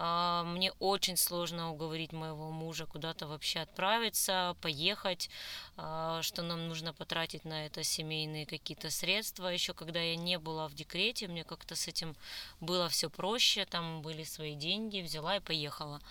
А, 0.04 0.44
мне 0.44 0.72
очень 0.80 1.16
сложно 1.16 1.72
уговорить 1.72 2.12
моего 2.12 2.50
мужа 2.50 2.88
куда-то 2.88 3.28
вообще 3.28 3.60
отправиться, 3.60 4.58
поехать, 4.60 5.30
а, 5.78 6.24
что 6.24 6.42
нам 6.42 6.68
нужно 6.68 6.92
потратить 6.92 7.46
на 7.46 7.68
это 7.68 7.84
семейные 7.84 8.48
какие-то 8.48 8.90
средства. 8.90 9.50
Еще 9.50 9.76
когда 9.76 10.02
я 10.02 10.16
не 10.16 10.40
была 10.40 10.68
в 10.68 10.74
декрете, 10.74 11.28
мне 11.28 11.44
как-то 11.44 11.76
с 11.76 11.88
этим 11.88 12.16
было 12.60 12.90
все 12.90 13.12
проще, 13.12 13.66
там 13.66 14.02
были 14.02 14.24
свои 14.24 14.56
деньги, 14.56 15.02
взяла 15.02 15.36
и 15.36 15.40
поехала. 15.40 16.02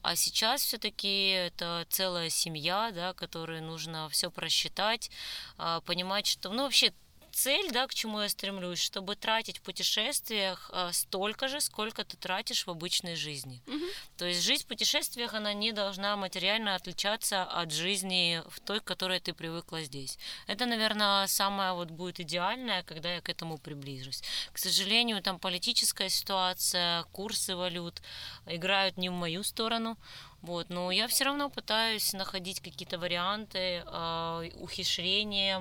А 0.00 0.16
сейчас 0.16 0.62
все-таки 0.62 1.28
это 1.28 1.84
целая 1.90 2.30
семья, 2.30 2.92
да, 2.94 3.12
которой 3.12 3.60
нужно 3.60 4.08
все 4.08 4.30
просчитать, 4.30 5.10
а, 5.58 5.82
понимать, 5.82 6.26
что, 6.26 6.50
ну 6.50 6.62
вообще 6.62 6.94
цель, 7.34 7.70
да, 7.72 7.86
к 7.86 7.94
чему 7.94 8.20
я 8.20 8.28
стремлюсь, 8.28 8.80
чтобы 8.80 9.16
тратить 9.16 9.58
в 9.58 9.62
путешествиях 9.62 10.70
э, 10.72 10.90
столько 10.92 11.48
же, 11.48 11.60
сколько 11.60 12.04
ты 12.04 12.16
тратишь 12.16 12.66
в 12.66 12.70
обычной 12.70 13.16
жизни. 13.16 13.62
Угу. 13.66 13.84
То 14.16 14.26
есть 14.26 14.42
жизнь 14.42 14.64
в 14.64 14.66
путешествиях, 14.66 15.34
она 15.34 15.52
не 15.52 15.72
должна 15.72 16.16
материально 16.16 16.74
отличаться 16.74 17.42
от 17.42 17.72
жизни 17.72 18.42
в 18.48 18.60
той, 18.60 18.80
к 18.80 18.84
которой 18.84 19.20
ты 19.20 19.32
привыкла 19.32 19.82
здесь. 19.82 20.18
Это, 20.46 20.66
наверное, 20.66 21.26
самое 21.26 21.72
вот 21.72 21.90
будет 21.90 22.20
идеальное, 22.20 22.82
когда 22.82 23.14
я 23.14 23.20
к 23.20 23.28
этому 23.28 23.58
приближусь. 23.58 24.22
К 24.52 24.58
сожалению, 24.58 25.22
там 25.22 25.38
политическая 25.38 26.08
ситуация, 26.08 27.04
курсы 27.12 27.56
валют 27.56 28.02
играют 28.46 28.96
не 28.96 29.08
в 29.08 29.12
мою 29.12 29.42
сторону. 29.42 29.96
Вот, 30.44 30.68
но 30.68 30.90
я 30.90 31.08
все 31.08 31.24
равно 31.24 31.48
пытаюсь 31.48 32.12
находить 32.12 32.60
какие-то 32.60 32.98
варианты, 32.98 33.82
э, 33.86 34.50
ухищрения, 34.56 35.58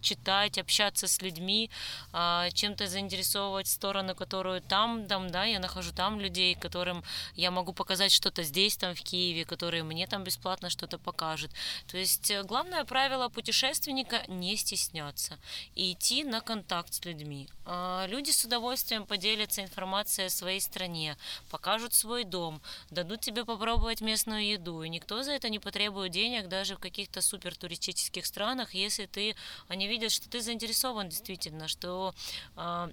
читать, 0.00 0.56
общаться 0.56 1.06
с 1.06 1.20
людьми, 1.20 1.68
э, 2.14 2.48
чем-то 2.54 2.86
заинтересовывать 2.86 3.66
сторону, 3.68 4.14
которую 4.14 4.62
там, 4.62 5.06
там, 5.06 5.30
да, 5.30 5.44
я 5.44 5.58
нахожу 5.60 5.92
там 5.92 6.18
людей, 6.18 6.54
которым 6.54 7.04
я 7.34 7.50
могу 7.50 7.74
показать 7.74 8.10
что-то 8.10 8.42
здесь, 8.42 8.78
там, 8.78 8.94
в 8.94 9.02
Киеве, 9.02 9.44
которые 9.44 9.82
мне 9.82 10.06
там 10.06 10.24
бесплатно 10.24 10.70
что-то 10.70 10.98
покажут. 10.98 11.50
То 11.86 11.98
есть 11.98 12.30
э, 12.30 12.42
главное 12.42 12.84
правило 12.84 13.28
путешественника 13.28 14.22
не 14.28 14.56
стесняться 14.56 15.38
и 15.74 15.92
идти 15.92 16.24
на 16.24 16.40
контакт 16.40 16.94
с 16.94 17.04
людьми. 17.04 17.50
Э, 17.66 18.06
люди 18.08 18.30
с 18.30 18.46
удовольствием 18.46 19.04
поделятся 19.04 19.62
информацией 19.62 20.28
о 20.28 20.30
своей 20.30 20.60
стране, 20.60 21.18
покажут 21.50 21.92
свой 21.92 22.24
дом, 22.24 22.62
дадут 22.88 23.20
тебе 23.20 23.44
попробовать 23.44 24.00
место 24.00 24.21
местную 24.22 24.46
еду, 24.46 24.82
и 24.82 24.88
никто 24.88 25.22
за 25.22 25.32
это 25.32 25.48
не 25.48 25.58
потребует 25.58 26.12
денег 26.12 26.48
даже 26.48 26.76
в 26.76 26.78
каких-то 26.78 27.20
супер 27.20 27.56
туристических 27.56 28.24
странах, 28.24 28.74
если 28.74 29.06
ты, 29.06 29.34
они 29.68 29.88
видят, 29.88 30.12
что 30.12 30.28
ты 30.28 30.40
заинтересован 30.40 31.08
действительно, 31.08 31.66
что 31.66 32.14
а, 32.54 32.90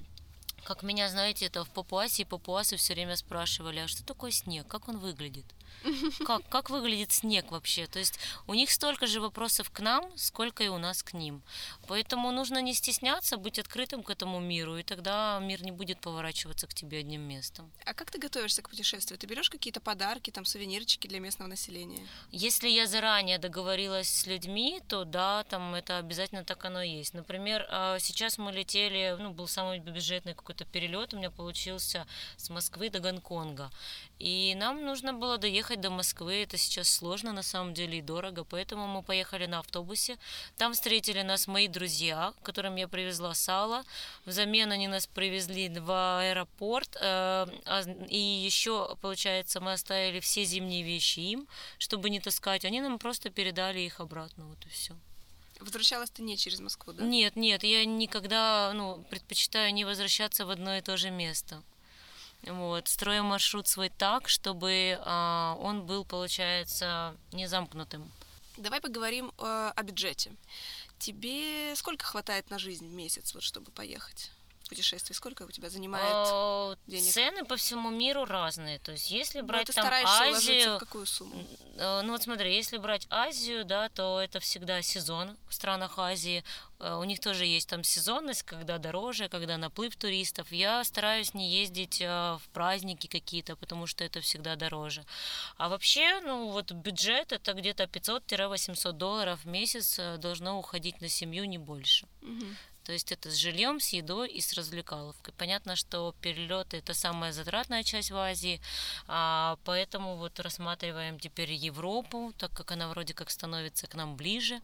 как 0.63 0.83
меня, 0.83 1.07
знаете, 1.09 1.45
это 1.45 1.63
в 1.63 1.69
Папуасе, 1.69 2.23
и 2.23 2.25
папуасы 2.25 2.77
все 2.77 2.93
время 2.93 3.15
спрашивали, 3.15 3.79
а 3.79 3.87
что 3.87 4.03
такое 4.03 4.31
снег, 4.31 4.67
как 4.67 4.87
он 4.87 4.97
выглядит? 4.97 5.45
Как, 6.25 6.47
как 6.49 6.69
выглядит 6.69 7.11
снег 7.11 7.51
вообще? 7.51 7.87
То 7.87 7.99
есть 7.99 8.19
у 8.47 8.53
них 8.53 8.71
столько 8.71 9.07
же 9.07 9.21
вопросов 9.21 9.69
к 9.69 9.79
нам, 9.79 10.11
сколько 10.17 10.63
и 10.63 10.67
у 10.67 10.77
нас 10.77 11.03
к 11.03 11.13
ним. 11.13 11.41
Поэтому 11.87 12.31
нужно 12.31 12.61
не 12.61 12.73
стесняться, 12.73 13.37
быть 13.37 13.59
открытым 13.59 14.03
к 14.03 14.09
этому 14.09 14.39
миру, 14.39 14.77
и 14.77 14.83
тогда 14.83 15.39
мир 15.41 15.63
не 15.63 15.71
будет 15.71 15.99
поворачиваться 16.01 16.67
к 16.67 16.73
тебе 16.73 16.99
одним 16.99 17.21
местом. 17.21 17.71
А 17.85 17.93
как 17.93 18.11
ты 18.11 18.19
готовишься 18.19 18.61
к 18.61 18.69
путешествию? 18.69 19.17
Ты 19.17 19.27
берешь 19.27 19.49
какие-то 19.49 19.79
подарки, 19.79 20.31
там, 20.31 20.45
сувенирчики 20.45 21.07
для 21.07 21.19
местного 21.19 21.49
населения? 21.49 22.05
Если 22.31 22.69
я 22.69 22.85
заранее 22.85 23.37
договорилась 23.39 24.09
с 24.09 24.27
людьми, 24.27 24.81
то 24.87 25.05
да, 25.05 25.43
там 25.45 25.75
это 25.75 25.97
обязательно 25.97 26.43
так 26.43 26.63
оно 26.65 26.81
и 26.81 26.89
есть. 26.89 27.13
Например, 27.13 27.65
а, 27.69 27.99
сейчас 27.99 28.37
мы 28.37 28.51
летели, 28.51 29.15
ну, 29.19 29.31
был 29.31 29.47
самый 29.47 29.79
бюджетный 29.79 30.33
какой-то 30.33 30.65
перелет, 30.65 31.13
у 31.13 31.17
меня 31.17 31.31
получился 31.31 32.07
с 32.37 32.49
Москвы 32.49 32.89
до 32.89 32.99
Гонконга. 32.99 33.71
И 34.19 34.53
нам 34.55 34.85
нужно 34.85 35.13
было 35.13 35.37
доехать 35.37 35.79
до 35.79 35.89
Москвы. 35.89 36.43
Это 36.43 36.57
сейчас 36.57 36.89
сложно 36.89 37.31
на 37.31 37.41
самом 37.41 37.73
деле 37.73 37.99
и 37.99 38.01
дорого. 38.01 38.43
Поэтому 38.43 38.85
мы 38.85 39.01
поехали 39.01 39.45
на 39.45 39.59
автобусе. 39.59 40.17
Там 40.57 40.73
встретили 40.73 41.21
нас 41.21 41.47
мои 41.47 41.69
друзья, 41.69 42.33
которым 42.43 42.75
я 42.75 42.89
привезла 42.89 43.33
сало. 43.33 43.83
Взамен 44.25 44.71
они 44.71 44.89
нас 44.89 45.07
привезли 45.07 45.69
в 45.69 46.19
аэропорт. 46.19 46.97
Э, 46.97 47.47
а, 47.65 47.81
и 48.09 48.19
еще, 48.19 48.97
получается, 49.01 49.61
мы 49.61 49.71
оставили 49.71 50.19
все 50.19 50.43
зимние 50.43 50.83
вещи 50.83 51.21
им, 51.21 51.47
чтобы 51.77 52.09
не 52.09 52.19
таскать. 52.19 52.65
Они 52.65 52.81
нам 52.81 52.99
просто 52.99 53.29
передали 53.29 53.79
их 53.79 54.01
обратно. 54.01 54.45
Вот 54.47 54.65
и 54.65 54.69
все. 54.69 54.93
Возвращалась 55.61 56.09
ты 56.09 56.23
не 56.23 56.37
через 56.37 56.59
Москву, 56.59 56.93
да? 56.93 57.03
Нет, 57.03 57.35
нет, 57.35 57.63
я 57.63 57.85
никогда, 57.85 58.71
ну, 58.73 59.03
предпочитаю 59.09 59.73
не 59.73 59.85
возвращаться 59.85 60.45
в 60.45 60.49
одно 60.49 60.75
и 60.75 60.81
то 60.81 60.97
же 60.97 61.09
место. 61.09 61.61
Вот, 62.43 62.87
строим 62.87 63.25
маршрут 63.25 63.67
свой 63.67 63.89
так, 63.89 64.29
чтобы 64.29 64.99
а, 65.03 65.57
он 65.59 65.85
был, 65.85 66.05
получается, 66.05 67.15
не 67.31 67.47
замкнутым. 67.47 68.11
Давай 68.57 68.81
поговорим 68.81 69.31
э, 69.37 69.71
о 69.75 69.83
бюджете. 69.83 70.31
Тебе 70.97 71.75
сколько 71.75 72.05
хватает 72.05 72.49
на 72.49 72.59
жизнь 72.59 72.87
в 72.87 72.93
месяц, 72.93 73.33
вот, 73.33 73.43
чтобы 73.43 73.71
поехать? 73.71 74.31
Путешествий? 74.69 75.15
Сколько 75.15 75.43
у 75.43 75.51
тебя 75.51 75.69
занимает 75.69 76.05
А, 76.09 76.75
денег? 76.87 77.11
Цены 77.11 77.43
по 77.45 77.55
всему 77.57 77.89
миру 77.89 78.25
разные. 78.25 78.79
То 78.79 78.91
есть, 78.93 79.11
если 79.11 79.41
Ну, 79.41 79.47
брать 79.47 79.67
ты 79.67 79.73
там 79.73 79.85
Азию, 79.91 80.75
в 80.75 80.79
какую 80.79 81.05
сумму? 81.05 81.43
Э, 81.77 82.01
Ну 82.03 82.11
вот 82.13 82.21
смотри, 82.23 82.55
если 82.55 82.77
брать 82.77 83.07
Азию, 83.09 83.65
да, 83.65 83.89
то 83.89 84.21
это 84.21 84.39
всегда 84.39 84.81
сезон 84.81 85.35
в 85.47 85.53
странах 85.53 85.97
Азии. 85.99 86.43
Э, 86.79 86.95
У 86.95 87.03
них 87.03 87.19
тоже 87.19 87.45
есть 87.45 87.67
там 87.67 87.83
сезонность, 87.83 88.43
когда 88.43 88.77
дороже, 88.77 89.27
когда 89.27 89.57
наплыв 89.57 89.95
туристов. 89.95 90.51
Я 90.51 90.83
стараюсь 90.83 91.33
не 91.33 91.49
ездить 91.49 91.99
э, 92.01 92.07
в 92.07 92.49
праздники 92.53 93.07
какие-то, 93.07 93.55
потому 93.55 93.87
что 93.87 94.03
это 94.03 94.21
всегда 94.21 94.55
дороже. 94.55 95.03
А 95.57 95.67
вообще, 95.67 96.21
ну 96.21 96.49
вот 96.51 96.71
бюджет 96.71 97.31
это 97.31 97.53
где-то 97.53 97.83
500-800 97.85 98.91
долларов 98.93 99.39
в 99.43 99.47
месяц 99.47 99.99
должно 100.19 100.59
уходить 100.59 101.01
на 101.01 101.09
семью, 101.09 101.45
не 101.45 101.57
больше. 101.57 102.07
Мгм. 102.21 102.55
То 102.89 102.93
есть 102.93 103.11
это 103.11 103.29
с 103.29 103.35
жильем, 103.35 103.79
с 103.79 103.89
едой 103.89 104.29
и 104.29 104.41
с 104.41 104.53
развлекаловкой. 104.53 105.31
Понятно, 105.37 105.75
что 105.75 106.15
перелеты 106.21 106.77
это 106.77 106.95
самая 106.95 107.31
затратная 107.31 107.83
часть 107.83 108.09
в 108.09 108.17
Азии, 108.17 108.59
а, 109.07 109.59
поэтому 109.63 110.15
вот 110.15 110.39
рассматриваем 110.39 111.19
теперь 111.19 111.51
Европу, 111.51 112.33
так 112.39 112.51
как 112.51 112.71
она 112.71 112.87
вроде 112.87 113.13
как 113.13 113.29
становится 113.29 113.85
к 113.85 113.93
нам 113.93 114.15
ближе. 114.15 114.59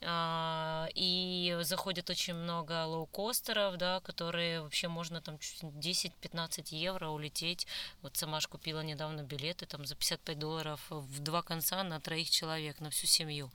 А, 0.00 0.88
и 0.96 1.56
заходит 1.60 2.10
очень 2.10 2.34
много 2.34 2.86
лоукостеров, 2.86 3.76
да, 3.76 4.00
которые 4.00 4.60
вообще 4.60 4.88
можно 4.88 5.20
там 5.20 5.38
чуть 5.38 5.62
не 5.62 5.70
10-15 5.70 6.74
евро 6.74 7.10
улететь. 7.10 7.68
Вот 8.02 8.16
сама 8.16 8.40
ж 8.40 8.48
купила 8.48 8.80
недавно 8.80 9.22
билеты 9.22 9.66
там 9.66 9.86
за 9.86 9.94
55 9.94 10.36
долларов 10.40 10.80
в 10.90 11.20
два 11.20 11.42
конца 11.42 11.84
на 11.84 12.00
троих 12.00 12.30
человек, 12.30 12.80
на 12.80 12.90
всю 12.90 13.06
семью. 13.06 13.52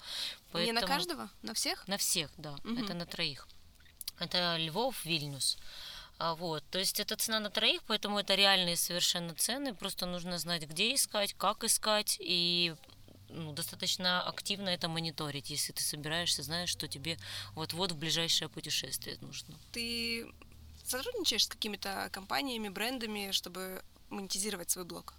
Не 0.53 0.71
на 0.71 0.79
Поэтому- 0.79 0.87
каждого? 0.87 1.29
На 1.41 1.53
всех? 1.53 1.85
на 1.89 1.97
всех, 1.97 2.31
да. 2.37 2.55
Мгм. 2.63 2.81
Это 2.81 2.93
на 2.93 3.05
троих. 3.05 3.45
Это 4.19 4.57
Львов, 4.57 5.05
Вильнюс. 5.05 5.57
А, 6.17 6.35
вот, 6.35 6.63
то 6.69 6.79
есть 6.79 6.99
это 6.99 7.15
цена 7.15 7.39
на 7.39 7.49
троих, 7.49 7.81
поэтому 7.87 8.19
это 8.19 8.35
реальные 8.35 8.75
совершенно 8.75 9.33
цены. 9.35 9.73
Просто 9.73 10.05
нужно 10.05 10.37
знать, 10.37 10.63
где 10.63 10.93
искать, 10.93 11.33
как 11.33 11.63
искать 11.63 12.17
и 12.19 12.75
ну, 13.29 13.53
достаточно 13.53 14.21
активно 14.23 14.69
это 14.69 14.89
мониторить, 14.89 15.49
если 15.49 15.71
ты 15.71 15.83
собираешься, 15.83 16.43
знаешь, 16.43 16.69
что 16.69 16.87
тебе 16.87 17.17
вот-вот 17.55 17.91
в 17.91 17.97
ближайшее 17.97 18.49
путешествие 18.49 19.17
нужно. 19.21 19.55
Ты 19.71 20.27
сотрудничаешь 20.83 21.45
с 21.45 21.47
какими-то 21.47 22.09
компаниями, 22.11 22.69
брендами, 22.69 23.31
чтобы 23.31 23.83
монетизировать 24.09 24.71
свой 24.71 24.85
блог? 24.85 25.13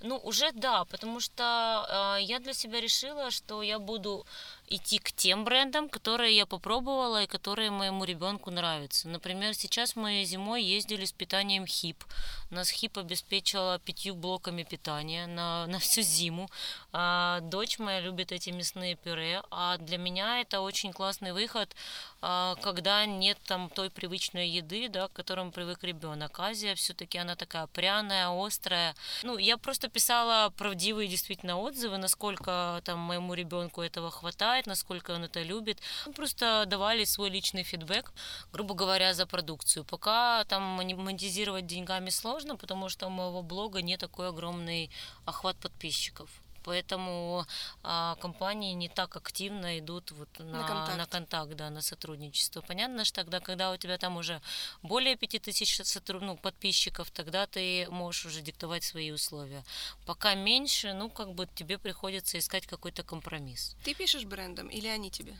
Ну, 0.00 0.16
уже 0.16 0.52
да, 0.52 0.84
потому 0.84 1.20
что 1.20 2.16
э, 2.18 2.22
я 2.22 2.38
для 2.38 2.54
себя 2.54 2.80
решила, 2.80 3.30
что 3.30 3.62
я 3.62 3.78
буду 3.78 4.26
идти 4.70 4.98
к 4.98 5.12
тем 5.12 5.44
брендам, 5.44 5.88
которые 5.88 6.36
я 6.36 6.46
попробовала 6.46 7.22
и 7.22 7.26
которые 7.26 7.70
моему 7.70 8.04
ребенку 8.04 8.50
нравятся. 8.50 9.08
Например, 9.08 9.54
сейчас 9.54 9.96
мы 9.96 10.24
зимой 10.24 10.62
ездили 10.62 11.04
с 11.04 11.12
питанием 11.12 11.66
ХИП. 11.66 12.04
Нас 12.50 12.70
ХИП 12.70 12.98
обеспечила 12.98 13.78
пятью 13.78 14.14
блоками 14.14 14.62
питания 14.62 15.26
на, 15.26 15.66
на 15.68 15.78
всю 15.78 16.02
зиму. 16.02 16.48
А, 16.92 17.40
дочь 17.40 17.78
моя 17.78 18.00
любит 18.00 18.32
эти 18.32 18.50
мясные 18.50 18.96
пюре, 18.96 19.42
а 19.50 19.76
для 19.78 19.98
меня 19.98 20.40
это 20.40 20.60
очень 20.60 20.92
классный 20.92 21.32
выход, 21.32 21.74
а, 22.20 22.54
когда 22.62 23.06
нет 23.06 23.38
там 23.46 23.70
той 23.70 23.90
привычной 23.90 24.48
еды, 24.48 24.88
да, 24.88 25.08
к 25.08 25.12
которому 25.12 25.52
привык 25.52 25.84
ребенок. 25.84 26.38
Азия 26.40 26.74
все-таки 26.74 27.18
она 27.18 27.36
такая 27.36 27.66
пряная, 27.66 28.28
острая. 28.30 28.94
Ну, 29.22 29.38
я 29.38 29.56
просто 29.56 29.88
писала 29.88 30.50
правдивые 30.50 31.08
действительно 31.08 31.58
отзывы, 31.58 31.98
насколько 31.98 32.80
там 32.84 32.98
моему 32.98 33.34
ребенку 33.34 33.82
этого 33.82 34.10
хватает, 34.10 34.57
насколько 34.66 35.12
он 35.12 35.24
это 35.24 35.42
любит. 35.42 35.80
Мы 36.06 36.12
просто 36.12 36.64
давали 36.66 37.04
свой 37.04 37.30
личный 37.30 37.62
фидбэк, 37.62 38.12
грубо 38.52 38.74
говоря, 38.74 39.14
за 39.14 39.26
продукцию. 39.26 39.84
Пока 39.84 40.44
там 40.44 40.62
монетизировать 40.62 41.66
деньгами 41.66 42.10
сложно, 42.10 42.56
потому 42.56 42.88
что 42.88 43.06
у 43.06 43.10
моего 43.10 43.42
блога 43.42 43.82
не 43.82 43.96
такой 43.96 44.28
огромный 44.28 44.90
охват 45.24 45.56
подписчиков. 45.56 46.28
Поэтому 46.68 47.46
а, 47.82 48.16
компании 48.16 48.74
не 48.74 48.90
так 48.90 49.16
активно 49.16 49.78
идут 49.78 50.12
вот 50.12 50.28
на, 50.38 50.66
контакт. 50.66 50.98
на 50.98 51.06
контакт, 51.06 51.56
да, 51.56 51.70
на 51.70 51.80
сотрудничество. 51.80 52.60
Понятно, 52.60 53.06
что 53.06 53.22
тогда, 53.22 53.40
когда 53.40 53.72
у 53.72 53.76
тебя 53.78 53.96
там 53.96 54.18
уже 54.18 54.42
более 54.82 55.16
5000 55.16 55.80
сотру- 55.80 56.20
ну, 56.20 56.36
подписчиков, 56.36 57.10
тогда 57.10 57.46
ты 57.46 57.86
можешь 57.90 58.26
уже 58.26 58.42
диктовать 58.42 58.84
свои 58.84 59.10
условия. 59.12 59.64
Пока 60.04 60.34
меньше, 60.34 60.92
ну, 60.92 61.08
как 61.08 61.32
бы 61.32 61.48
тебе 61.54 61.78
приходится 61.78 62.38
искать 62.38 62.66
какой-то 62.66 63.02
компромисс. 63.02 63.74
Ты 63.84 63.94
пишешь 63.94 64.24
брендом 64.24 64.68
или 64.68 64.88
они 64.88 65.10
тебе? 65.10 65.36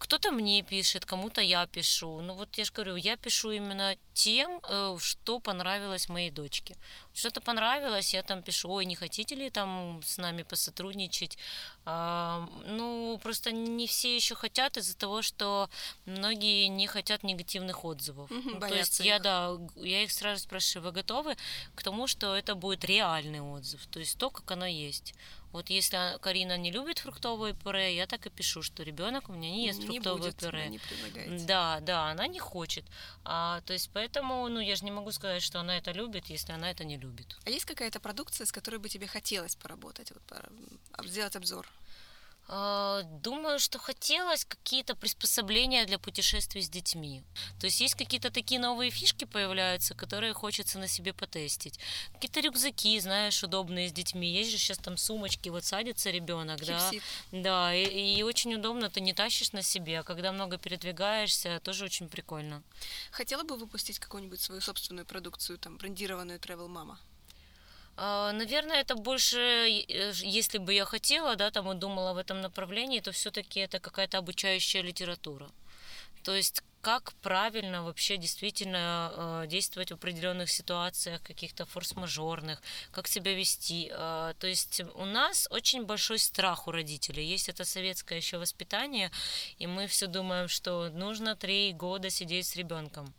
Кто-то 0.00 0.32
мне 0.32 0.62
пишет, 0.62 1.04
кому-то 1.04 1.42
я 1.42 1.66
пишу. 1.66 2.22
Ну 2.22 2.34
вот 2.34 2.58
я 2.58 2.64
же 2.64 2.72
говорю, 2.72 2.96
я 2.96 3.16
пишу 3.16 3.50
именно 3.50 3.96
тем, 4.14 4.60
э, 4.62 4.96
что 4.98 5.40
понравилось 5.40 6.08
моей 6.08 6.30
дочке. 6.30 6.74
Что-то 7.12 7.42
понравилось, 7.42 8.14
я 8.14 8.22
там 8.22 8.42
пишу, 8.42 8.70
ой, 8.70 8.86
не 8.86 8.96
хотите 8.96 9.34
ли 9.34 9.50
там 9.50 10.00
с 10.02 10.16
нами 10.16 10.42
посотрудничать? 10.42 11.36
Ну, 11.86 13.18
просто 13.22 13.52
не 13.52 13.86
все 13.86 14.14
еще 14.14 14.34
хотят 14.34 14.76
из-за 14.76 14.96
того, 14.96 15.22
что 15.22 15.68
многие 16.04 16.66
не 16.66 16.86
хотят 16.86 17.22
негативных 17.22 17.84
отзывов. 17.84 18.30
Ну, 18.30 18.60
то 18.60 18.74
есть 18.74 19.00
я, 19.00 19.16
их. 19.16 19.22
да, 19.22 19.54
г- 19.54 19.88
я 19.88 20.02
их 20.02 20.12
сразу 20.12 20.42
спрашиваю, 20.42 20.86
вы 20.88 20.92
готовы 20.92 21.36
к 21.74 21.82
тому, 21.82 22.06
что 22.06 22.36
это 22.36 22.54
будет 22.54 22.84
реальный 22.84 23.40
отзыв, 23.40 23.86
то 23.86 23.98
есть 23.98 24.18
то, 24.18 24.30
как 24.30 24.50
оно 24.50 24.66
есть. 24.66 25.14
Вот 25.52 25.68
если 25.68 25.96
а, 25.96 26.18
Карина 26.18 26.56
не 26.56 26.70
любит 26.70 27.00
фруктовое 27.00 27.54
пюре, 27.54 27.96
я 27.96 28.06
так 28.06 28.24
и 28.26 28.30
пишу, 28.30 28.62
что 28.62 28.84
ребенок 28.84 29.28
у 29.28 29.32
меня 29.32 29.50
не 29.50 29.66
ест 29.66 29.80
не 29.80 29.86
фруктовое 29.86 30.18
будет, 30.30 30.36
пюре. 30.36 30.68
не 30.68 30.78
предлагаете. 30.78 31.44
Да, 31.44 31.80
да, 31.80 32.10
она 32.10 32.28
не 32.28 32.38
хочет. 32.38 32.84
А, 33.24 33.60
то 33.62 33.72
есть 33.72 33.90
поэтому, 33.92 34.48
ну, 34.48 34.60
я 34.60 34.76
же 34.76 34.84
не 34.84 34.92
могу 34.92 35.10
сказать, 35.10 35.42
что 35.42 35.58
она 35.58 35.76
это 35.76 35.90
любит, 35.90 36.26
если 36.26 36.52
она 36.52 36.70
это 36.70 36.84
не 36.84 36.98
любит. 36.98 37.36
А 37.44 37.50
есть 37.50 37.64
какая-то 37.64 37.98
продукция, 37.98 38.44
с 38.46 38.52
которой 38.52 38.76
бы 38.76 38.88
тебе 38.88 39.08
хотелось 39.08 39.56
поработать, 39.56 40.12
вот, 40.12 41.06
сделать 41.06 41.34
обзор? 41.34 41.66
А, 42.52 43.02
Думаю, 43.22 43.60
что 43.60 43.78
хотелось 43.78 44.44
какие-то 44.44 44.96
приспособления 44.96 45.86
для 45.86 46.00
путешествий 46.00 46.62
с 46.62 46.68
детьми. 46.68 47.22
То 47.60 47.66
есть 47.66 47.80
есть 47.80 47.94
какие-то 47.94 48.32
такие 48.32 48.60
новые 48.60 48.90
фишки 48.90 49.24
появляются, 49.24 49.94
которые 49.94 50.32
хочется 50.32 50.80
на 50.80 50.88
себе 50.88 51.12
потестить. 51.12 51.78
Какие-то 52.12 52.40
рюкзаки, 52.40 52.98
знаешь, 52.98 53.44
удобные 53.44 53.88
с 53.88 53.92
детьми. 53.92 54.28
Есть 54.28 54.50
же 54.50 54.58
сейчас 54.58 54.78
там 54.78 54.96
сумочки, 54.96 55.48
вот 55.48 55.64
садится 55.64 56.10
ребенок, 56.10 56.64
да. 56.64 56.90
Да, 57.30 57.72
и, 57.72 58.18
и 58.18 58.22
очень 58.24 58.54
удобно, 58.54 58.90
ты 58.90 59.00
не 59.00 59.12
тащишь 59.12 59.52
на 59.52 59.62
себе, 59.62 60.00
а 60.00 60.02
когда 60.02 60.32
много 60.32 60.58
передвигаешься, 60.58 61.60
тоже 61.62 61.84
очень 61.84 62.08
прикольно. 62.08 62.64
Хотела 63.12 63.44
бы 63.44 63.56
выпустить 63.56 64.00
какую-нибудь 64.00 64.40
свою 64.40 64.60
собственную 64.60 65.06
продукцию, 65.06 65.58
там, 65.58 65.76
брендированную 65.76 66.40
Travel 66.40 66.68
Mama? 66.68 66.96
А, 68.02 68.32
Наверное, 68.32 68.80
это 68.80 68.94
больше, 68.94 69.38
э, 69.38 70.12
если 70.24 70.56
бы 70.58 70.72
я 70.72 70.86
хотела, 70.86 71.36
да, 71.36 71.50
там 71.50 71.70
и 71.70 71.74
думала 71.74 72.14
в 72.14 72.16
этом 72.16 72.40
направлении, 72.40 73.00
то 73.00 73.12
все-таки 73.12 73.60
это 73.60 73.78
какая-то 73.78 74.18
обучающая 74.18 74.82
литература. 74.82 75.50
То 76.24 76.34
есть 76.34 76.62
как 76.80 77.12
правильно 77.20 77.82
вообще 77.82 78.16
действительно 78.16 79.12
э, 79.44 79.46
действовать 79.48 79.90
в 79.90 79.94
определенных 79.94 80.50
ситуациях, 80.50 81.22
каких-то 81.22 81.66
форс-мажорных, 81.66 82.62
как 82.90 83.06
себя 83.06 83.34
вести. 83.34 83.90
Э, 83.92 84.32
то 84.38 84.46
есть 84.46 84.80
у 84.94 85.04
нас 85.04 85.46
очень 85.50 85.84
большой 85.84 86.18
страх 86.18 86.68
у 86.68 86.70
родителей. 86.70 87.26
Есть 87.26 87.50
это 87.50 87.66
советское 87.66 88.16
еще 88.16 88.38
воспитание, 88.38 89.10
и 89.58 89.66
мы 89.66 89.86
все 89.86 90.06
думаем, 90.06 90.48
что 90.48 90.88
нужно 90.88 91.36
три 91.36 91.74
года 91.74 92.08
сидеть 92.08 92.46
с 92.46 92.56
ребенком. 92.56 93.12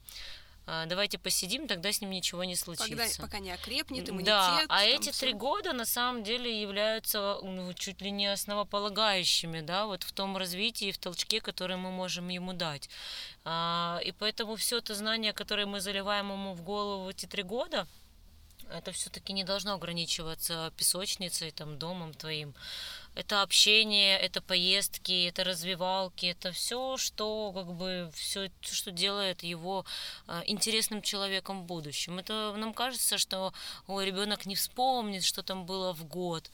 Давайте 0.87 1.17
посидим, 1.17 1.67
тогда 1.67 1.91
с 1.91 2.01
ним 2.01 2.11
ничего 2.11 2.43
не 2.43 2.55
случится. 2.55 2.89
Когда, 2.89 3.05
пока 3.19 3.39
не 3.39 3.51
окрепнет 3.51 4.09
иммунитет. 4.09 4.25
Да, 4.33 4.63
а 4.69 4.83
эти 4.83 5.11
всё. 5.11 5.19
три 5.19 5.33
года 5.33 5.73
на 5.73 5.85
самом 5.85 6.23
деле 6.23 6.61
являются 6.61 7.39
ну, 7.43 7.73
чуть 7.73 8.01
ли 8.01 8.11
не 8.11 8.27
основополагающими, 8.27 9.61
да, 9.61 9.85
вот 9.85 10.03
в 10.03 10.11
том 10.13 10.37
развитии, 10.37 10.91
в 10.91 10.97
толчке, 10.97 11.41
который 11.41 11.75
мы 11.75 11.91
можем 11.91 12.29
ему 12.29 12.53
дать. 12.53 12.89
А, 13.43 13.99
и 14.03 14.11
поэтому 14.11 14.55
все 14.55 14.77
это 14.77 14.95
знание, 14.95 15.33
которое 15.33 15.65
мы 15.65 15.81
заливаем 15.81 16.31
ему 16.31 16.53
в 16.53 16.61
голову 16.61 17.05
в 17.05 17.07
эти 17.09 17.25
три 17.25 17.43
года, 17.43 17.87
это 18.71 18.91
все-таки 18.91 19.33
не 19.33 19.43
должно 19.43 19.73
ограничиваться 19.73 20.71
песочницей, 20.77 21.51
там, 21.51 21.77
домом 21.77 22.13
твоим. 22.13 22.53
Это 23.13 23.41
общение, 23.41 24.17
это 24.17 24.41
поездки, 24.41 25.27
это 25.27 25.43
развивалки, 25.43 26.27
это 26.27 26.53
все, 26.53 26.95
что 26.95 27.51
как 27.53 27.73
бы 27.73 28.09
все, 28.15 28.49
что 28.61 28.91
делает 28.91 29.43
его 29.43 29.85
а, 30.27 30.43
интересным 30.45 31.01
человеком 31.01 31.63
в 31.63 31.65
будущем. 31.65 32.19
Это 32.19 32.53
нам 32.57 32.73
кажется, 32.73 33.17
что 33.17 33.53
ребенок 33.87 34.45
не 34.45 34.55
вспомнит, 34.55 35.25
что 35.25 35.43
там 35.43 35.65
было 35.65 35.93
в 35.93 36.05
год. 36.05 36.49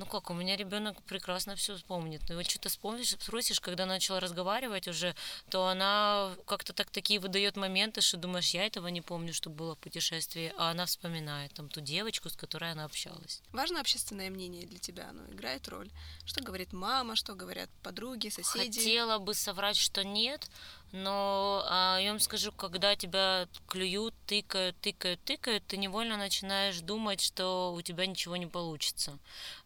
Ну 0.00 0.06
как, 0.06 0.30
у 0.30 0.34
меня 0.34 0.56
ребенок 0.56 1.02
прекрасно 1.02 1.56
все 1.56 1.76
вспомнит. 1.76 2.22
Ну, 2.30 2.36
вот 2.36 2.48
что-то 2.48 2.70
вспомнишь, 2.70 3.10
спросишь, 3.10 3.60
когда 3.60 3.84
начала 3.84 4.18
разговаривать 4.18 4.88
уже, 4.88 5.14
то 5.50 5.66
она 5.66 6.34
как-то 6.46 6.72
так 6.72 6.88
такие 6.88 7.20
выдает 7.20 7.56
моменты, 7.56 8.00
что 8.00 8.16
думаешь, 8.16 8.54
я 8.54 8.64
этого 8.64 8.88
не 8.88 9.02
помню, 9.02 9.34
что 9.34 9.50
было 9.50 9.74
в 9.74 9.78
путешествии, 9.78 10.54
а 10.56 10.70
она 10.70 10.86
вспоминает 10.86 11.52
там 11.52 11.68
ту 11.68 11.82
девочку, 11.82 12.30
с 12.30 12.32
которой 12.34 12.72
она 12.72 12.86
общалась. 12.86 13.42
Важно 13.52 13.78
общественное 13.78 14.30
мнение 14.30 14.66
для 14.66 14.78
тебя, 14.78 15.10
оно 15.10 15.22
играет 15.34 15.68
роль. 15.68 15.90
Что 16.24 16.42
говорит 16.42 16.72
мама, 16.72 17.14
что 17.14 17.34
говорят 17.34 17.68
подруги, 17.82 18.30
соседи? 18.30 18.78
Хотела 18.78 19.18
бы 19.18 19.34
соврать, 19.34 19.76
что 19.76 20.02
нет, 20.02 20.48
но 20.92 21.64
а, 21.68 21.98
я 21.98 22.10
вам 22.10 22.20
скажу, 22.20 22.52
когда 22.52 22.96
тебя 22.96 23.48
клюют, 23.68 24.14
тыкают, 24.26 24.76
тыкают, 24.80 25.20
тыкают, 25.24 25.64
ты 25.66 25.76
невольно 25.76 26.16
начинаешь 26.16 26.80
думать, 26.80 27.20
что 27.20 27.72
у 27.72 27.80
тебя 27.82 28.06
ничего 28.06 28.36
не 28.36 28.46
получится. 28.46 29.18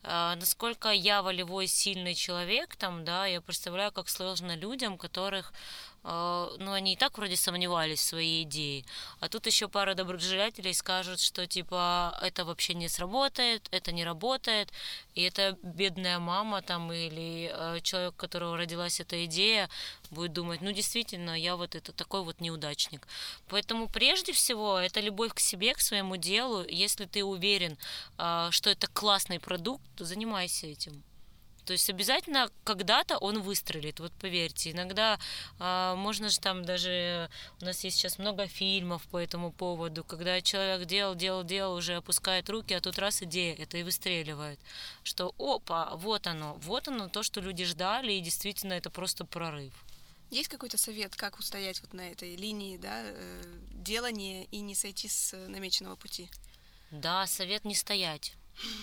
А, 0.02 0.36
насколько 0.36 0.90
я 0.90 1.22
волевой, 1.22 1.66
сильный 1.66 2.14
человек, 2.14 2.76
там, 2.76 3.04
да, 3.04 3.26
я 3.26 3.40
представляю, 3.40 3.92
как 3.92 4.08
сложно 4.08 4.54
людям, 4.54 4.98
которых 4.98 5.52
ну, 6.04 6.72
они 6.72 6.92
и 6.92 6.96
так 6.96 7.16
вроде 7.16 7.36
сомневались 7.36 8.00
в 8.00 8.04
своей 8.04 8.42
идее. 8.42 8.84
А 9.20 9.28
тут 9.28 9.46
еще 9.46 9.68
пара 9.68 9.94
доброжелателей 9.94 10.74
скажут, 10.74 11.18
что 11.18 11.46
типа 11.46 12.18
это 12.20 12.44
вообще 12.44 12.74
не 12.74 12.88
сработает, 12.88 13.68
это 13.70 13.90
не 13.90 14.04
работает, 14.04 14.70
и 15.14 15.22
эта 15.22 15.56
бедная 15.62 16.18
мама 16.18 16.60
там 16.60 16.92
или 16.92 17.50
э, 17.50 17.80
человек, 17.80 18.16
которого 18.16 18.58
родилась 18.58 19.00
эта 19.00 19.24
идея, 19.24 19.70
будет 20.10 20.34
думать, 20.34 20.60
ну 20.60 20.72
действительно, 20.72 21.38
я 21.40 21.56
вот 21.56 21.74
это 21.74 21.92
такой 21.92 22.22
вот 22.22 22.40
неудачник. 22.40 23.08
Поэтому 23.48 23.88
прежде 23.88 24.32
всего 24.32 24.78
это 24.78 25.00
любовь 25.00 25.32
к 25.32 25.40
себе, 25.40 25.72
к 25.72 25.80
своему 25.80 26.16
делу. 26.16 26.64
Если 26.68 27.06
ты 27.06 27.24
уверен, 27.24 27.78
э, 28.18 28.48
что 28.50 28.68
это 28.68 28.88
классный 28.88 29.40
продукт, 29.40 29.82
то 29.96 30.04
занимайся 30.04 30.66
этим. 30.66 31.02
То 31.64 31.72
есть 31.72 31.88
обязательно 31.88 32.50
когда-то 32.62 33.16
он 33.18 33.40
выстрелит, 33.40 34.00
вот 34.00 34.12
поверьте. 34.12 34.72
Иногда 34.72 35.18
э, 35.58 35.94
можно 35.96 36.28
же 36.28 36.38
там 36.38 36.64
даже, 36.64 37.30
у 37.60 37.64
нас 37.64 37.82
есть 37.84 37.96
сейчас 37.96 38.18
много 38.18 38.46
фильмов 38.46 39.02
по 39.10 39.18
этому 39.18 39.50
поводу, 39.50 40.04
когда 40.04 40.40
человек 40.42 40.86
делал, 40.86 41.14
делал, 41.14 41.42
делал, 41.42 41.74
уже 41.74 41.96
опускает 41.96 42.50
руки, 42.50 42.74
а 42.74 42.80
тут 42.80 42.98
раз 42.98 43.22
идея, 43.22 43.56
это 43.56 43.78
и 43.78 43.82
выстреливает. 43.82 44.60
Что 45.02 45.34
опа, 45.38 45.96
вот 45.96 46.26
оно, 46.26 46.54
вот 46.62 46.88
оно 46.88 47.08
то, 47.08 47.22
что 47.22 47.40
люди 47.40 47.64
ждали, 47.64 48.12
и 48.12 48.20
действительно 48.20 48.74
это 48.74 48.90
просто 48.90 49.24
прорыв. 49.24 49.72
Есть 50.30 50.48
какой-то 50.48 50.76
совет, 50.76 51.16
как 51.16 51.38
устоять 51.38 51.80
вот 51.80 51.94
на 51.94 52.10
этой 52.10 52.36
линии, 52.36 52.76
да, 52.76 53.02
э, 53.04 53.42
делания 53.72 54.44
и 54.50 54.60
не 54.60 54.74
сойти 54.74 55.08
с 55.08 55.34
намеченного 55.48 55.96
пути? 55.96 56.28
Да, 56.90 57.26
совет 57.26 57.64
не 57.64 57.74
стоять 57.74 58.34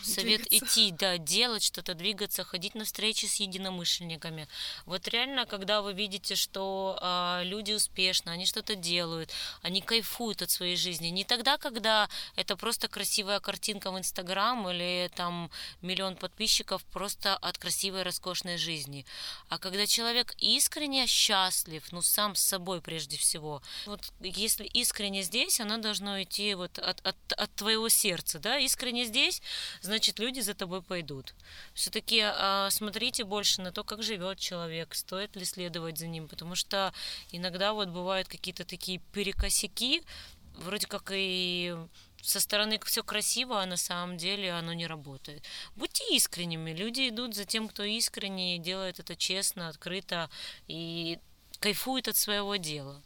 Совет 0.03 0.41
двигаться. 0.41 0.57
идти, 0.57 0.91
да, 0.91 1.17
делать 1.17 1.63
что-то, 1.63 1.93
двигаться, 1.93 2.43
ходить 2.43 2.75
на 2.75 2.85
встречи 2.85 3.25
с 3.25 3.35
единомышленниками. 3.35 4.47
Вот 4.85 5.07
реально, 5.07 5.45
когда 5.45 5.81
вы 5.81 5.93
видите, 5.93 6.35
что 6.35 6.97
а, 7.01 7.41
люди 7.43 7.71
успешно, 7.73 8.31
они 8.31 8.45
что-то 8.45 8.75
делают, 8.75 9.31
они 9.61 9.81
кайфуют 9.81 10.41
от 10.41 10.49
своей 10.51 10.75
жизни. 10.75 11.07
Не 11.07 11.23
тогда, 11.23 11.57
когда 11.57 12.09
это 12.35 12.55
просто 12.55 12.87
красивая 12.87 13.39
картинка 13.39 13.91
в 13.91 13.97
Инстаграм 13.97 14.69
или 14.69 15.09
там 15.15 15.49
миллион 15.81 16.15
подписчиков 16.15 16.83
просто 16.85 17.35
от 17.35 17.57
красивой, 17.57 18.03
роскошной 18.03 18.57
жизни, 18.57 19.05
а 19.49 19.57
когда 19.57 19.85
человек 19.85 20.35
искренне 20.39 21.07
счастлив, 21.07 21.83
ну 21.91 22.01
сам 22.01 22.35
с 22.35 22.41
собой 22.41 22.81
прежде 22.81 23.17
всего. 23.17 23.61
Вот 23.85 24.01
если 24.19 24.65
искренне 24.65 25.23
здесь, 25.23 25.59
оно 25.59 25.77
должно 25.77 26.21
идти 26.21 26.53
вот 26.55 26.79
от, 26.79 27.05
от, 27.05 27.15
от 27.33 27.55
твоего 27.55 27.89
сердца, 27.89 28.39
да, 28.39 28.57
искренне 28.57 29.05
здесь 29.05 29.41
значит, 29.81 30.19
люди 30.19 30.39
за 30.39 30.53
тобой 30.53 30.81
пойдут. 30.81 31.33
Все-таки 31.73 32.21
а, 32.23 32.69
смотрите 32.69 33.23
больше 33.23 33.61
на 33.61 33.71
то, 33.71 33.83
как 33.83 34.03
живет 34.03 34.39
человек, 34.39 34.95
стоит 34.95 35.35
ли 35.35 35.45
следовать 35.45 35.97
за 35.97 36.07
ним, 36.07 36.27
потому 36.27 36.55
что 36.55 36.93
иногда 37.31 37.73
вот 37.73 37.89
бывают 37.89 38.27
какие-то 38.27 38.65
такие 38.65 38.99
перекосяки, 39.11 40.03
вроде 40.55 40.87
как 40.87 41.11
и 41.13 41.75
со 42.21 42.39
стороны 42.39 42.79
все 42.85 43.03
красиво, 43.03 43.61
а 43.61 43.65
на 43.65 43.77
самом 43.77 44.17
деле 44.17 44.51
оно 44.51 44.73
не 44.73 44.87
работает. 44.87 45.43
Будьте 45.75 46.03
искренними. 46.15 46.71
Люди 46.71 47.09
идут 47.09 47.35
за 47.35 47.45
тем, 47.45 47.67
кто 47.67 47.83
искренне, 47.83 48.59
делает 48.59 48.99
это 48.99 49.15
честно, 49.15 49.69
открыто 49.69 50.29
и 50.67 51.19
кайфует 51.59 52.07
от 52.07 52.17
своего 52.17 52.55
дела. 52.55 53.01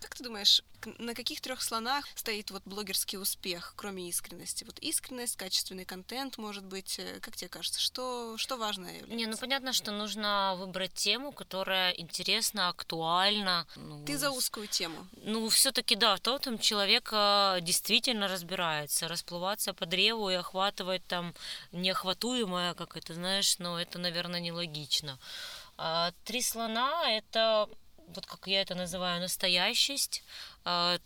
Как 0.00 0.14
ты 0.14 0.24
думаешь, 0.24 0.62
на 0.98 1.14
каких 1.14 1.40
трех 1.40 1.62
слонах 1.62 2.04
стоит 2.14 2.50
вот 2.50 2.62
блогерский 2.64 3.18
успех, 3.18 3.74
кроме 3.76 4.08
искренности? 4.08 4.64
Вот 4.64 4.78
искренность, 4.78 5.36
качественный 5.36 5.84
контент, 5.84 6.38
может 6.38 6.64
быть, 6.64 6.98
э, 6.98 7.18
как 7.20 7.36
тебе 7.36 7.48
кажется, 7.48 7.80
что, 7.80 8.36
что 8.38 8.56
важно 8.56 8.86
является? 8.86 9.14
Не, 9.14 9.26
ну 9.26 9.36
понятно, 9.36 9.72
что 9.72 9.90
нужно 9.90 10.54
выбрать 10.58 10.94
тему, 10.94 11.32
которая 11.32 11.92
интересна, 11.92 12.68
актуальна. 12.68 13.66
Ну, 13.76 14.04
Ты 14.04 14.16
за 14.16 14.30
узкую 14.30 14.68
тему. 14.68 15.06
Ну, 15.22 15.48
все-таки 15.48 15.96
да, 15.96 16.16
в 16.16 16.20
том 16.20 16.38
там 16.38 16.58
человек 16.58 17.10
а, 17.12 17.60
действительно 17.60 18.28
разбирается. 18.28 19.08
Расплываться 19.08 19.74
по 19.74 19.86
древу 19.86 20.30
и 20.30 20.34
охватывать 20.34 21.04
там 21.06 21.34
неохватуемое, 21.72 22.74
как 22.74 22.96
это, 22.96 23.14
знаешь, 23.14 23.58
ну, 23.58 23.76
это, 23.76 23.98
наверное, 23.98 24.40
нелогично. 24.40 25.18
А, 25.76 26.12
три 26.24 26.42
слона 26.42 27.10
это 27.10 27.68
вот 28.14 28.26
как 28.26 28.46
я 28.46 28.62
это 28.62 28.74
называю, 28.74 29.20
настоящесть, 29.20 30.22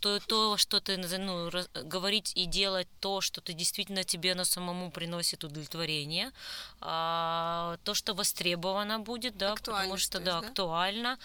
то, 0.01 0.21
то 0.27 0.57
что 0.57 0.81
ты 0.81 0.97
ну, 0.97 1.51
говорить 1.85 2.33
и 2.35 2.47
делать 2.47 2.89
то, 3.01 3.21
что 3.21 3.43
ты 3.43 3.53
действительно 3.53 4.05
тебе 4.05 4.35
на 4.35 4.45
самому 4.47 4.91
приносит 4.91 5.45
удовлетворение, 5.45 6.33
а, 6.81 7.77
то, 7.85 7.93
что 7.93 8.15
востребовано 8.15 9.01
будет, 9.01 9.37
да, 9.37 9.55
потому 9.55 9.99
что 9.99 10.19
да, 10.19 10.41
да, 10.41 10.49
актуально. 10.49 11.19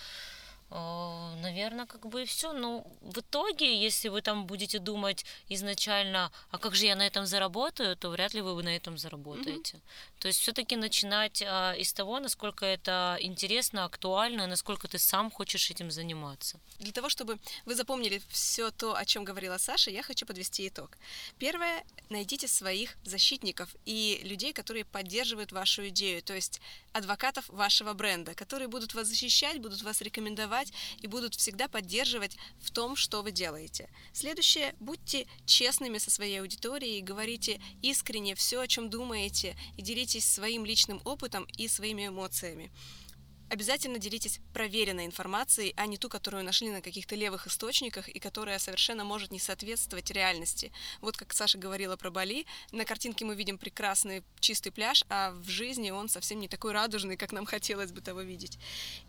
А, 0.71 1.35
наверное, 1.41 1.85
как 1.85 2.07
бы 2.07 2.23
и 2.23 2.25
все. 2.25 2.51
Но 2.51 2.85
в 3.01 3.19
итоге, 3.19 3.79
если 3.79 4.09
вы 4.09 4.21
там 4.21 4.45
будете 4.45 4.79
думать 4.79 5.25
изначально, 5.47 6.31
а 6.49 6.57
как 6.57 6.75
же 6.75 6.85
я 6.85 6.95
на 6.95 7.05
этом 7.05 7.25
заработаю, 7.25 7.95
то 7.95 8.09
вряд 8.09 8.33
ли 8.33 8.41
вы 8.41 8.61
на 8.63 8.75
этом 8.75 8.97
заработаете. 8.97 9.77
Mm-hmm. 9.77 10.19
То 10.19 10.27
есть 10.27 10.39
все-таки 10.39 10.75
начинать 10.75 11.43
а, 11.45 11.73
из 11.73 11.93
того, 11.93 12.19
насколько 12.19 12.65
это 12.65 13.17
интересно, 13.21 13.85
актуально, 13.85 14.47
насколько 14.47 14.87
ты 14.87 14.97
сам 14.97 15.29
хочешь 15.29 15.69
этим 15.69 15.91
заниматься. 15.91 16.59
Для 16.79 16.91
того, 16.91 17.09
чтобы 17.09 17.37
вы 17.65 17.75
запомнили 17.75 18.21
все 18.29 18.71
то, 18.71 18.95
о 18.95 19.05
чем 19.05 19.23
говорила 19.23 19.57
Саша, 19.57 19.91
я 19.91 20.01
хочу 20.01 20.25
подвести 20.25 20.67
итог. 20.67 20.97
Первое, 21.37 21.83
найдите 22.09 22.47
своих 22.47 22.95
защитников 23.03 23.69
и 23.85 24.19
людей, 24.23 24.51
которые 24.51 24.83
поддерживают 24.83 25.51
вашу 25.51 25.87
идею, 25.89 26.23
то 26.23 26.33
есть 26.33 26.59
адвокатов 26.91 27.47
вашего 27.49 27.93
бренда, 27.93 28.33
которые 28.33 28.67
будут 28.67 28.93
вас 28.93 29.07
защищать, 29.07 29.59
будут 29.59 29.81
вас 29.81 30.01
рекомендовать 30.01 30.54
и 31.01 31.07
будут 31.07 31.35
всегда 31.35 31.67
поддерживать 31.67 32.37
в 32.59 32.71
том, 32.71 32.95
что 32.95 33.21
вы 33.21 33.31
делаете. 33.31 33.89
Следующее, 34.13 34.75
будьте 34.79 35.27
честными 35.45 35.97
со 35.97 36.09
своей 36.09 36.41
аудиторией, 36.41 37.01
говорите 37.01 37.59
искренне 37.81 38.35
все, 38.35 38.61
о 38.61 38.67
чем 38.67 38.89
думаете, 38.89 39.55
и 39.77 39.81
делитесь 39.81 40.25
своим 40.25 40.65
личным 40.65 41.01
опытом 41.03 41.47
и 41.57 41.67
своими 41.67 42.07
эмоциями. 42.07 42.71
Обязательно 43.47 43.99
делитесь 43.99 44.39
проверенной 44.53 45.05
информацией, 45.05 45.73
а 45.77 45.85
не 45.85 45.97
ту, 45.97 46.09
которую 46.09 46.43
нашли 46.43 46.71
на 46.71 46.81
каких-то 46.81 47.15
левых 47.15 47.45
источниках 47.45 48.09
и 48.09 48.19
которая 48.19 48.57
совершенно 48.57 49.03
может 49.03 49.31
не 49.31 49.39
соответствовать 49.39 50.09
реальности. 50.09 50.71
Вот 51.01 51.15
как 51.15 51.31
Саша 51.31 51.59
говорила 51.59 51.95
про 51.95 52.09
Бали, 52.09 52.45
на 52.71 52.85
картинке 52.85 53.23
мы 53.23 53.35
видим 53.35 53.59
прекрасный 53.59 54.23
чистый 54.39 54.71
пляж, 54.71 55.03
а 55.09 55.31
в 55.31 55.47
жизни 55.47 55.91
он 55.91 56.09
совсем 56.09 56.39
не 56.39 56.47
такой 56.47 56.71
радужный, 56.71 57.17
как 57.17 57.31
нам 57.31 57.45
хотелось 57.45 57.91
бы 57.91 58.01
того 58.01 58.21
видеть. 58.21 58.57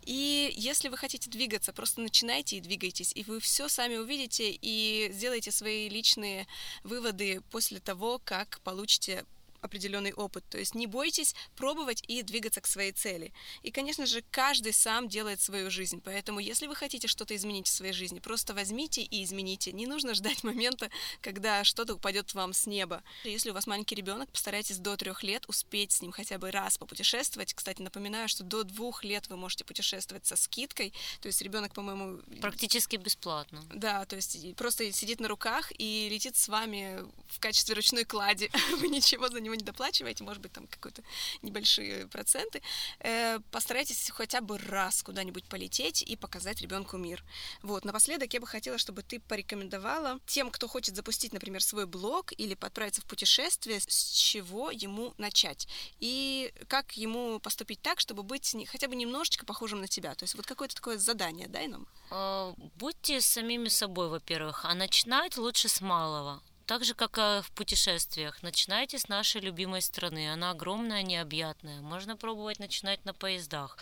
И 0.03 0.53
если 0.55 0.89
вы 0.89 0.97
хотите 0.97 1.29
двигаться, 1.31 1.73
просто 1.73 2.01
начинайте 2.01 2.57
и 2.57 2.61
двигайтесь, 2.61 3.11
и 3.15 3.23
вы 3.23 3.39
все 3.39 3.67
сами 3.67 3.97
увидите 3.97 4.51
и 4.51 5.09
сделайте 5.13 5.51
свои 5.51 5.89
личные 5.89 6.45
выводы 6.83 7.41
после 7.49 7.79
того, 7.79 8.21
как 8.23 8.59
получите 8.63 9.25
определенный 9.61 10.13
опыт. 10.13 10.43
То 10.49 10.57
есть 10.57 10.75
не 10.75 10.87
бойтесь 10.87 11.35
пробовать 11.55 12.03
и 12.07 12.21
двигаться 12.21 12.61
к 12.61 12.67
своей 12.67 12.91
цели. 12.91 13.33
И, 13.63 13.71
конечно 13.71 14.05
же, 14.05 14.23
каждый 14.31 14.73
сам 14.73 15.07
делает 15.07 15.41
свою 15.41 15.71
жизнь. 15.71 16.01
Поэтому, 16.03 16.39
если 16.39 16.67
вы 16.67 16.75
хотите 16.75 17.07
что-то 17.07 17.35
изменить 17.35 17.67
в 17.67 17.71
своей 17.71 17.93
жизни, 17.93 18.19
просто 18.19 18.53
возьмите 18.53 19.01
и 19.01 19.23
измените. 19.23 19.71
Не 19.71 19.87
нужно 19.87 20.13
ждать 20.13 20.43
момента, 20.43 20.89
когда 21.21 21.63
что-то 21.63 21.95
упадет 21.95 22.33
вам 22.33 22.53
с 22.53 22.65
неба. 22.65 23.03
Если 23.23 23.49
у 23.49 23.53
вас 23.53 23.67
маленький 23.67 23.95
ребенок, 23.95 24.31
постарайтесь 24.31 24.77
до 24.77 24.95
трех 24.97 25.23
лет 25.23 25.45
успеть 25.47 25.91
с 25.91 26.01
ним 26.01 26.11
хотя 26.11 26.37
бы 26.37 26.51
раз 26.51 26.77
попутешествовать. 26.77 27.53
Кстати, 27.53 27.81
напоминаю, 27.81 28.27
что 28.27 28.43
до 28.43 28.63
двух 28.63 29.03
лет 29.03 29.27
вы 29.29 29.37
можете 29.37 29.63
путешествовать 29.63 30.25
со 30.25 30.35
скидкой. 30.35 30.93
То 31.21 31.27
есть 31.27 31.41
ребенок, 31.41 31.73
по-моему... 31.73 32.19
Практически 32.41 32.95
бесплатно. 32.95 33.63
Да, 33.73 34.05
то 34.05 34.15
есть 34.15 34.55
просто 34.55 34.91
сидит 34.91 35.19
на 35.19 35.27
руках 35.27 35.71
и 35.77 36.07
летит 36.09 36.35
с 36.35 36.47
вами 36.47 37.05
в 37.27 37.39
качестве 37.39 37.75
ручной 37.75 38.05
клади. 38.05 38.51
вы 38.77 38.87
ничего 38.87 39.29
за 39.29 39.39
него 39.39 39.46
него 39.47 39.55
не 39.55 39.63
доплачиваете, 39.63 40.23
может 40.23 40.41
быть, 40.41 40.51
там 40.51 40.67
какие-то 40.67 41.03
небольшие 41.41 42.07
проценты, 42.07 42.61
э, 42.99 43.39
постарайтесь 43.51 44.09
хотя 44.09 44.41
бы 44.41 44.57
раз 44.57 45.03
куда-нибудь 45.03 45.45
полететь 45.45 46.01
и 46.01 46.15
показать 46.15 46.61
ребенку 46.61 46.97
мир. 46.97 47.23
Вот, 47.61 47.85
напоследок 47.85 48.33
я 48.33 48.39
бы 48.39 48.47
хотела, 48.47 48.77
чтобы 48.77 49.03
ты 49.03 49.19
порекомендовала 49.19 50.19
тем, 50.25 50.51
кто 50.51 50.67
хочет 50.67 50.95
запустить, 50.95 51.33
например, 51.33 51.61
свой 51.63 51.85
блог 51.85 52.33
или 52.37 52.57
отправиться 52.59 53.01
в 53.01 53.05
путешествие, 53.05 53.79
с 53.79 54.11
чего 54.11 54.71
ему 54.71 55.13
начать 55.17 55.67
и 55.99 56.53
как 56.67 56.97
ему 56.97 57.39
поступить 57.39 57.81
так, 57.81 57.99
чтобы 57.99 58.23
быть 58.23 58.55
хотя 58.67 58.87
бы 58.87 58.95
немножечко 58.95 59.45
похожим 59.45 59.81
на 59.81 59.87
тебя. 59.87 60.15
То 60.15 60.23
есть 60.23 60.35
вот 60.35 60.45
какое-то 60.45 60.75
такое 60.75 60.97
задание 60.97 61.47
дай 61.47 61.67
нам. 61.67 61.87
А, 62.09 62.53
будьте 62.75 63.21
самими 63.21 63.69
собой, 63.69 64.09
во-первых, 64.09 64.65
а 64.65 64.73
начинать 64.73 65.37
лучше 65.37 65.69
с 65.69 65.81
малого. 65.81 66.41
Так 66.67 66.83
же, 66.83 66.93
как 66.95 67.17
и 67.17 67.41
в 67.41 67.49
путешествиях. 67.55 68.43
Начинайте 68.43 68.99
с 68.99 69.07
нашей 69.07 69.39
любимой 69.39 69.81
страны. 69.81 70.33
Она 70.33 70.51
огромная, 70.51 71.01
необъятная. 71.01 71.79
Можно 71.79 72.17
пробовать 72.17 72.59
начинать 72.59 73.05
на 73.05 73.13
поездах. 73.13 73.77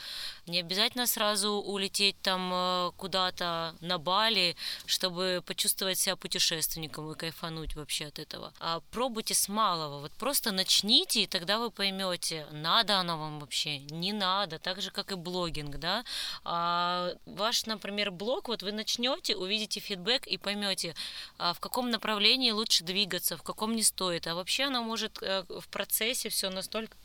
Не 0.45 0.59
обязательно 0.59 1.07
сразу 1.07 1.49
улететь 1.53 2.15
там 2.21 2.51
э, 2.53 2.91
куда-то 2.95 3.73
на 3.81 3.97
Бали, 3.97 4.55
чтобы 4.85 5.41
почувствовать 5.47 5.97
себя 5.97 6.15
путешественником 6.15 7.11
и 7.11 7.15
кайфануть 7.15 7.75
вообще 7.75 8.05
от 8.05 8.19
этого. 8.19 8.53
А 8.59 8.81
пробуйте 8.91 9.33
с 9.33 9.49
малого. 9.49 10.01
Вот 10.01 10.11
просто 10.11 10.51
начните, 10.51 11.23
и 11.23 11.27
тогда 11.27 11.57
вы 11.57 11.71
поймете, 11.71 12.45
надо 12.51 12.99
оно 12.99 13.17
вам 13.17 13.39
вообще, 13.39 13.79
не 13.79 14.13
надо. 14.13 14.59
Так 14.59 14.79
же, 14.81 14.91
как 14.91 15.11
и 15.11 15.15
блогинг, 15.15 15.77
да. 15.77 16.05
А 16.43 17.15
ваш, 17.25 17.65
например, 17.65 18.11
блог, 18.11 18.47
вот 18.47 18.61
вы 18.61 18.71
начнете, 18.71 19.35
увидите 19.35 19.79
фидбэк 19.79 20.27
и 20.27 20.37
поймете, 20.37 20.93
а 21.39 21.55
в 21.55 21.59
каком 21.59 21.89
направлении 21.89 22.51
лучше 22.51 22.74
лучше 22.75 22.83
двигаться, 22.83 23.37
в 23.37 23.43
каком 23.43 23.75
не 23.75 23.83
стоит. 23.83 24.27
А 24.27 24.35
вообще 24.35 24.65
она 24.65 24.81
может 24.81 25.19
э, 25.21 25.43
в 25.49 25.67
процессе 25.67 26.29
все 26.29 26.49
настолько 26.49 26.97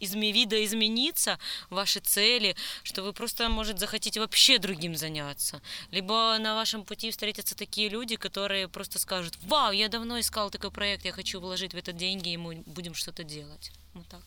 изме 0.00 0.32
видоизмениться, 0.32 1.38
ваши 1.70 2.00
цели, 2.00 2.56
что 2.82 3.02
вы 3.02 3.12
просто, 3.12 3.48
может, 3.48 3.78
захотите 3.78 4.20
вообще 4.20 4.58
другим 4.58 4.96
заняться. 4.96 5.60
Либо 5.92 6.36
на 6.40 6.54
вашем 6.54 6.84
пути 6.84 7.10
встретятся 7.10 7.54
такие 7.54 7.88
люди, 7.88 8.16
которые 8.16 8.68
просто 8.68 8.98
скажут, 8.98 9.38
вау, 9.42 9.72
я 9.72 9.88
давно 9.88 10.18
искал 10.18 10.50
такой 10.50 10.70
проект, 10.70 11.04
я 11.04 11.12
хочу 11.12 11.40
вложить 11.40 11.74
в 11.74 11.76
это 11.76 11.92
деньги, 11.92 12.32
и 12.32 12.36
мы 12.36 12.62
будем 12.66 12.94
что-то 12.94 13.24
делать. 13.24 13.72
Вот 13.94 14.06
так. 14.08 14.22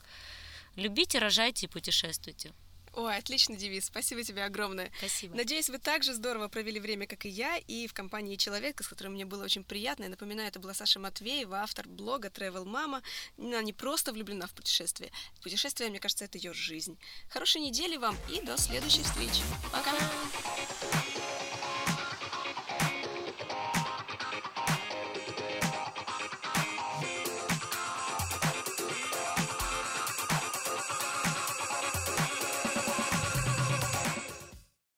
Любите, 0.75 1.19
рожайте 1.19 1.65
и 1.65 1.69
путешествуйте. 1.69 2.53
Ой, 2.93 3.17
отличный 3.17 3.57
девиз. 3.57 3.85
Спасибо 3.85 4.23
тебе 4.23 4.43
огромное. 4.43 4.91
Спасибо. 4.97 5.35
Надеюсь, 5.35 5.69
вы 5.69 5.77
также 5.77 6.13
здорово 6.13 6.47
провели 6.47 6.79
время, 6.79 7.07
как 7.07 7.25
и 7.25 7.29
я, 7.29 7.57
и 7.57 7.87
в 7.87 7.93
компании 7.93 8.35
человека, 8.35 8.83
с 8.83 8.87
которым 8.87 9.13
мне 9.13 9.25
было 9.25 9.43
очень 9.43 9.63
приятно. 9.63 10.03
Я 10.03 10.09
напоминаю, 10.09 10.47
это 10.47 10.59
была 10.59 10.73
Саша 10.73 10.99
Матвеева, 10.99 11.61
автор 11.61 11.87
блога 11.87 12.29
Travel 12.29 12.65
Mama. 12.65 13.01
Она 13.37 13.61
не 13.61 13.73
просто 13.73 14.11
влюблена 14.11 14.47
в 14.47 14.53
путешествие. 14.53 15.11
Путешествие, 15.43 15.89
мне 15.89 15.99
кажется, 15.99 16.25
это 16.25 16.37
ее 16.37 16.53
жизнь. 16.53 16.97
Хорошей 17.29 17.61
недели 17.61 17.97
вам 17.97 18.17
и 18.29 18.41
до 18.41 18.57
следующей 18.57 19.03
встречи. 19.03 19.43
Пока! 19.71 19.91
Пока. 19.91 21.06